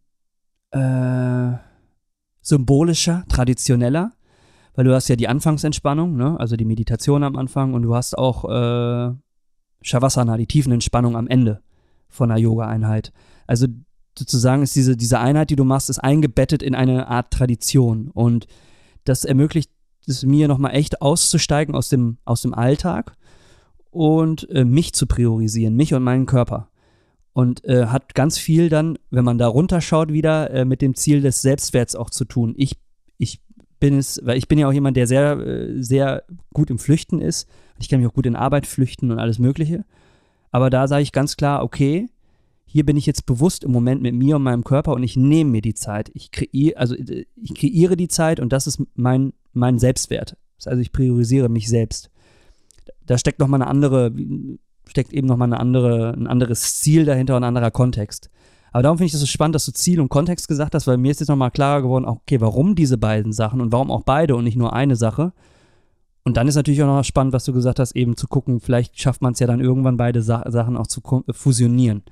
äh, 0.72 1.52
symbolischer, 2.42 3.24
traditioneller, 3.30 4.14
weil 4.76 4.86
du 4.86 4.94
hast 4.94 5.08
ja 5.08 5.16
die 5.16 5.28
Anfangsentspannung, 5.28 6.16
ne? 6.16 6.40
also 6.40 6.56
die 6.56 6.66
Meditation 6.66 7.24
am 7.24 7.36
Anfang 7.36 7.74
und 7.74 7.84
du 7.84 7.96
hast 7.96 8.18
auch 8.18 8.46
äh, 8.46 9.14
Shavasana, 9.82 10.38
die 10.38 10.48
Tiefenentspannung 10.48 11.16
am 11.16 11.28
Ende 11.28 11.62
von 12.10 12.30
einer 12.30 12.40
Yoga-Einheit. 12.40 13.12
Also 13.48 13.68
sozusagen 14.18 14.64
ist 14.64 14.76
diese, 14.76 14.98
diese 14.98 15.20
Einheit, 15.20 15.50
die 15.50 15.56
du 15.56 15.64
machst, 15.64 15.90
ist 15.90 16.00
eingebettet 16.00 16.62
in 16.62 16.76
eine 16.76 17.08
Art 17.08 17.32
Tradition 17.32 18.10
und 18.14 18.48
das 19.04 19.24
ermöglicht 19.24 19.72
es 20.08 20.24
mir 20.24 20.48
nochmal 20.48 20.76
echt 20.76 21.02
auszusteigen 21.02 21.76
aus 21.76 21.90
dem, 21.90 22.18
aus 22.26 22.42
dem 22.42 22.54
Alltag 22.54 23.16
und 23.92 24.50
äh, 24.50 24.66
mich 24.66 24.94
zu 24.94 25.08
priorisieren, 25.08 25.76
mich 25.76 25.94
und 25.94 26.04
meinen 26.04 26.26
Körper. 26.26 26.70
Und 27.34 27.66
äh, 27.66 27.88
hat 27.88 28.16
ganz 28.16 28.38
viel 28.38 28.70
dann, 28.70 28.98
wenn 29.10 29.26
man 29.26 29.38
da 29.38 29.48
runterschaut, 29.48 30.12
wieder 30.12 30.52
äh, 30.52 30.64
mit 30.64 30.82
dem 30.82 30.96
Ziel 30.96 31.22
des 31.22 31.42
Selbstwerts 31.42 31.96
auch 31.96 32.10
zu 32.10 32.24
tun. 32.24 32.54
Ich, 32.58 32.78
bin 33.80 33.98
es, 33.98 34.20
weil 34.24 34.38
ich 34.38 34.48
bin 34.48 34.58
ja 34.58 34.68
auch 34.68 34.74
jemand, 34.74 34.98
der 34.98 35.08
sehr, 35.08 35.38
äh, 35.40 35.82
sehr 35.82 36.24
gut 36.54 36.70
im 36.70 36.80
Flüchten 36.80 37.22
ist. 37.22 37.48
Ich 37.80 37.90
kann 37.90 38.00
mich 38.00 38.08
auch 38.08 38.14
gut 38.14 38.26
in 38.26 38.36
Arbeit 38.36 38.68
flüchten 38.68 39.12
und 39.12 39.20
alles 39.20 39.40
Mögliche. 39.40 39.86
Aber 40.52 40.70
da 40.70 40.88
sage 40.88 41.04
ich 41.04 41.12
ganz 41.12 41.36
klar, 41.36 41.64
okay, 41.64 42.08
hier 42.66 42.86
bin 42.86 42.98
ich 42.98 43.06
jetzt 43.06 43.26
bewusst 43.26 43.64
im 43.64 43.72
Moment 43.72 44.02
mit 44.02 44.16
mir 44.16 44.36
und 44.36 44.44
meinem 44.44 44.64
Körper 44.64 44.94
und 44.94 45.04
ich 45.04 45.16
nehme 45.16 45.52
mir 45.52 45.62
die 45.62 45.74
Zeit. 45.74 46.12
Ich 46.14 46.32
kreiere, 46.32 46.78
also 46.78 46.96
äh, 46.96 47.26
ich 47.36 47.54
kreiere 47.54 47.96
die 47.96 48.08
Zeit 48.08 48.40
und 48.40 48.52
das 48.52 48.68
ist 48.68 48.82
mein, 48.96 49.34
mein 49.54 49.80
Selbstwert. 49.80 50.38
Also 50.66 50.82
ich 50.82 50.92
priorisiere 50.92 51.50
mich 51.50 51.70
selbst. 51.70 52.10
Da 53.06 53.18
steckt 53.18 53.40
nochmal 53.40 53.62
eine 53.62 53.70
andere, 53.70 54.12
steckt 54.88 55.14
eben 55.14 55.28
nochmal 55.28 55.48
eine 55.48 55.60
andere, 55.60 56.14
ein 56.14 56.28
anderes 56.28 56.80
Ziel 56.80 57.06
dahinter 57.06 57.36
und 57.36 57.44
ein 57.44 57.48
anderer 57.48 57.72
Kontext. 57.72 58.30
Aber 58.76 58.84
darum 58.84 58.98
finde 58.98 59.06
ich 59.06 59.12
das 59.14 59.22
so 59.22 59.28
spannend, 59.28 59.56
dass 59.56 59.66
du 59.66 59.72
Ziel 59.72 60.02
und 60.02 60.10
Kontext 60.10 60.50
gesagt 60.50 60.76
hast, 60.76 60.86
weil 60.86 60.98
mir 60.98 61.10
ist 61.10 61.22
jetzt 61.22 61.30
nochmal 61.30 61.50
klarer 61.50 61.82
geworden, 61.82 62.04
okay, 62.04 62.42
warum 62.42 62.76
diese 62.76 62.98
beiden 62.98 63.32
Sachen 63.32 63.62
und 63.62 63.72
warum 63.72 63.90
auch 63.90 64.04
beide 64.04 64.36
und 64.36 64.44
nicht 64.44 64.58
nur 64.58 64.74
eine 64.74 64.98
Sache. 64.98 65.32
Und 66.26 66.36
dann 66.36 66.50
ist 66.50 66.56
natürlich 66.56 66.84
auch 66.84 66.88
noch 66.88 67.06
spannend, 67.06 67.32
was 67.32 67.46
du 67.46 67.54
gesagt 67.54 67.80
hast, 67.80 67.96
eben 67.96 68.18
zu 68.18 68.28
gucken, 68.28 68.60
vielleicht 68.60 69.00
schafft 69.00 69.22
man 69.22 69.32
es 69.32 69.40
ja 69.40 69.48
dann 69.48 69.62
irgendwann 69.62 69.96
beide 69.96 70.22
Sa 70.22 70.44
Sachen 70.52 70.76
auch 70.76 70.88
zu 70.88 71.00
fusionieren. 71.32 72.04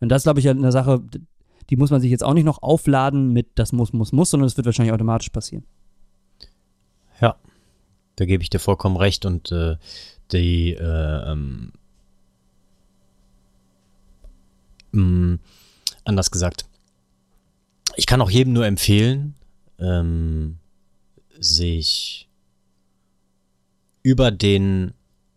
Und 0.00 0.10
das, 0.10 0.24
glaube 0.24 0.38
ich, 0.38 0.50
eine 0.50 0.70
Sache, 0.70 1.02
die 1.70 1.76
muss 1.76 1.90
man 1.90 2.02
sich 2.02 2.10
jetzt 2.10 2.24
auch 2.24 2.34
nicht 2.34 2.44
noch 2.44 2.62
aufladen 2.62 3.32
mit 3.32 3.46
das 3.54 3.72
muss, 3.72 3.94
muss, 3.94 4.12
muss, 4.12 4.28
sondern 4.28 4.48
es 4.48 4.58
wird 4.58 4.66
wahrscheinlich 4.66 4.92
automatisch 4.92 5.30
passieren. 5.30 5.64
Ja, 7.22 7.36
da 8.16 8.26
gebe 8.26 8.42
ich 8.42 8.50
dir 8.50 8.58
vollkommen 8.58 8.98
recht 8.98 9.24
und 9.24 9.50
äh, 9.50 9.76
die 10.30 10.74
äh, 10.74 11.32
ähm, 11.32 11.72
mm, 14.92 15.38
anders 16.04 16.30
gesagt. 16.30 16.66
Ich 17.96 18.06
kann 18.06 18.20
auch 18.20 18.30
jedem 18.30 18.52
nur 18.52 18.66
empfehlen, 18.66 19.34
ähm, 19.78 20.58
sich 21.38 22.28
über 24.02 24.30
den 24.30 24.94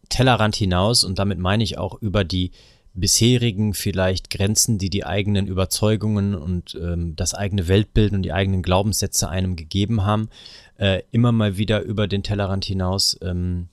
Tellerrand 0.09 0.55
hinaus, 0.55 1.03
und 1.03 1.19
damit 1.19 1.39
meine 1.39 1.63
ich 1.63 1.77
auch 1.77 2.01
über 2.01 2.23
die 2.23 2.51
bisherigen 2.93 3.73
vielleicht 3.73 4.29
Grenzen, 4.29 4.77
die 4.77 4.89
die 4.89 5.05
eigenen 5.05 5.47
Überzeugungen 5.47 6.33
und 6.33 6.75
ähm, 6.75 7.15
das 7.15 7.33
eigene 7.33 7.67
Weltbild 7.67 8.13
und 8.13 8.23
die 8.23 8.31
eigenen 8.31 8.61
Glaubenssätze 8.61 9.27
einem 9.27 9.55
gegeben 9.57 10.05
haben, 10.05 10.29
äh, 10.77 11.01
immer 11.11 11.31
mal 11.31 11.57
wieder 11.57 11.81
über 11.81 12.07
den 12.07 12.23
Tellerrand 12.23 12.63
hinaus 12.63 13.17
ähm, 13.21 13.67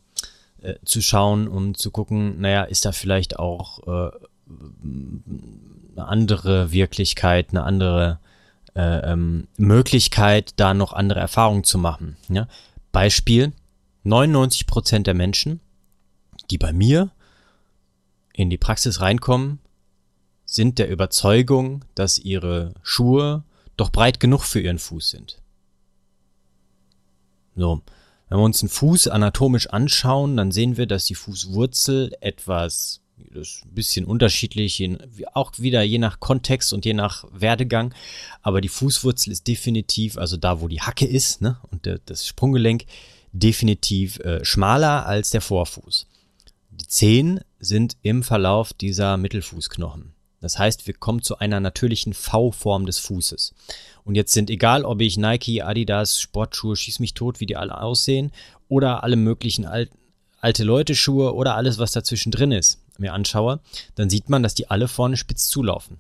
äh, 0.61 0.75
zu 0.85 1.01
schauen 1.01 1.47
und 1.47 1.77
zu 1.77 1.91
gucken, 1.93 2.41
naja, 2.41 2.65
ist 2.65 2.85
da 2.85 2.93
vielleicht 2.93 3.39
auch 3.39 3.87
äh, 3.87 4.11
eine 5.95 6.09
andere 6.09 6.73
Wirklichkeit, 6.73 7.51
eine 7.51 7.65
andere 7.65 8.19
äh, 8.75 9.13
ähm, 9.13 9.49
Möglichkeit, 9.57 10.55
da 10.57 10.75
noch 10.75 10.93
andere 10.93 11.21
Erfahrungen 11.21 11.65
zu 11.65 11.79
machen. 11.79 12.17
Ja? 12.29 12.49
Beispiel, 12.91 13.53
99 14.05 14.67
Prozent 14.67 15.07
der 15.07 15.15
Menschen, 15.15 15.61
die 16.51 16.59
bei 16.59 16.73
mir 16.73 17.11
in 18.33 18.51
die 18.51 18.59
Praxis 18.59 19.01
reinkommen, 19.01 19.59
sind 20.45 20.79
der 20.79 20.91
Überzeugung, 20.91 21.85
dass 21.95 22.19
ihre 22.19 22.75
Schuhe 22.83 23.45
doch 23.77 23.91
breit 23.91 24.21
genug 24.21 24.43
für 24.43 24.61
ihren 24.61 24.79
Fuß 24.79 25.11
sind. 25.11 25.41
So, 27.55 27.83
wenn 28.29 28.39
wir 28.39 28.45
uns 28.45 28.61
den 28.61 28.69
Fuß 28.69 29.09
anatomisch 29.09 29.69
anschauen, 29.69 30.37
dann 30.37 30.53
sehen 30.53 30.77
wir, 30.79 30.87
dass 30.87 31.05
die 31.05 31.15
Fußwurzel 31.15 32.17
etwas 32.21 33.02
das 33.35 33.49
ist 33.49 33.65
ein 33.65 33.75
bisschen 33.75 34.05
unterschiedlich, 34.05 34.87
auch 35.33 35.53
wieder 35.57 35.83
je 35.83 35.99
nach 35.99 36.21
Kontext 36.21 36.73
und 36.73 36.85
je 36.85 36.93
nach 36.93 37.25
Werdegang. 37.33 37.95
Aber 38.43 38.61
die 38.61 38.69
Fußwurzel 38.69 39.33
ist 39.33 39.47
definitiv, 39.49 40.19
also 40.19 40.37
da, 40.37 40.61
wo 40.61 40.69
die 40.69 40.81
Hacke 40.81 41.07
ist, 41.07 41.41
ne, 41.41 41.59
und 41.71 41.87
der, 41.87 41.99
das 42.05 42.27
Sprunggelenk, 42.27 42.85
definitiv 43.33 44.19
äh, 44.21 44.45
schmaler 44.45 45.07
als 45.07 45.31
der 45.31 45.41
Vorfuß. 45.41 46.07
Die 46.71 46.87
Zehen 46.87 47.41
sind 47.59 47.97
im 48.03 48.23
Verlauf 48.23 48.73
dieser 48.75 49.17
Mittelfußknochen. 49.17 50.13
Das 50.41 50.59
heißt, 50.59 50.87
wir 50.87 50.95
kommen 50.95 51.23
zu 51.23 51.39
einer 51.39 51.61
natürlichen 51.61 52.15
V-Form 52.15 52.85
des 52.85 52.99
Fußes. 52.99 53.55
Und 54.05 54.17
jetzt 54.17 54.33
sind 54.33 54.51
egal, 54.51 54.85
ob 54.85 55.01
ich 55.01 55.17
Nike, 55.17 55.63
Adidas, 55.63 56.21
Sportschuhe, 56.21 56.77
schieß 56.77 56.99
mich 56.99 57.15
tot, 57.15 57.41
wie 57.41 57.47
die 57.47 57.57
alle 57.57 57.81
aussehen, 57.81 58.33
oder 58.69 59.05
alle 59.05 59.17
möglichen 59.17 59.65
Al 59.65 59.89
alte 60.41 60.65
Leute 60.65 60.97
Schuhe 60.97 61.35
oder 61.35 61.55
alles, 61.55 61.79
was 61.79 61.93
dazwischen 61.93 62.33
drin 62.33 62.51
ist 62.51 62.82
mir 63.03 63.13
anschaue, 63.13 63.61
dann 63.95 64.09
sieht 64.09 64.31
man, 64.31 64.43
dass 64.43 64.55
die 64.55 64.71
alle 64.71 64.89
vorne 64.89 65.19
spitz 65.19 65.49
zulaufen. 65.49 65.99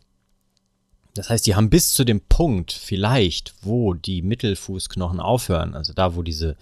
Das 1.15 1.29
heißt, 1.29 1.47
die 1.47 1.55
haben 1.55 1.69
bis 1.69 1.93
zu 1.93 2.05
dem 2.05 2.23
Punkt 2.23 2.73
vielleicht, 2.73 3.55
wo 3.61 3.93
die 3.93 4.23
Mittelfußknochen 4.23 5.21
aufhören, 5.21 5.75
also 5.75 5.93
da, 5.93 6.17
wo 6.17 6.23
diese 6.23 6.57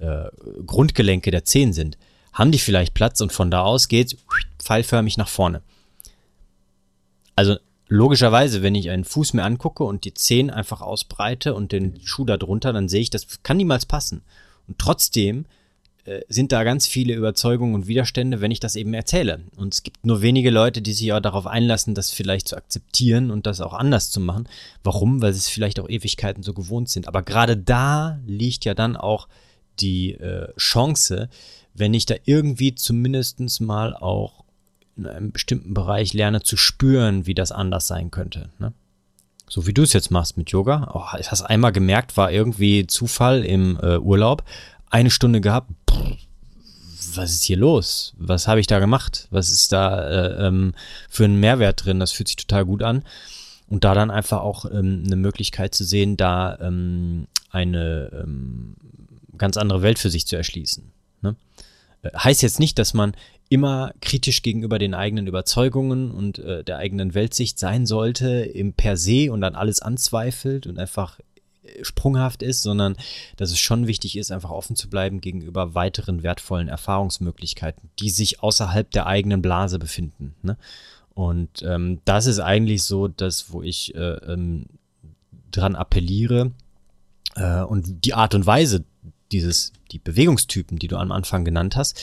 äh, 0.00 0.24
Grundgelenke 0.66 1.30
der 1.30 1.44
Zehen 1.44 1.72
sind, 1.72 1.96
haben 2.32 2.50
die 2.50 2.58
vielleicht 2.58 2.94
Platz 2.94 3.20
und 3.20 3.32
von 3.32 3.50
da 3.50 3.62
aus 3.62 3.86
geht's 3.86 4.16
pfeilförmig 4.58 5.16
nach 5.16 5.28
vorne. 5.28 5.62
Also 7.36 7.56
logischerweise, 7.88 8.62
wenn 8.62 8.74
ich 8.74 8.90
einen 8.90 9.04
Fuß 9.04 9.34
mir 9.34 9.44
angucke 9.44 9.84
und 9.84 10.04
die 10.04 10.14
Zehen 10.14 10.50
einfach 10.50 10.80
ausbreite 10.80 11.54
und 11.54 11.70
den 11.70 12.00
Schuh 12.02 12.24
da 12.24 12.36
drunter, 12.36 12.72
dann 12.72 12.88
sehe 12.88 13.02
ich, 13.02 13.10
das 13.10 13.42
kann 13.44 13.56
niemals 13.56 13.86
passen. 13.86 14.22
Und 14.66 14.78
trotzdem 14.78 15.46
sind 16.28 16.52
da 16.52 16.64
ganz 16.64 16.86
viele 16.86 17.14
Überzeugungen 17.14 17.74
und 17.74 17.86
Widerstände, 17.86 18.40
wenn 18.40 18.50
ich 18.50 18.60
das 18.60 18.76
eben 18.76 18.92
erzähle. 18.92 19.40
Und 19.56 19.72
es 19.72 19.82
gibt 19.82 20.04
nur 20.04 20.20
wenige 20.20 20.50
Leute, 20.50 20.82
die 20.82 20.92
sich 20.92 21.12
auch 21.12 21.20
darauf 21.20 21.46
einlassen, 21.46 21.94
das 21.94 22.10
vielleicht 22.10 22.48
zu 22.48 22.56
akzeptieren 22.56 23.30
und 23.30 23.46
das 23.46 23.62
auch 23.62 23.72
anders 23.72 24.10
zu 24.10 24.20
machen. 24.20 24.46
Warum? 24.82 25.22
Weil 25.22 25.32
sie 25.32 25.38
es 25.38 25.48
vielleicht 25.48 25.80
auch 25.80 25.88
Ewigkeiten 25.88 26.42
so 26.42 26.52
gewohnt 26.52 26.90
sind. 26.90 27.08
Aber 27.08 27.22
gerade 27.22 27.56
da 27.56 28.20
liegt 28.26 28.66
ja 28.66 28.74
dann 28.74 28.96
auch 28.96 29.28
die 29.80 30.12
äh, 30.12 30.54
Chance, 30.58 31.30
wenn 31.72 31.94
ich 31.94 32.04
da 32.04 32.14
irgendwie 32.24 32.74
zumindestens 32.74 33.60
mal 33.60 33.94
auch 33.94 34.44
in 34.96 35.06
einem 35.06 35.32
bestimmten 35.32 35.74
Bereich 35.74 36.12
lerne 36.12 36.42
zu 36.42 36.56
spüren, 36.56 37.26
wie 37.26 37.34
das 37.34 37.50
anders 37.50 37.86
sein 37.86 38.10
könnte. 38.10 38.50
Ne? 38.58 38.72
So 39.48 39.66
wie 39.66 39.72
du 39.72 39.82
es 39.82 39.92
jetzt 39.92 40.10
machst 40.10 40.36
mit 40.36 40.50
Yoga. 40.50 40.90
Oh, 40.94 41.18
ich 41.18 41.30
hast 41.30 41.42
einmal 41.42 41.72
gemerkt, 41.72 42.16
war 42.16 42.30
irgendwie 42.30 42.86
Zufall 42.86 43.44
im 43.44 43.78
äh, 43.82 43.98
Urlaub 43.98 44.44
eine 44.94 45.10
Stunde 45.10 45.40
gehabt. 45.40 45.72
was 47.16 47.32
ist 47.32 47.42
hier 47.42 47.56
los? 47.56 48.14
Was 48.16 48.46
habe 48.46 48.60
ich 48.60 48.68
da 48.68 48.78
gemacht? 48.78 49.26
Was 49.30 49.50
ist 49.50 49.72
da 49.72 50.08
äh, 50.08 50.46
ähm, 50.46 50.72
für 51.08 51.24
einen 51.24 51.40
Mehrwert 51.40 51.84
drin? 51.84 51.98
Das 51.98 52.12
fühlt 52.12 52.28
sich 52.28 52.36
total 52.36 52.64
gut 52.64 52.82
an. 52.82 53.02
Und 53.68 53.82
da 53.82 53.94
dann 53.94 54.12
einfach 54.12 54.40
auch 54.40 54.66
ähm, 54.66 55.02
eine 55.04 55.16
Möglichkeit 55.16 55.74
zu 55.74 55.84
sehen, 55.84 56.16
da 56.16 56.56
ähm, 56.60 57.26
eine 57.50 58.10
ähm, 58.12 58.76
ganz 59.36 59.56
andere 59.56 59.82
Welt 59.82 59.98
für 59.98 60.10
sich 60.10 60.26
zu 60.28 60.36
erschließen. 60.36 60.92
Ne? 61.22 61.34
Äh, 62.02 62.10
heißt 62.16 62.42
jetzt 62.42 62.60
nicht, 62.60 62.78
dass 62.78 62.94
man 62.94 63.16
immer 63.48 63.92
kritisch 64.00 64.42
gegenüber 64.42 64.78
den 64.78 64.94
eigenen 64.94 65.26
Überzeugungen 65.26 66.12
und 66.12 66.38
äh, 66.38 66.62
der 66.62 66.78
eigenen 66.78 67.14
Weltsicht 67.14 67.58
sein 67.58 67.84
sollte, 67.86 68.28
im 68.28 68.74
per 68.74 68.96
se 68.96 69.32
und 69.32 69.40
dann 69.40 69.56
alles 69.56 69.80
anzweifelt 69.80 70.68
und 70.68 70.78
einfach 70.78 71.18
sprunghaft 71.82 72.42
ist, 72.42 72.62
sondern 72.62 72.96
dass 73.36 73.50
es 73.50 73.58
schon 73.58 73.86
wichtig 73.86 74.16
ist, 74.16 74.30
einfach 74.30 74.50
offen 74.50 74.76
zu 74.76 74.88
bleiben 74.88 75.20
gegenüber 75.20 75.74
weiteren 75.74 76.22
wertvollen 76.22 76.68
Erfahrungsmöglichkeiten, 76.68 77.90
die 77.98 78.10
sich 78.10 78.42
außerhalb 78.42 78.90
der 78.90 79.06
eigenen 79.06 79.42
Blase 79.42 79.78
befinden. 79.78 80.34
Ne? 80.42 80.56
Und 81.14 81.62
ähm, 81.62 82.00
das 82.04 82.26
ist 82.26 82.40
eigentlich 82.40 82.82
so 82.82 83.08
das, 83.08 83.52
wo 83.52 83.62
ich 83.62 83.94
äh, 83.94 84.14
ähm, 84.32 84.66
dran 85.50 85.76
appelliere. 85.76 86.52
Äh, 87.36 87.62
und 87.62 88.04
die 88.04 88.14
Art 88.14 88.34
und 88.34 88.46
Weise, 88.46 88.84
dieses, 89.32 89.72
die 89.90 89.98
Bewegungstypen, 89.98 90.78
die 90.78 90.88
du 90.88 90.96
am 90.96 91.12
Anfang 91.12 91.44
genannt 91.44 91.76
hast, 91.76 92.00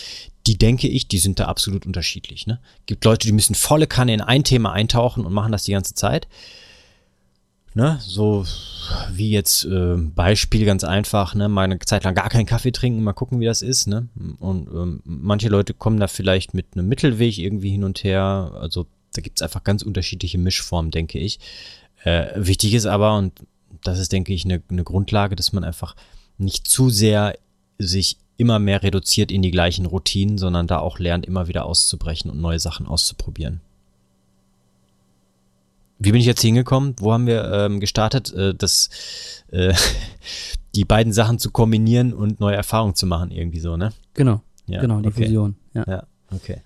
die 0.48 0.58
denke 0.58 0.88
ich, 0.88 1.08
die 1.08 1.20
sind 1.20 1.40
da 1.40 1.46
absolut 1.46 1.86
unterschiedlich. 1.86 2.48
Ne? 2.48 2.60
Gibt 2.86 3.06
Leute, 3.06 3.28
die 3.28 3.34
müssen 3.34 3.56
volle 3.56 3.88
Kanne 3.88 4.14
in 4.14 4.22
ein 4.22 4.44
Thema 4.44 4.72
eintauchen 4.72 5.26
und 5.26 5.34
machen 5.34 5.52
das 5.52 5.64
die 5.64 5.74
ganze 5.74 5.94
Zeit. 5.94 6.28
Ne, 7.74 8.00
so 8.02 8.46
wie 9.14 9.32
jetzt 9.32 9.64
äh, 9.64 9.96
Beispiel 9.96 10.66
ganz 10.66 10.84
einfach, 10.84 11.36
ne, 11.36 11.48
mal 11.48 11.64
eine 11.64 11.80
Zeit 11.80 12.04
lang 12.04 12.16
gar 12.16 12.28
keinen 12.28 12.46
Kaffee 12.46 12.74
trinken, 12.74 13.02
mal 13.02 13.14
gucken, 13.14 13.40
wie 13.40 13.46
das 13.46 13.62
ist, 13.62 13.88
ne? 13.88 14.10
Und 14.40 14.68
ähm, 14.68 15.02
manche 15.06 15.48
Leute 15.48 15.74
kommen 15.74 15.98
da 15.98 16.08
vielleicht 16.08 16.54
mit 16.54 16.74
einem 16.74 16.90
Mittelweg 16.90 17.38
irgendwie 17.38 17.70
hin 17.70 17.86
und 17.86 18.04
her. 18.04 18.52
Also 18.60 18.88
da 19.14 19.22
gibt's 19.22 19.42
einfach 19.42 19.64
ganz 19.64 19.84
unterschiedliche 19.84 20.38
Mischformen, 20.38 20.92
denke 20.92 21.18
ich. 21.18 21.40
Äh, 22.04 22.28
wichtig 22.36 22.74
ist 22.74 22.88
aber, 22.88 23.18
und 23.18 23.34
das 23.84 24.00
ist, 24.00 24.12
denke 24.12 24.34
ich, 24.34 24.44
eine, 24.44 24.62
eine 24.70 24.84
Grundlage, 24.84 25.38
dass 25.38 25.54
man 25.54 25.64
einfach 25.64 25.96
nicht 26.38 26.68
zu 26.68 26.90
sehr 26.90 27.38
sich 27.78 28.18
immer 28.36 28.60
mehr 28.60 28.84
reduziert 28.84 29.32
in 29.32 29.42
die 29.42 29.52
gleichen 29.52 29.86
Routinen, 29.86 30.38
sondern 30.38 30.68
da 30.68 30.80
auch 30.80 31.00
lernt, 31.00 31.26
immer 31.26 31.48
wieder 31.48 31.66
auszubrechen 31.66 32.30
und 32.32 32.42
neue 32.42 32.60
Sachen 32.60 32.86
auszuprobieren. 32.88 33.62
Wie 36.04 36.12
bin 36.12 36.22
ich 36.22 36.26
jetzt 36.26 36.42
hingekommen? 36.42 36.96
Wo 37.00 37.14
haben 37.14 37.28
wir 37.28 37.52
ähm, 37.52 37.80
gestartet, 37.80 38.34
äh, 38.34 38.54
das, 38.56 38.90
äh, 39.52 39.74
die 40.76 40.86
beiden 40.86 41.14
Sachen 41.14 41.40
zu 41.40 41.52
kombinieren 41.52 42.14
und 42.14 42.40
neue 42.40 42.56
Erfahrungen 42.56 42.96
zu 42.96 43.06
machen, 43.06 43.32
irgendwie 43.32 43.60
so, 43.60 43.78
ne? 43.78 43.92
Genau, 44.14 44.42
Ja, 44.68 44.82
genau, 44.82 45.02
die 45.02 45.10
okay. 45.10 45.26
Fusion. 45.26 45.56
Ja. 45.74 45.86
Ja, 45.88 46.08
okay. 46.32 46.62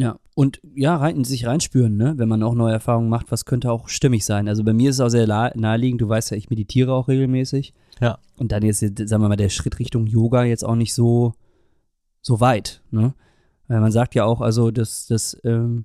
Ja, 0.00 0.16
und 0.36 0.60
ja, 0.76 0.96
rein, 0.96 1.24
sich 1.24 1.44
reinspüren, 1.44 1.96
ne? 1.96 2.14
wenn 2.18 2.28
man 2.28 2.44
auch 2.44 2.54
neue 2.54 2.72
Erfahrungen 2.72 3.08
macht, 3.08 3.32
was 3.32 3.44
könnte 3.44 3.72
auch 3.72 3.88
stimmig 3.88 4.24
sein. 4.24 4.46
Also 4.46 4.62
bei 4.62 4.72
mir 4.72 4.90
ist 4.90 4.96
es 4.96 5.00
auch 5.00 5.08
sehr 5.08 5.26
naheliegend, 5.26 6.00
du 6.00 6.08
weißt 6.08 6.30
ja, 6.30 6.36
ich 6.36 6.50
meditiere 6.50 6.92
auch 6.92 7.08
regelmäßig. 7.08 7.74
Ja. 8.00 8.20
Und 8.36 8.52
dann 8.52 8.62
jetzt, 8.62 8.78
sagen 8.78 9.22
wir 9.22 9.28
mal, 9.28 9.34
der 9.34 9.48
Schritt 9.48 9.80
Richtung 9.80 10.06
Yoga 10.06 10.44
jetzt 10.44 10.64
auch 10.64 10.76
nicht 10.76 10.94
so, 10.94 11.34
so 12.22 12.38
weit. 12.38 12.80
Ne? 12.92 13.12
Weil 13.66 13.80
man 13.80 13.90
sagt 13.90 14.14
ja 14.14 14.24
auch, 14.24 14.40
also, 14.40 14.70
dass, 14.70 15.08
dass 15.08 15.36
ähm, 15.42 15.84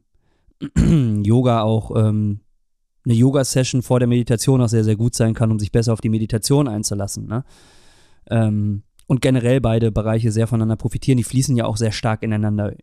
Yoga 1.24 1.64
auch 1.64 1.96
ähm, 1.96 2.42
eine 3.06 3.14
Yoga-Session 3.14 3.82
vor 3.82 4.00
der 4.00 4.08
Meditation 4.08 4.62
auch 4.62 4.70
sehr, 4.70 4.84
sehr 4.84 4.96
gut 4.96 5.14
sein 5.16 5.34
kann, 5.34 5.52
um 5.52 5.60
sich 5.60 5.72
besser 5.72 5.94
auf 5.94 6.02
die 6.02 6.10
Meditation 6.10 6.68
einzulassen. 6.68 7.28
Ne? 7.28 7.44
Ähm, 8.30 8.84
und 9.08 9.22
generell 9.22 9.60
beide 9.60 9.92
Bereiche 9.92 10.32
sehr 10.32 10.48
voneinander 10.48 10.78
profitieren. 10.78 11.18
Die 11.18 11.24
fließen 11.24 11.56
ja 11.58 11.66
auch 11.66 11.78
sehr 11.78 11.92
stark 11.92 12.24
ineinander 12.24 12.74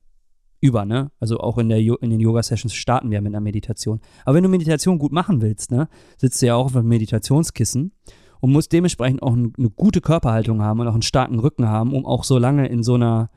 über, 0.62 0.85
ne? 0.85 1.11
Also 1.18 1.39
auch 1.41 1.57
in, 1.57 1.71
der 1.71 1.81
Jo- 1.83 1.97
in 1.97 2.11
den 2.11 2.21
Yoga-Sessions 2.21 2.75
starten 2.75 3.11
wir 3.11 3.23
mit 3.23 3.33
einer 3.33 3.41
Meditation. 3.41 4.01
Aber 4.27 4.35
wenn 4.37 4.43
du 4.43 4.51
Meditation 4.51 4.99
gut 4.99 5.11
machen 5.11 5.41
willst, 5.41 5.71
ne, 5.71 5.89
sitzt 6.18 6.43
du 6.43 6.47
ja 6.47 6.55
auch 6.55 6.66
auf 6.66 6.77
einem 6.77 6.89
Meditationskissen 6.89 7.93
und 8.41 8.53
musst 8.53 8.71
dementsprechend 8.75 9.23
auch 9.23 9.33
ein, 9.35 9.55
eine 9.57 9.71
gute 9.71 10.03
Körperhaltung 10.03 10.61
haben 10.61 10.81
und 10.81 10.89
auch 10.89 10.93
einen 10.93 11.01
starken 11.01 11.39
Rücken 11.39 11.66
haben, 11.66 11.95
um 11.95 12.05
auch 12.05 12.25
so 12.25 12.37
lange 12.37 12.66
in 12.68 12.83
so 12.83 12.95
einer 12.97 13.31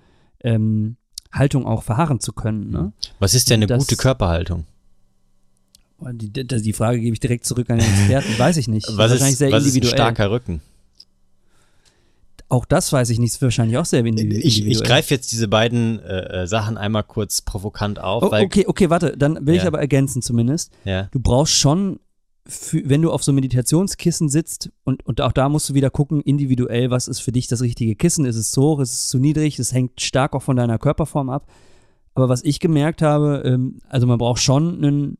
ähm, 0.43 0.97
Haltung 1.31 1.65
auch 1.65 1.83
verharren 1.83 2.19
zu 2.19 2.33
können. 2.33 2.69
Ne? 2.69 2.91
Was 3.19 3.33
ist 3.35 3.49
denn 3.49 3.59
eine 3.59 3.67
Das- 3.67 3.79
gute 3.79 3.95
Körperhaltung? 3.95 4.65
Die, 6.11 6.31
die, 6.31 6.73
Frage 6.73 6.99
gebe 6.99 7.13
ich 7.13 7.19
direkt 7.19 7.45
zurück 7.45 7.69
an 7.69 7.79
den 7.79 7.87
Experten, 7.87 8.37
weiß 8.37 8.57
ich 8.57 8.67
nicht. 8.67 8.87
Was 8.97 9.11
ist, 9.11 9.37
sehr 9.37 9.51
was 9.51 9.63
ist 9.63 9.71
ein 9.71 9.75
individuell. 9.75 9.93
starker 9.93 10.31
Rücken? 10.31 10.61
auch 12.53 12.65
das 12.65 12.93
weiß 12.93 13.09
ich 13.09 13.19
nicht, 13.19 13.33
ist 13.33 13.41
wahrscheinlich 13.41 13.77
auch 13.77 13.85
sehr 13.85 14.05
individuell. 14.05 14.45
Ich, 14.45 14.65
ich 14.65 14.83
greife 14.83 15.13
jetzt 15.13 15.31
diese 15.31 15.47
beiden 15.47 15.99
äh, 15.99 16.43
äh, 16.43 16.47
Sachen 16.47 16.77
einmal 16.77 17.03
kurz 17.03 17.41
provokant 17.41 17.99
auf, 17.99 18.23
Oh, 18.23 18.31
okay, 18.31 18.65
okay, 18.67 18.89
warte, 18.91 19.17
dann 19.17 19.45
will 19.47 19.55
ich 19.55 19.63
Ja. 19.63 19.67
aber 19.67 19.79
ergänzen 19.79 20.21
zumindest. 20.21 20.71
ja, 20.85 21.07
du 21.11 21.19
brauchst 21.19 21.53
schon, 21.53 21.99
für, 22.45 22.87
wenn 22.87 23.01
du 23.01 23.11
auf 23.11 23.23
so 23.23 23.33
Meditationskissen 23.33 24.29
sitzt, 24.29 24.69
und, 24.83 25.03
und 25.05 25.19
auch 25.21 25.31
da 25.31 25.49
musst 25.49 25.69
du 25.69 25.73
wieder 25.73 25.89
gucken, 25.89 26.21
individuell, 26.21 26.91
was 26.91 27.07
ist 27.07 27.21
für 27.21 27.31
dich 27.31 27.47
das 27.47 27.61
richtige 27.61 27.95
Kissen? 27.95 28.25
Ist 28.25 28.35
es 28.35 28.51
zu 28.51 28.61
hoch, 28.61 28.79
ist 28.79 28.91
es 28.93 29.07
zu 29.07 29.17
niedrig? 29.17 29.57
Es 29.57 29.73
hängt 29.73 29.99
stark 29.99 30.35
auch 30.35 30.43
von 30.43 30.55
deiner 30.55 30.77
Körperform 30.77 31.29
ab. 31.29 31.47
Aber 32.13 32.29
was 32.29 32.43
ich 32.43 32.59
gemerkt 32.59 33.01
habe, 33.01 33.41
ähm, 33.45 33.79
also 33.89 34.05
man 34.05 34.19
braucht 34.19 34.41
schon 34.41 34.75
einen, 34.83 35.17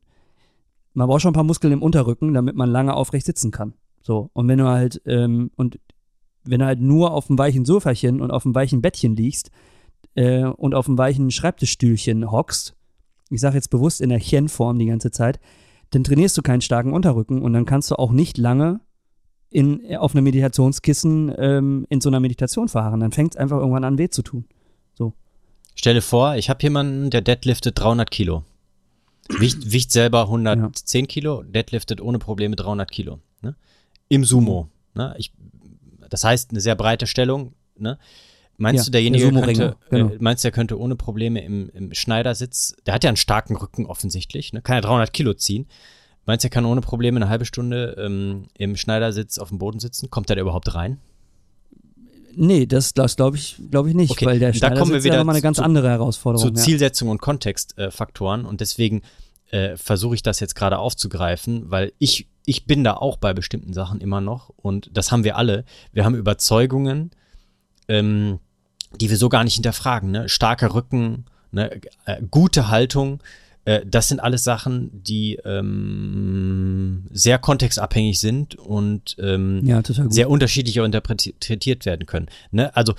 man 0.94 1.08
braucht 1.08 1.22
schon 1.22 1.30
ein 1.30 1.34
paar 1.34 1.44
Muskeln 1.44 1.72
im 1.72 1.82
Unterrücken, 1.82 2.32
damit 2.34 2.56
man 2.56 2.70
lange 2.70 2.94
aufrecht 2.94 3.26
sitzen 3.26 3.50
kann. 3.50 3.74
So. 4.02 4.30
Und 4.32 4.48
wenn 4.48 4.58
du 4.58 4.66
halt, 4.66 5.02
ähm, 5.06 5.50
und 5.56 5.78
wenn 6.44 6.60
du 6.60 6.66
halt 6.66 6.80
nur 6.80 7.12
auf 7.12 7.26
dem 7.26 7.38
weichen 7.38 7.64
Sofachen 7.64 8.20
und 8.20 8.30
auf 8.30 8.44
dem 8.44 8.54
weichen 8.54 8.80
Bettchen 8.82 9.16
liegst 9.16 9.50
äh, 10.14 10.44
und 10.44 10.74
auf 10.74 10.86
dem 10.86 10.96
weichen 10.96 11.30
Schreibtischstühlchen 11.30 12.30
hockst, 12.30 12.74
ich 13.30 13.40
sage 13.40 13.56
jetzt 13.56 13.70
bewusst 13.70 14.00
in 14.00 14.10
der 14.10 14.20
Chen-Form 14.20 14.78
die 14.78 14.86
ganze 14.86 15.10
Zeit, 15.10 15.40
dann 15.90 16.04
trainierst 16.04 16.36
du 16.36 16.42
keinen 16.42 16.60
starken 16.60 16.92
Unterrücken 16.92 17.42
und 17.42 17.52
dann 17.52 17.64
kannst 17.64 17.90
du 17.90 17.96
auch 17.96 18.12
nicht 18.12 18.38
lange 18.38 18.80
in, 19.50 19.96
auf 19.96 20.14
einem 20.14 20.24
Meditationskissen 20.24 21.32
ähm, 21.38 21.86
in 21.88 22.00
so 22.00 22.08
einer 22.08 22.20
Meditation 22.20 22.68
verharren. 22.68 23.00
Dann 23.00 23.12
fängt 23.12 23.34
es 23.34 23.36
einfach 23.36 23.58
irgendwann 23.58 23.84
an, 23.84 23.98
weh 23.98 24.08
zu 24.08 24.22
tun. 24.22 24.46
stelle 25.74 26.02
vor, 26.02 26.36
ich 26.36 26.50
habe 26.50 26.62
jemanden, 26.62 27.10
der 27.10 27.22
deadliftet 27.22 27.78
300 27.78 28.10
Kilo. 28.10 28.42
Wiegt, 29.28 29.72
wiegt 29.72 29.90
selber 29.92 30.22
110 30.22 31.08
Kilo, 31.08 31.42
deadliftet 31.42 32.00
ohne 32.00 32.18
Probleme 32.18 32.56
300 32.56 32.90
Kilo. 32.90 33.20
Ne? 33.42 33.54
Im 34.08 34.24
Sumo. 34.24 34.68
Ne? 34.94 35.14
Ich, 35.18 35.32
das 36.10 36.24
heißt, 36.24 36.50
eine 36.50 36.60
sehr 36.60 36.74
breite 36.74 37.06
Stellung. 37.06 37.54
Ne? 37.78 37.98
Meinst 38.56 38.82
Ja, 38.82 38.84
du, 38.84 38.90
derjenige 38.92 39.32
könnte, 39.32 39.76
genau. 39.90 40.08
äh, 40.10 40.18
meinst 40.20 40.44
du, 40.44 40.46
der 40.46 40.52
könnte 40.52 40.78
ohne 40.78 40.94
Probleme 40.94 41.42
im, 41.42 41.70
im 41.70 41.92
Schneidersitz, 41.94 42.76
der 42.86 42.94
hat 42.94 43.02
ja 43.02 43.08
einen 43.10 43.16
starken 43.16 43.56
Rücken 43.56 43.86
offensichtlich, 43.86 44.52
ne? 44.52 44.62
kann 44.62 44.76
ja 44.76 44.80
300 44.82 45.12
Kilo 45.12 45.34
ziehen. 45.34 45.66
Meinst 46.26 46.44
du, 46.44 46.46
er 46.46 46.50
kann 46.50 46.64
ohne 46.64 46.80
Probleme 46.80 47.18
eine 47.18 47.28
halbe 47.28 47.44
Stunde 47.44 47.96
ähm, 47.98 48.46
im 48.56 48.76
Schneidersitz 48.76 49.38
auf 49.38 49.48
dem 49.48 49.58
Boden 49.58 49.80
sitzen? 49.80 50.08
Kommt 50.10 50.30
er 50.30 50.36
da 50.36 50.42
überhaupt 50.42 50.74
rein? 50.74 51.00
Nee, 52.36 52.66
das, 52.66 52.94
das 52.94 53.16
glaube 53.16 53.36
ich, 53.36 53.56
glaube 53.70 53.88
ich 53.88 53.94
nicht, 53.94 54.10
Okay, 54.10 54.26
weil 54.26 54.38
der 54.38 54.52
da 54.52 54.70
kommen 54.74 54.92
wir 54.92 55.02
wieder 55.04 55.14
ja 55.14 55.20
nochmal 55.20 55.34
eine 55.36 55.42
ganz 55.42 55.56
zu- 55.58 55.62
andere 55.64 55.88
Herausforderung. 55.88 56.54
zu 56.54 56.62
Zielsetzung 56.62 57.08
und 57.08 57.20
Kontextfaktoren 57.20 58.44
und 58.44 58.60
deswegen 58.60 59.02
äh, 59.50 59.76
versuche 59.76 60.14
ich 60.14 60.22
das 60.22 60.40
jetzt 60.40 60.54
gerade 60.54 60.78
aufzugreifen, 60.78 61.70
weil 61.70 61.92
ich, 61.98 62.28
ich 62.46 62.66
bin 62.66 62.84
da 62.84 62.94
auch 62.94 63.16
bei 63.16 63.32
bestimmten 63.34 63.72
Sachen 63.72 64.00
immer 64.00 64.20
noch 64.20 64.50
und 64.56 64.90
das 64.92 65.12
haben 65.12 65.24
wir 65.24 65.36
alle. 65.36 65.64
Wir 65.92 66.04
haben 66.04 66.14
Überzeugungen, 66.14 67.10
ähm, 67.88 68.38
die 69.00 69.10
wir 69.10 69.16
so 69.16 69.28
gar 69.28 69.44
nicht 69.44 69.54
hinterfragen. 69.54 70.10
Ne? 70.10 70.28
Starker 70.28 70.74
Rücken, 70.74 71.26
ne? 71.52 71.80
äh, 72.06 72.22
gute 72.30 72.68
Haltung, 72.68 73.20
äh, 73.64 73.80
das 73.86 74.08
sind 74.08 74.20
alles 74.20 74.44
Sachen, 74.44 74.90
die 74.92 75.36
ähm, 75.44 77.06
sehr 77.10 77.38
kontextabhängig 77.38 78.20
sind 78.20 78.54
und 78.56 79.16
ähm, 79.18 79.64
ja. 79.64 79.82
sehr 80.08 80.30
unterschiedlich 80.30 80.80
auch 80.80 80.84
interpretiert 80.84 81.86
werden 81.86 82.06
können. 82.06 82.28
Ne? 82.50 82.74
Also, 82.76 82.94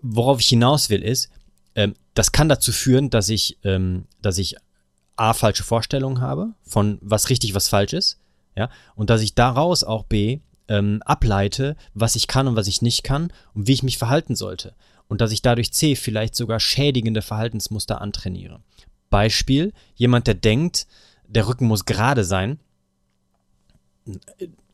worauf 0.00 0.40
ich 0.40 0.48
hinaus 0.48 0.90
will, 0.90 1.02
ist, 1.02 1.30
ähm, 1.74 1.94
das 2.14 2.32
kann 2.32 2.48
dazu 2.48 2.72
führen, 2.72 3.10
dass 3.10 3.28
ich, 3.28 3.58
ähm, 3.64 4.04
dass 4.22 4.38
ich 4.38 4.56
A, 5.16 5.32
falsche 5.32 5.64
Vorstellungen 5.64 6.20
habe 6.20 6.52
von 6.62 6.98
was 7.00 7.30
richtig, 7.30 7.54
was 7.54 7.68
falsch 7.68 7.92
ist, 7.92 8.18
ja, 8.56 8.68
und 8.94 9.10
dass 9.10 9.20
ich 9.20 9.34
daraus 9.34 9.82
auch 9.82 10.04
B, 10.04 10.40
ähm, 10.68 11.02
ableite, 11.04 11.76
was 11.92 12.16
ich 12.16 12.26
kann 12.26 12.48
und 12.48 12.56
was 12.56 12.68
ich 12.68 12.82
nicht 12.82 13.04
kann 13.04 13.32
und 13.54 13.66
wie 13.66 13.72
ich 13.72 13.82
mich 13.82 13.98
verhalten 13.98 14.34
sollte. 14.34 14.74
Und 15.08 15.20
dass 15.20 15.32
ich 15.32 15.42
dadurch 15.42 15.72
C, 15.72 15.96
vielleicht 15.96 16.34
sogar 16.34 16.60
schädigende 16.60 17.20
Verhaltensmuster 17.20 18.00
antrainiere. 18.00 18.60
Beispiel, 19.14 19.72
jemand, 19.94 20.26
der 20.26 20.34
denkt, 20.34 20.88
der 21.28 21.46
Rücken 21.46 21.68
muss 21.68 21.84
gerade 21.84 22.24
sein, 22.24 22.58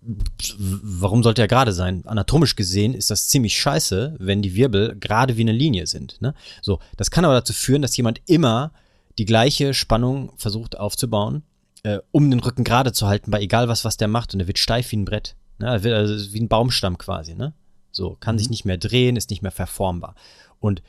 warum 0.01 1.23
sollte 1.23 1.43
er 1.43 1.49
gerade 1.49 1.75
sein? 1.75 2.07
Anatomisch 2.07 2.57
gesehen 2.57 2.95
ist 2.95 3.11
das 3.11 3.29
ziemlich 3.29 3.61
scheiße, 3.61 4.17
wenn 4.19 4.41
die 4.41 4.55
Wirbel 4.55 4.97
gerade 4.99 5.37
wie 5.37 5.43
eine 5.43 5.53
Linie 5.53 5.87
sind. 5.87 6.23
Ne? 6.23 6.33
So, 6.63 6.79
das 6.97 7.11
kann 7.11 7.27
aber 7.27 7.35
dazu 7.35 7.53
führen, 7.53 7.83
dass 7.83 7.95
jemand 7.99 8.23
immer 8.25 8.73
die 9.19 9.27
gleiche 9.27 9.75
Spannung 9.75 10.33
versucht 10.39 10.79
aufzubauen, 10.79 11.43
äh, 11.83 11.99
um 12.11 12.31
den 12.31 12.41
Rücken 12.41 12.65
gerade 12.65 12.95
zu 12.95 13.09
halten, 13.09 13.31
bei 13.31 13.43
egal 13.43 13.69
was, 13.69 13.85
was 13.85 13.99
der 13.99 14.09
macht. 14.09 14.33
Und 14.33 14.41
er 14.41 14.47
wird 14.47 14.59
steif 14.59 14.91
wie 14.91 14.97
ein 14.97 15.05
Brett. 15.05 15.37
Ne? 15.59 15.67
Er 15.67 15.85
wird 15.85 15.95
also 15.95 16.33
wie 16.33 16.41
ein 16.41 16.49
Baumstamm 16.49 16.97
quasi. 16.97 17.35
Ne? 17.35 17.53
So, 17.93 18.17
kann 18.21 18.39
sich 18.39 18.49
nicht 18.49 18.65
mehr 18.65 18.79
drehen, 18.79 19.17
ist 19.17 19.29
nicht 19.29 19.43
mehr 19.43 19.53
verformbar. 19.53 20.15
Und 20.61 20.83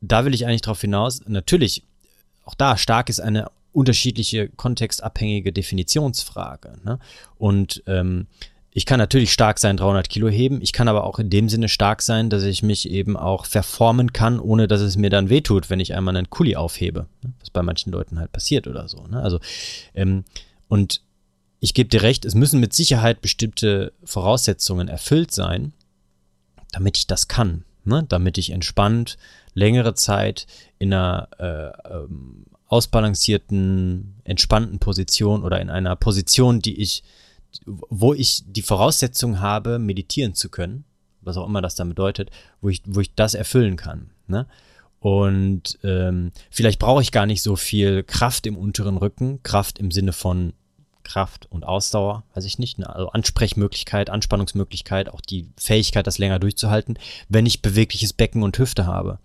da 0.00 0.24
will 0.24 0.34
ich 0.34 0.46
eigentlich 0.46 0.62
drauf 0.62 0.80
hinaus, 0.80 1.20
natürlich, 1.28 1.84
auch 2.48 2.54
da 2.54 2.78
stark 2.78 3.10
ist 3.10 3.20
eine 3.20 3.50
unterschiedliche 3.72 4.48
kontextabhängige 4.48 5.52
Definitionsfrage. 5.52 6.78
Ne? 6.82 6.98
Und 7.36 7.82
ähm, 7.86 8.26
ich 8.72 8.86
kann 8.86 8.98
natürlich 8.98 9.34
stark 9.34 9.58
sein, 9.58 9.76
300 9.76 10.08
Kilo 10.08 10.28
heben. 10.28 10.62
Ich 10.62 10.72
kann 10.72 10.88
aber 10.88 11.04
auch 11.04 11.18
in 11.18 11.28
dem 11.28 11.50
Sinne 11.50 11.68
stark 11.68 12.00
sein, 12.00 12.30
dass 12.30 12.44
ich 12.44 12.62
mich 12.62 12.88
eben 12.88 13.18
auch 13.18 13.44
verformen 13.44 14.14
kann, 14.14 14.40
ohne 14.40 14.66
dass 14.66 14.80
es 14.80 14.96
mir 14.96 15.10
dann 15.10 15.28
wehtut, 15.28 15.68
wenn 15.68 15.78
ich 15.78 15.94
einmal 15.94 16.16
einen 16.16 16.30
Kuli 16.30 16.56
aufhebe. 16.56 17.06
ne? 17.22 17.34
Was 17.40 17.50
bei 17.50 17.62
manchen 17.62 17.92
Leuten 17.92 18.18
halt 18.18 18.32
passiert 18.32 18.66
oder 18.66 18.88
so. 18.88 19.06
Ne? 19.06 19.20
Also, 19.20 19.40
ähm, 19.94 20.24
und 20.68 21.02
ich 21.60 21.74
gebe 21.74 21.90
dir 21.90 22.00
recht, 22.00 22.24
es 22.24 22.34
müssen 22.34 22.60
mit 22.60 22.72
Sicherheit 22.72 23.20
bestimmte 23.20 23.92
Voraussetzungen 24.04 24.88
erfüllt 24.88 25.32
sein, 25.32 25.74
damit 26.72 26.96
ich 26.96 27.06
das 27.06 27.28
kann. 27.28 27.64
Ne? 27.84 28.04
Damit 28.08 28.38
ich 28.38 28.50
entspannt 28.50 29.16
längere 29.54 29.94
Zeit 29.94 30.46
in 30.78 30.92
einer 30.92 31.28
äh, 31.38 31.94
ähm, 31.94 32.46
ausbalancierten, 32.66 34.20
entspannten 34.24 34.78
Position 34.78 35.42
oder 35.42 35.60
in 35.60 35.70
einer 35.70 35.96
Position, 35.96 36.60
die 36.60 36.80
ich, 36.80 37.02
wo 37.66 38.14
ich 38.14 38.44
die 38.46 38.62
Voraussetzung 38.62 39.40
habe, 39.40 39.78
meditieren 39.78 40.34
zu 40.34 40.50
können, 40.50 40.84
was 41.22 41.36
auch 41.36 41.46
immer 41.46 41.62
das 41.62 41.74
dann 41.74 41.88
bedeutet, 41.88 42.30
wo 42.60 42.68
ich, 42.68 42.82
wo 42.86 43.00
ich 43.00 43.14
das 43.14 43.34
erfüllen 43.34 43.76
kann. 43.76 44.10
Ne? 44.26 44.46
Und 45.00 45.78
ähm, 45.82 46.32
vielleicht 46.50 46.78
brauche 46.78 47.02
ich 47.02 47.12
gar 47.12 47.26
nicht 47.26 47.42
so 47.42 47.56
viel 47.56 48.02
Kraft 48.02 48.46
im 48.46 48.56
unteren 48.56 48.96
Rücken, 48.96 49.42
Kraft 49.42 49.78
im 49.78 49.90
Sinne 49.90 50.12
von 50.12 50.52
Kraft 51.08 51.46
und 51.50 51.64
Ausdauer, 51.64 52.22
weiß 52.34 52.44
ich 52.44 52.58
nicht, 52.58 52.78
ne? 52.78 52.94
also 52.94 53.08
Ansprechmöglichkeit, 53.08 54.10
Anspannungsmöglichkeit, 54.10 55.08
auch 55.08 55.22
die 55.22 55.48
Fähigkeit, 55.56 56.06
das 56.06 56.18
länger 56.18 56.38
durchzuhalten, 56.38 56.98
wenn 57.28 57.46
ich 57.46 57.62
bewegliches 57.62 58.12
Becken 58.12 58.42
und 58.42 58.58
Hüfte 58.58 58.86
habe. 58.86 59.18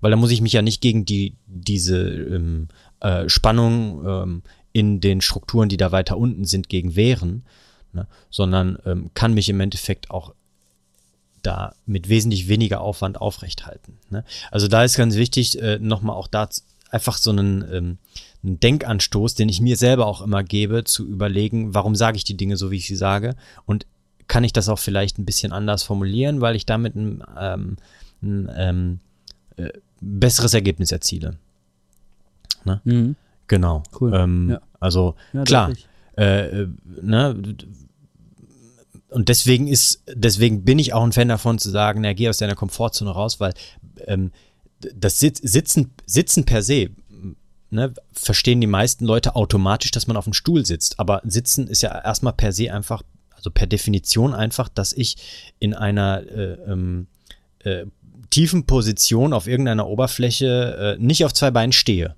Weil 0.00 0.10
da 0.10 0.16
muss 0.16 0.30
ich 0.30 0.40
mich 0.40 0.52
ja 0.52 0.62
nicht 0.62 0.80
gegen 0.80 1.04
die, 1.04 1.34
diese 1.46 1.98
ähm, 1.98 2.68
äh, 3.00 3.28
Spannung 3.28 4.06
ähm, 4.06 4.42
in 4.72 5.00
den 5.00 5.20
Strukturen, 5.20 5.68
die 5.68 5.76
da 5.76 5.92
weiter 5.92 6.16
unten 6.16 6.44
sind, 6.44 6.68
gegen 6.68 6.94
wehren, 6.94 7.44
ne? 7.92 8.06
sondern 8.30 8.78
ähm, 8.84 9.10
kann 9.14 9.34
mich 9.34 9.48
im 9.48 9.60
Endeffekt 9.60 10.10
auch 10.10 10.34
da 11.42 11.74
mit 11.86 12.10
wesentlich 12.10 12.48
weniger 12.48 12.82
Aufwand 12.82 13.20
aufrecht 13.20 13.66
halten. 13.66 13.98
Ne? 14.10 14.24
Also 14.50 14.68
da 14.68 14.84
ist 14.84 14.96
ganz 14.96 15.16
wichtig, 15.16 15.60
äh, 15.60 15.78
nochmal 15.78 16.16
auch 16.16 16.28
da 16.28 16.48
einfach 16.90 17.16
so 17.16 17.30
einen, 17.30 17.64
ähm, 17.72 17.98
ein 18.42 18.58
Denkanstoß, 18.60 19.34
den 19.34 19.48
ich 19.48 19.60
mir 19.60 19.76
selber 19.76 20.06
auch 20.06 20.22
immer 20.22 20.42
gebe, 20.42 20.84
zu 20.84 21.06
überlegen, 21.06 21.74
warum 21.74 21.94
sage 21.94 22.16
ich 22.16 22.24
die 22.24 22.36
Dinge 22.36 22.56
so, 22.56 22.70
wie 22.70 22.76
ich 22.76 22.86
sie 22.86 22.96
sage 22.96 23.36
und 23.66 23.86
kann 24.28 24.44
ich 24.44 24.52
das 24.52 24.68
auch 24.68 24.78
vielleicht 24.78 25.18
ein 25.18 25.24
bisschen 25.24 25.52
anders 25.52 25.82
formulieren, 25.82 26.40
weil 26.40 26.56
ich 26.56 26.64
damit 26.64 26.94
ein, 26.94 27.22
ähm, 27.38 27.76
ein 28.22 28.50
ähm, 28.56 29.00
äh, 29.56 29.70
besseres 30.00 30.54
Ergebnis 30.54 30.92
erziele. 30.92 31.36
Ne? 32.64 32.80
Mhm. 32.84 33.16
Genau. 33.48 33.82
Cool. 34.00 34.14
Ähm, 34.14 34.50
Ja. 34.50 34.60
Also 34.78 35.14
Ja, 35.32 35.44
klar, 35.44 35.72
äh, 36.16 36.62
äh, 36.62 36.68
ne, 37.02 37.56
und 39.10 39.28
deswegen 39.28 39.66
ist, 39.66 40.02
deswegen 40.06 40.64
bin 40.64 40.78
ich 40.78 40.94
auch 40.94 41.02
ein 41.02 41.12
Fan 41.12 41.28
davon 41.28 41.58
zu 41.58 41.70
sagen, 41.70 42.00
na, 42.02 42.12
geh 42.12 42.28
aus 42.28 42.38
deiner 42.38 42.54
Komfortzone 42.54 43.10
raus, 43.10 43.40
weil 43.40 43.52
ähm, 44.06 44.30
das 44.94 45.18
Sitz, 45.18 45.40
Sitzen, 45.42 45.90
Sitzen 46.06 46.44
per 46.44 46.62
se, 46.62 46.90
ne, 47.70 47.92
verstehen 48.12 48.60
die 48.60 48.66
meisten 48.66 49.04
Leute 49.04 49.36
automatisch, 49.36 49.90
dass 49.90 50.06
man 50.06 50.16
auf 50.16 50.24
dem 50.24 50.32
Stuhl 50.32 50.66
sitzt. 50.66 50.98
Aber 50.98 51.22
Sitzen 51.24 51.66
ist 51.68 51.82
ja 51.82 51.98
erstmal 52.02 52.32
per 52.32 52.52
se 52.52 52.72
einfach, 52.72 53.02
also 53.34 53.50
per 53.50 53.66
Definition 53.66 54.34
einfach, 54.34 54.68
dass 54.68 54.92
ich 54.92 55.16
in 55.58 55.74
einer 55.74 56.22
äh, 56.26 56.52
ähm, 56.66 57.06
äh, 57.60 57.86
tiefen 58.30 58.66
Position 58.66 59.32
auf 59.32 59.46
irgendeiner 59.46 59.88
Oberfläche 59.88 60.96
äh, 60.98 61.02
nicht 61.02 61.24
auf 61.24 61.32
zwei 61.32 61.50
Beinen 61.50 61.72
stehe. 61.72 62.14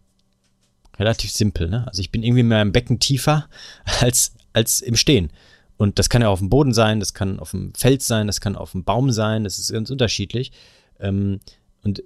Relativ 0.98 1.30
simpel, 1.30 1.68
ne? 1.68 1.86
Also 1.86 2.00
ich 2.00 2.11
bin 2.11 2.22
irgendwie 2.22 2.42
mehr 2.42 2.62
im 2.62 2.72
Becken 2.72 3.00
tiefer 3.00 3.48
als, 4.00 4.34
als 4.53 4.80
im 4.80 4.96
Stehen. 4.96 5.30
Und 5.78 5.98
das 5.98 6.09
kann 6.09 6.22
ja 6.22 6.28
auf 6.28 6.38
dem 6.38 6.50
Boden 6.50 6.74
sein, 6.74 7.00
das 7.00 7.14
kann 7.14 7.40
auf 7.40 7.50
dem 7.50 7.74
Feld 7.74 8.03
sein, 8.03 8.26
das 8.26 8.40
kann 8.40 8.57
auf 8.57 8.72
dem 8.72 8.84
Baum 8.84 9.11
sein, 9.11 9.42
das 9.42 9.59
ist 9.59 9.72
ganz 9.72 9.90
unterschiedlich. 9.90 10.53
Ähm, 11.00 11.40
und 11.82 12.03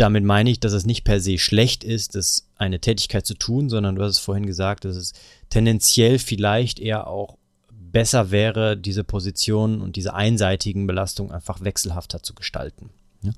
damit 0.00 0.24
meine 0.24 0.50
ich, 0.50 0.60
dass 0.60 0.72
es 0.72 0.86
nicht 0.86 1.04
per 1.04 1.20
se 1.20 1.38
schlecht 1.38 1.84
ist, 1.84 2.14
das 2.14 2.48
eine 2.56 2.80
Tätigkeit 2.80 3.26
zu 3.26 3.34
tun, 3.34 3.68
sondern 3.68 3.96
du 3.96 4.02
hast 4.02 4.12
es 4.12 4.18
vorhin 4.18 4.46
gesagt, 4.46 4.84
dass 4.84 4.96
es 4.96 5.12
tendenziell 5.50 6.18
vielleicht 6.18 6.80
eher 6.80 7.06
auch 7.06 7.36
besser 7.70 8.30
wäre, 8.30 8.76
diese 8.76 9.04
Position 9.04 9.80
und 9.80 9.96
diese 9.96 10.14
einseitigen 10.14 10.86
Belastungen 10.86 11.32
einfach 11.32 11.62
wechselhafter 11.62 12.22
zu 12.22 12.34
gestalten. 12.34 12.90
Ja? 13.22 13.32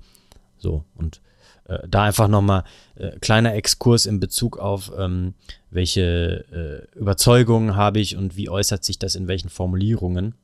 So, 0.59 0.85
und 0.95 1.21
äh, 1.65 1.79
da 1.89 2.05
einfach 2.05 2.29
nochmal 2.29 2.65
äh, 2.97 3.19
kleiner 3.19 3.55
Exkurs 3.55 4.07
in 4.07 4.21
Bezug 4.21 4.59
auf, 4.59 4.93
ähm, 4.97 5.35
welche 5.71 6.45
äh, 6.95 6.99
Überzeugungen 6.99 7.77
habe 7.77 8.01
ich 8.01 8.17
und 8.17 8.37
wie 8.37 8.49
äußert 8.49 8.85
sich 8.85 8.99
das 8.99 9.15
in 9.15 9.27
welchen 9.27 9.49
Formulierungen. 9.49 10.35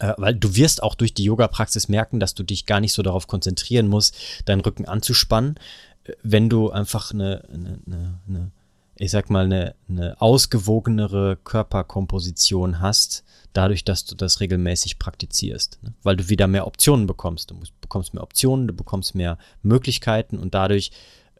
Äh, 0.00 0.14
weil 0.16 0.34
du 0.34 0.56
wirst 0.56 0.82
auch 0.82 0.94
durch 0.94 1.14
die 1.14 1.24
Yoga-Praxis 1.24 1.88
merken, 1.88 2.18
dass 2.18 2.34
du 2.34 2.42
dich 2.42 2.66
gar 2.66 2.80
nicht 2.80 2.92
so 2.92 3.02
darauf 3.02 3.26
konzentrieren 3.26 3.86
musst, 3.86 4.16
deinen 4.46 4.62
Rücken 4.62 4.86
anzuspannen, 4.86 5.56
äh, 6.04 6.12
wenn 6.22 6.48
du 6.48 6.70
einfach 6.70 7.12
eine, 7.12 7.44
eine, 7.52 8.18
eine, 8.26 8.50
ich 8.96 9.10
sag 9.10 9.30
mal, 9.30 9.44
eine, 9.44 9.74
eine 9.88 10.20
ausgewogenere 10.20 11.36
Körperkomposition 11.44 12.80
hast, 12.80 13.24
dadurch, 13.52 13.84
dass 13.84 14.04
du 14.06 14.14
das 14.14 14.40
regelmäßig 14.40 14.98
praktizierst. 14.98 15.78
Ne? 15.82 15.92
Weil 16.02 16.16
du 16.16 16.28
wieder 16.28 16.46
mehr 16.46 16.66
Optionen 16.66 17.06
bekommst. 17.06 17.50
Du 17.50 17.60
bekommst 17.80 18.14
mehr 18.14 18.22
Optionen, 18.22 18.68
du 18.68 18.74
bekommst 18.74 19.14
mehr 19.14 19.38
Möglichkeiten 19.62 20.38
und 20.38 20.54
dadurch 20.54 20.92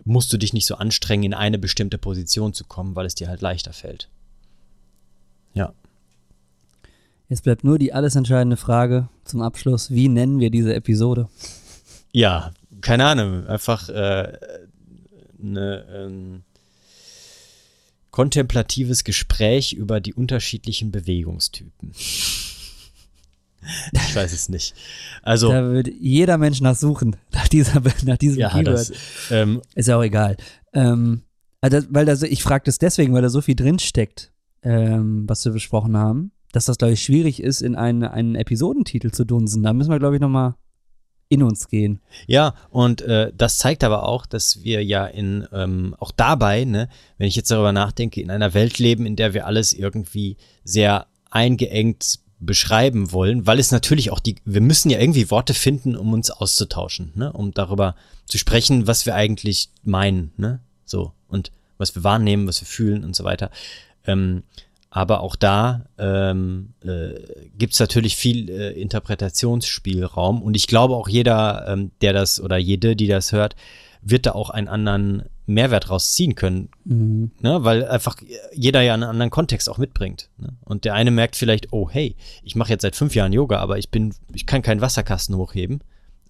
musst 0.05 0.33
du 0.33 0.39
dich 0.39 0.53
nicht 0.53 0.67
so 0.67 0.77
anstrengen, 0.77 1.25
in 1.25 1.35
eine 1.35 1.59
bestimmte 1.59 1.99
Position 1.99 2.53
zu 2.53 2.65
kommen, 2.65 2.95
weil 2.95 3.07
es 3.07 3.15
dir 3.15 3.29
halt 3.29 3.41
leichter 3.41 3.73
fällt. 3.73 4.09
Ja. 5.55 5.73
Jetzt 7.31 7.45
bleibt 7.45 7.63
nur 7.63 7.79
die 7.79 7.93
alles 7.93 8.17
entscheidende 8.17 8.57
Frage 8.57 9.09
zum 9.25 9.41
Abschluss. 9.41 9.93
Wie 9.93 10.09
nennen 10.09 10.41
wir 10.41 10.51
diese 10.51 10.75
Episode? 10.75 11.29
Ja, 12.11 12.53
keine 12.81 13.07
Ahnung. 13.07 13.47
Einfach 13.47 13.89
äh, 13.89 14.37
eine, 15.41 15.87
ähm, 15.95 16.43
kontemplatives 18.11 19.05
Gespräch 19.05 19.73
über 19.73 20.01
die 20.01 20.13
unterschiedlichen 20.13 20.91
Bewegungstypen. 20.93 21.93
Ich 23.93 24.17
weiß 24.17 24.33
es 24.33 24.49
nicht. 24.49 24.75
Also, 25.23 25.51
Da 25.51 25.71
wird 25.71 25.89
jeder 26.01 26.39
Mensch 26.39 26.63
nach 26.63 26.75
suchen, 26.75 27.17
nach, 27.31 27.47
dieser, 27.47 27.83
nach 28.05 28.17
diesem 28.17 28.41
ja, 28.41 28.49
Keyword. 28.49 28.67
das, 28.69 28.93
ähm, 29.31 29.61
Ist 29.75 29.87
ja 29.87 29.99
auch 29.99 30.03
egal. 30.03 30.39
Ähm, 30.73 31.25
also, 31.61 31.83
weil 31.91 32.07
da 32.07 32.17
so, 32.17 32.25
ich 32.25 32.43
frage 32.43 32.65
das 32.65 32.79
deswegen, 32.79 33.13
weil 33.13 33.21
da 33.21 33.29
so 33.29 33.43
viel 33.43 33.55
drinsteckt, 33.55 34.33
ähm, 34.63 35.29
was 35.29 35.45
wir 35.45 35.53
besprochen 35.53 35.95
haben, 35.95 36.33
dass 36.53 36.67
das, 36.67 36.79
glaube 36.79 36.95
ich, 36.95 37.03
schwierig 37.03 37.43
ist, 37.43 37.61
in 37.61 37.77
einen, 37.77 38.05
einen 38.05 38.35
Episodentitel 38.35 39.11
zu 39.11 39.25
dunsen. 39.25 39.63
Da 39.63 39.73
müssen 39.73 39.91
wir, 39.91 39.99
glaube 39.99 40.17
ich, 40.17 40.21
nochmal 40.21 40.55
in 41.29 41.43
uns 41.45 41.69
gehen. 41.69 42.01
Ja, 42.27 42.55
und 42.71 43.03
äh, 43.03 43.33
das 43.37 43.59
zeigt 43.59 43.85
aber 43.85 44.07
auch, 44.07 44.27
dass 44.27 44.65
wir 44.65 44.85
ja 44.85 45.07
in, 45.07 45.47
ähm, 45.53 45.95
auch 45.99 46.11
dabei, 46.11 46.65
ne, 46.65 46.89
wenn 47.19 47.29
ich 47.29 47.37
jetzt 47.37 47.51
darüber 47.53 47.73
nachdenke, 47.73 48.21
in 48.21 48.31
einer 48.31 48.53
Welt 48.53 48.79
leben, 48.79 49.07
in 49.07 49.15
der 49.15 49.33
wir 49.33 49.47
alles 49.47 49.73
irgendwie 49.73 50.37
sehr 50.65 51.07
eingeengt 51.31 52.19
beschreiben 52.41 53.13
wollen, 53.13 53.47
weil 53.47 53.61
es 53.61 53.71
natürlich 53.71 54.11
auch 54.11 54.19
die, 54.19 54.37
wir 54.45 54.61
müssen 54.61 54.91
ja 54.91 54.99
irgendwie 54.99 55.31
Worte 55.31 55.55
finden, 55.55 55.95
um 55.95 56.13
uns 56.13 56.31
auszutauschen, 56.31 57.13
ne, 57.15 57.33
um 57.33 57.53
darüber 57.53 57.95
zu 58.27 58.37
sprechen, 58.37 58.89
was 58.89 59.07
wir 59.07 59.15
eigentlich 59.15 59.71
meinen, 59.85 60.33
ne, 60.37 60.61
so, 60.85 61.13
und 61.29 61.53
was 61.79 61.95
wir 61.95 62.03
wahrnehmen, 62.03 62.49
was 62.49 62.61
wir 62.61 62.67
fühlen 62.67 63.05
und 63.05 63.15
so 63.15 63.23
weiter. 63.23 63.51
Ähm, 64.05 64.43
aber 64.91 65.21
auch 65.21 65.37
da 65.37 65.87
ähm, 65.99 66.75
äh, 66.85 67.15
gibt 67.57 67.75
es 67.75 67.81
natürlich 67.81 68.17
viel 68.17 68.51
äh, 68.51 68.73
Interpretationsspielraum 68.73 70.43
und 70.43 70.57
ich 70.57 70.67
glaube 70.67 70.95
auch 70.97 71.09
jeder, 71.09 71.67
ähm, 71.69 71.93
der 72.01 72.13
das 72.13 72.41
oder 72.41 72.57
jede, 72.59 72.97
die 72.97 73.07
das 73.07 73.33
hört, 73.33 73.55
wird 74.03 74.27
da 74.27 74.33
auch 74.33 74.51
einen 74.51 74.69
anderen 74.69 75.25
Mehrwert 75.47 75.91
rausziehen 75.91 76.35
können, 76.35 76.71
Mhm. 76.85 77.31
ne? 77.41 77.63
weil 77.65 77.87
einfach 77.87 78.17
jeder 78.53 78.83
ja 78.83 78.95
einen 78.95 79.05
anderen 79.05 79.31
Kontext 79.31 79.69
auch 79.69 79.79
mitbringt. 79.79 80.29
Ne? 80.39 80.57
Und 80.65 80.85
der 80.85 80.95
eine 80.95 81.11
merkt 81.11 81.37
vielleicht, 81.37 81.73
oh 81.73 81.89
hey, 81.91 82.17
ich 82.43 82.57
mache 82.57 82.71
jetzt 82.71 82.83
seit 82.83 82.97
fünf 82.97 83.15
Jahren 83.15 83.33
Yoga, 83.33 83.59
aber 83.59 83.79
ich 83.79 83.91
bin, 83.91 84.15
ich 84.33 84.47
kann 84.47 84.63
keinen 84.63 84.81
Wasserkasten 84.81 85.37
hochheben, 85.37 85.83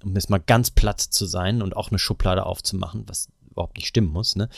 um 0.03 0.15
jetzt 0.15 0.31
mal 0.31 0.39
ganz 0.39 0.71
platt 0.71 1.01
zu 1.01 1.27
sein 1.27 1.63
und 1.63 1.77
auch 1.77 1.91
eine 1.91 1.99
Schublade 1.99 2.45
aufzumachen, 2.45 3.05
was 3.07 3.29
überhaupt 3.61 3.77
nicht 3.77 3.87
stimmen 3.87 4.13
muss. 4.13 4.37
Ne? 4.37 4.49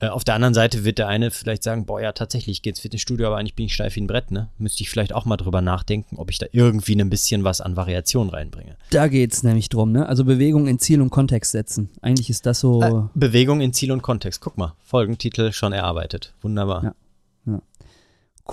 Äh, 0.00 0.08
auf 0.08 0.24
der 0.24 0.34
anderen 0.34 0.54
Seite 0.54 0.84
wird 0.84 0.98
der 0.98 1.08
eine 1.08 1.30
vielleicht 1.30 1.62
sagen, 1.62 1.86
boah, 1.86 2.00
ja, 2.00 2.12
tatsächlich, 2.12 2.58
ich 2.58 2.62
gehe 2.62 2.72
ins 2.72 2.80
Fitnessstudio, 2.80 3.26
aber 3.26 3.36
eigentlich 3.36 3.54
bin 3.54 3.66
ich 3.66 3.74
steif 3.74 3.96
wie 3.96 4.00
ein 4.00 4.06
Brett, 4.06 4.30
ne? 4.30 4.50
Müsste 4.58 4.82
ich 4.82 4.90
vielleicht 4.90 5.12
auch 5.12 5.24
mal 5.24 5.36
drüber 5.36 5.60
nachdenken, 5.60 6.16
ob 6.16 6.30
ich 6.30 6.38
da 6.38 6.46
irgendwie 6.52 7.00
ein 7.00 7.10
bisschen 7.10 7.44
was 7.44 7.60
an 7.60 7.76
Variation 7.76 8.30
reinbringe. 8.30 8.76
Da 8.90 9.08
geht's 9.08 9.42
nämlich 9.42 9.68
drum, 9.68 9.92
ne? 9.92 10.06
Also 10.06 10.24
Bewegung 10.24 10.66
in 10.66 10.78
Ziel 10.78 11.00
und 11.00 11.10
Kontext 11.10 11.52
setzen. 11.52 11.90
Eigentlich 12.02 12.30
ist 12.30 12.46
das 12.46 12.60
so. 12.60 12.82
Äh, 12.82 13.02
Bewegung 13.14 13.60
in 13.60 13.72
Ziel 13.72 13.92
und 13.92 14.02
Kontext. 14.02 14.40
Guck 14.40 14.58
mal, 14.58 14.74
Folgentitel 14.82 15.52
schon 15.52 15.72
erarbeitet. 15.72 16.34
Wunderbar. 16.40 16.84
Ja. 16.84 16.94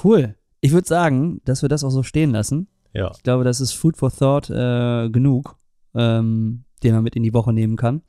Cool. 0.04 0.36
Ich 0.62 0.72
würde 0.72 0.88
sagen, 0.88 1.42
dass 1.46 1.62
wir 1.62 1.70
das 1.70 1.84
auch 1.84 1.90
so 1.90 2.04
stehen 2.04 2.32
lassen. 2.32 2.68
Ja. 2.94 3.12
Ich 3.16 3.24
glaube, 3.24 3.44
das 3.44 3.62
ist 3.62 3.74
Food 3.74 3.98
for 3.98 4.12
Thought 4.12 4.50
äh, 4.50 5.10
genug, 5.10 5.56
ähm, 5.94 6.64
den 6.84 6.94
man 6.94 7.04
mit 7.04 7.16
in 7.16 7.24
die 7.24 7.34
Woche 7.34 7.54
nehmen 7.54 7.78
kann. 7.78 8.02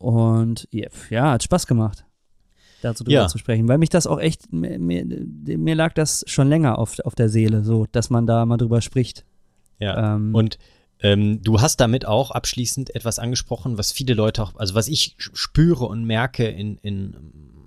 Und 0.00 0.66
ja, 0.72 1.32
hat 1.32 1.42
Spaß 1.42 1.66
gemacht, 1.66 2.04
dazu 2.80 3.04
drüber 3.04 3.14
Ja. 3.14 3.28
zu 3.28 3.36
sprechen, 3.36 3.68
weil 3.68 3.76
mich 3.78 3.90
das 3.90 4.06
auch 4.06 4.18
echt, 4.18 4.50
mir, 4.50 4.78
mir, 4.78 5.04
mir 5.04 5.74
lag 5.74 5.92
das 5.92 6.24
schon 6.26 6.48
länger 6.48 6.78
auf, 6.78 6.98
auf 7.00 7.14
der 7.14 7.28
Seele, 7.28 7.62
so, 7.64 7.86
dass 7.92 8.08
man 8.08 8.26
da 8.26 8.46
mal 8.46 8.56
drüber 8.56 8.80
spricht. 8.80 9.26
Ja. 9.78 10.16
Ähm, 10.16 10.34
Und 10.34 10.58
ähm, 11.02 11.42
du 11.42 11.60
hast 11.60 11.80
damit 11.80 12.06
auch 12.06 12.30
abschließend 12.30 12.94
etwas 12.94 13.18
angesprochen, 13.18 13.76
was 13.76 13.92
viele 13.92 14.14
Leute 14.14 14.42
auch, 14.42 14.56
also 14.56 14.74
was 14.74 14.88
ich 14.88 15.16
spüre 15.18 15.84
und 15.84 16.04
merke 16.04 16.46
in, 16.48 16.78
in 16.78 17.14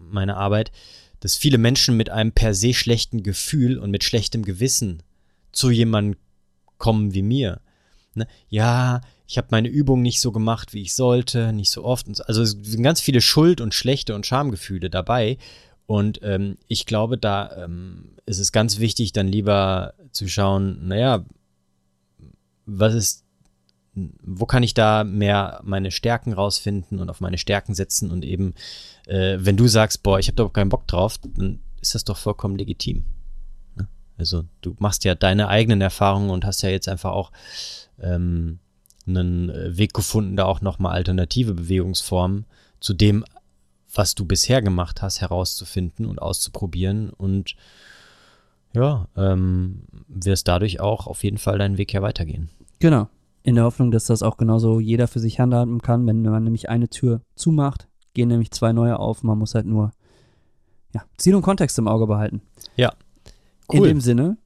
meiner 0.09 0.37
Arbeit, 0.37 0.71
dass 1.19 1.35
viele 1.37 1.59
Menschen 1.59 1.95
mit 1.95 2.09
einem 2.09 2.31
per 2.31 2.53
se 2.55 2.73
schlechten 2.73 3.21
Gefühl 3.21 3.77
und 3.77 3.91
mit 3.91 4.03
schlechtem 4.03 4.43
Gewissen 4.43 5.03
zu 5.51 5.69
jemandem 5.69 6.19
kommen 6.79 7.13
wie 7.13 7.21
mir. 7.21 7.61
Ne? 8.15 8.27
Ja, 8.49 9.01
ich 9.27 9.37
habe 9.37 9.47
meine 9.51 9.67
Übung 9.67 10.01
nicht 10.01 10.21
so 10.21 10.31
gemacht, 10.31 10.73
wie 10.73 10.81
ich 10.81 10.93
sollte, 10.93 11.53
nicht 11.53 11.71
so 11.71 11.83
oft. 11.83 12.13
So. 12.15 12.23
Also 12.23 12.41
es 12.41 12.51
sind 12.61 12.83
ganz 12.83 13.01
viele 13.01 13.21
Schuld- 13.21 13.61
und 13.61 13.73
schlechte 13.73 14.15
und 14.15 14.25
Schamgefühle 14.25 14.89
dabei. 14.89 15.37
Und 15.85 16.19
ähm, 16.23 16.57
ich 16.67 16.85
glaube, 16.85 17.17
da 17.17 17.63
ähm, 17.63 18.15
ist 18.25 18.39
es 18.39 18.51
ganz 18.51 18.79
wichtig, 18.79 19.13
dann 19.13 19.27
lieber 19.27 19.93
zu 20.11 20.27
schauen, 20.27 20.87
naja, 20.87 21.25
was 22.65 22.93
ist, 22.93 23.25
wo 23.93 24.45
kann 24.45 24.63
ich 24.63 24.73
da 24.73 25.03
mehr 25.03 25.59
meine 25.63 25.91
Stärken 25.91 26.33
rausfinden 26.33 26.99
und 26.99 27.09
auf 27.09 27.21
meine 27.21 27.37
Stärken 27.37 27.75
setzen 27.75 28.11
und 28.11 28.25
eben, 28.25 28.53
äh, 29.07 29.37
wenn 29.39 29.57
du 29.57 29.67
sagst, 29.67 30.03
boah, 30.03 30.19
ich 30.19 30.27
habe 30.27 30.37
doch 30.37 30.53
keinen 30.53 30.69
Bock 30.69 30.87
drauf, 30.87 31.17
dann 31.17 31.59
ist 31.81 31.95
das 31.95 32.05
doch 32.05 32.17
vollkommen 32.17 32.55
legitim. 32.55 33.03
Also 34.17 34.45
du 34.61 34.75
machst 34.79 35.03
ja 35.03 35.15
deine 35.15 35.47
eigenen 35.47 35.81
Erfahrungen 35.81 36.29
und 36.29 36.45
hast 36.45 36.61
ja 36.61 36.69
jetzt 36.69 36.87
einfach 36.87 37.11
auch 37.11 37.31
ähm, 37.99 38.59
einen 39.07 39.49
äh, 39.49 39.77
Weg 39.77 39.93
gefunden, 39.93 40.35
da 40.35 40.45
auch 40.45 40.61
nochmal 40.61 40.93
alternative 40.93 41.53
Bewegungsformen 41.53 42.45
zu 42.79 42.93
dem, 42.93 43.25
was 43.93 44.15
du 44.15 44.25
bisher 44.25 44.61
gemacht 44.61 45.01
hast, 45.01 45.21
herauszufinden 45.21 46.05
und 46.05 46.21
auszuprobieren 46.21 47.09
und 47.09 47.55
ja, 48.73 49.07
ähm, 49.15 49.83
wirst 50.07 50.47
dadurch 50.47 50.79
auch 50.79 51.05
auf 51.05 51.23
jeden 51.23 51.37
Fall 51.37 51.59
deinen 51.59 51.77
Weg 51.77 51.93
ja 51.93 52.01
weitergehen. 52.01 52.49
Genau. 52.79 53.07
In 53.43 53.55
der 53.55 53.65
Hoffnung, 53.65 53.91
dass 53.91 54.05
das 54.05 54.23
auch 54.23 54.37
genauso 54.37 54.79
jeder 54.79 55.07
für 55.07 55.19
sich 55.19 55.39
handhaben 55.39 55.81
kann. 55.81 56.07
Wenn 56.07 56.21
man 56.23 56.43
nämlich 56.43 56.69
eine 56.69 56.89
Tür 56.89 57.21
zumacht, 57.35 57.87
gehen 58.13 58.29
nämlich 58.29 58.51
zwei 58.51 58.73
neue 58.73 58.97
auf. 58.97 59.21
Man 59.21 59.37
muss 59.37 59.53
halt 59.53 59.65
nur 59.65 59.91
ja, 60.93 61.03
Ziel 61.17 61.35
und 61.35 61.41
Kontext 61.41 61.77
im 61.77 61.87
Auge 61.87 62.07
behalten. 62.07 62.41
Ja. 62.75 62.93
In 63.71 63.79
Cool. 63.79 63.87
dem 63.87 64.01
Sinne, 64.01 64.37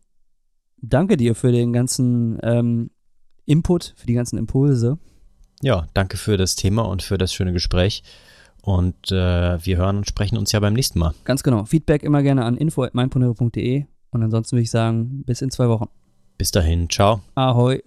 danke 0.81 1.17
dir 1.17 1.35
für 1.35 1.51
den 1.51 1.73
ganzen 1.73 2.37
ähm, 2.43 2.91
Input, 3.45 3.93
für 3.95 4.07
die 4.07 4.13
ganzen 4.13 4.37
Impulse. 4.37 4.97
Ja, 5.61 5.87
danke 5.93 6.17
für 6.17 6.37
das 6.37 6.55
Thema 6.55 6.83
und 6.83 7.01
für 7.01 7.17
das 7.17 7.33
schöne 7.33 7.53
Gespräch. 7.53 8.03
Und 8.61 9.11
äh, 9.11 9.65
wir 9.65 9.77
hören 9.77 9.97
und 9.97 10.07
sprechen 10.07 10.37
uns 10.37 10.51
ja 10.51 10.59
beim 10.59 10.73
nächsten 10.73 10.99
Mal. 10.99 11.13
Ganz 11.23 11.41
genau. 11.41 11.65
Feedback 11.65 12.03
immer 12.03 12.21
gerne 12.21 12.43
an 12.43 12.57
info.meinponero.de 12.57 13.85
und 14.11 14.23
ansonsten 14.23 14.57
würde 14.57 14.63
ich 14.63 14.71
sagen, 14.71 15.23
bis 15.25 15.41
in 15.41 15.51
zwei 15.51 15.69
Wochen. 15.69 15.87
Bis 16.37 16.51
dahin, 16.51 16.89
ciao. 16.89 17.21
Ahoi. 17.35 17.81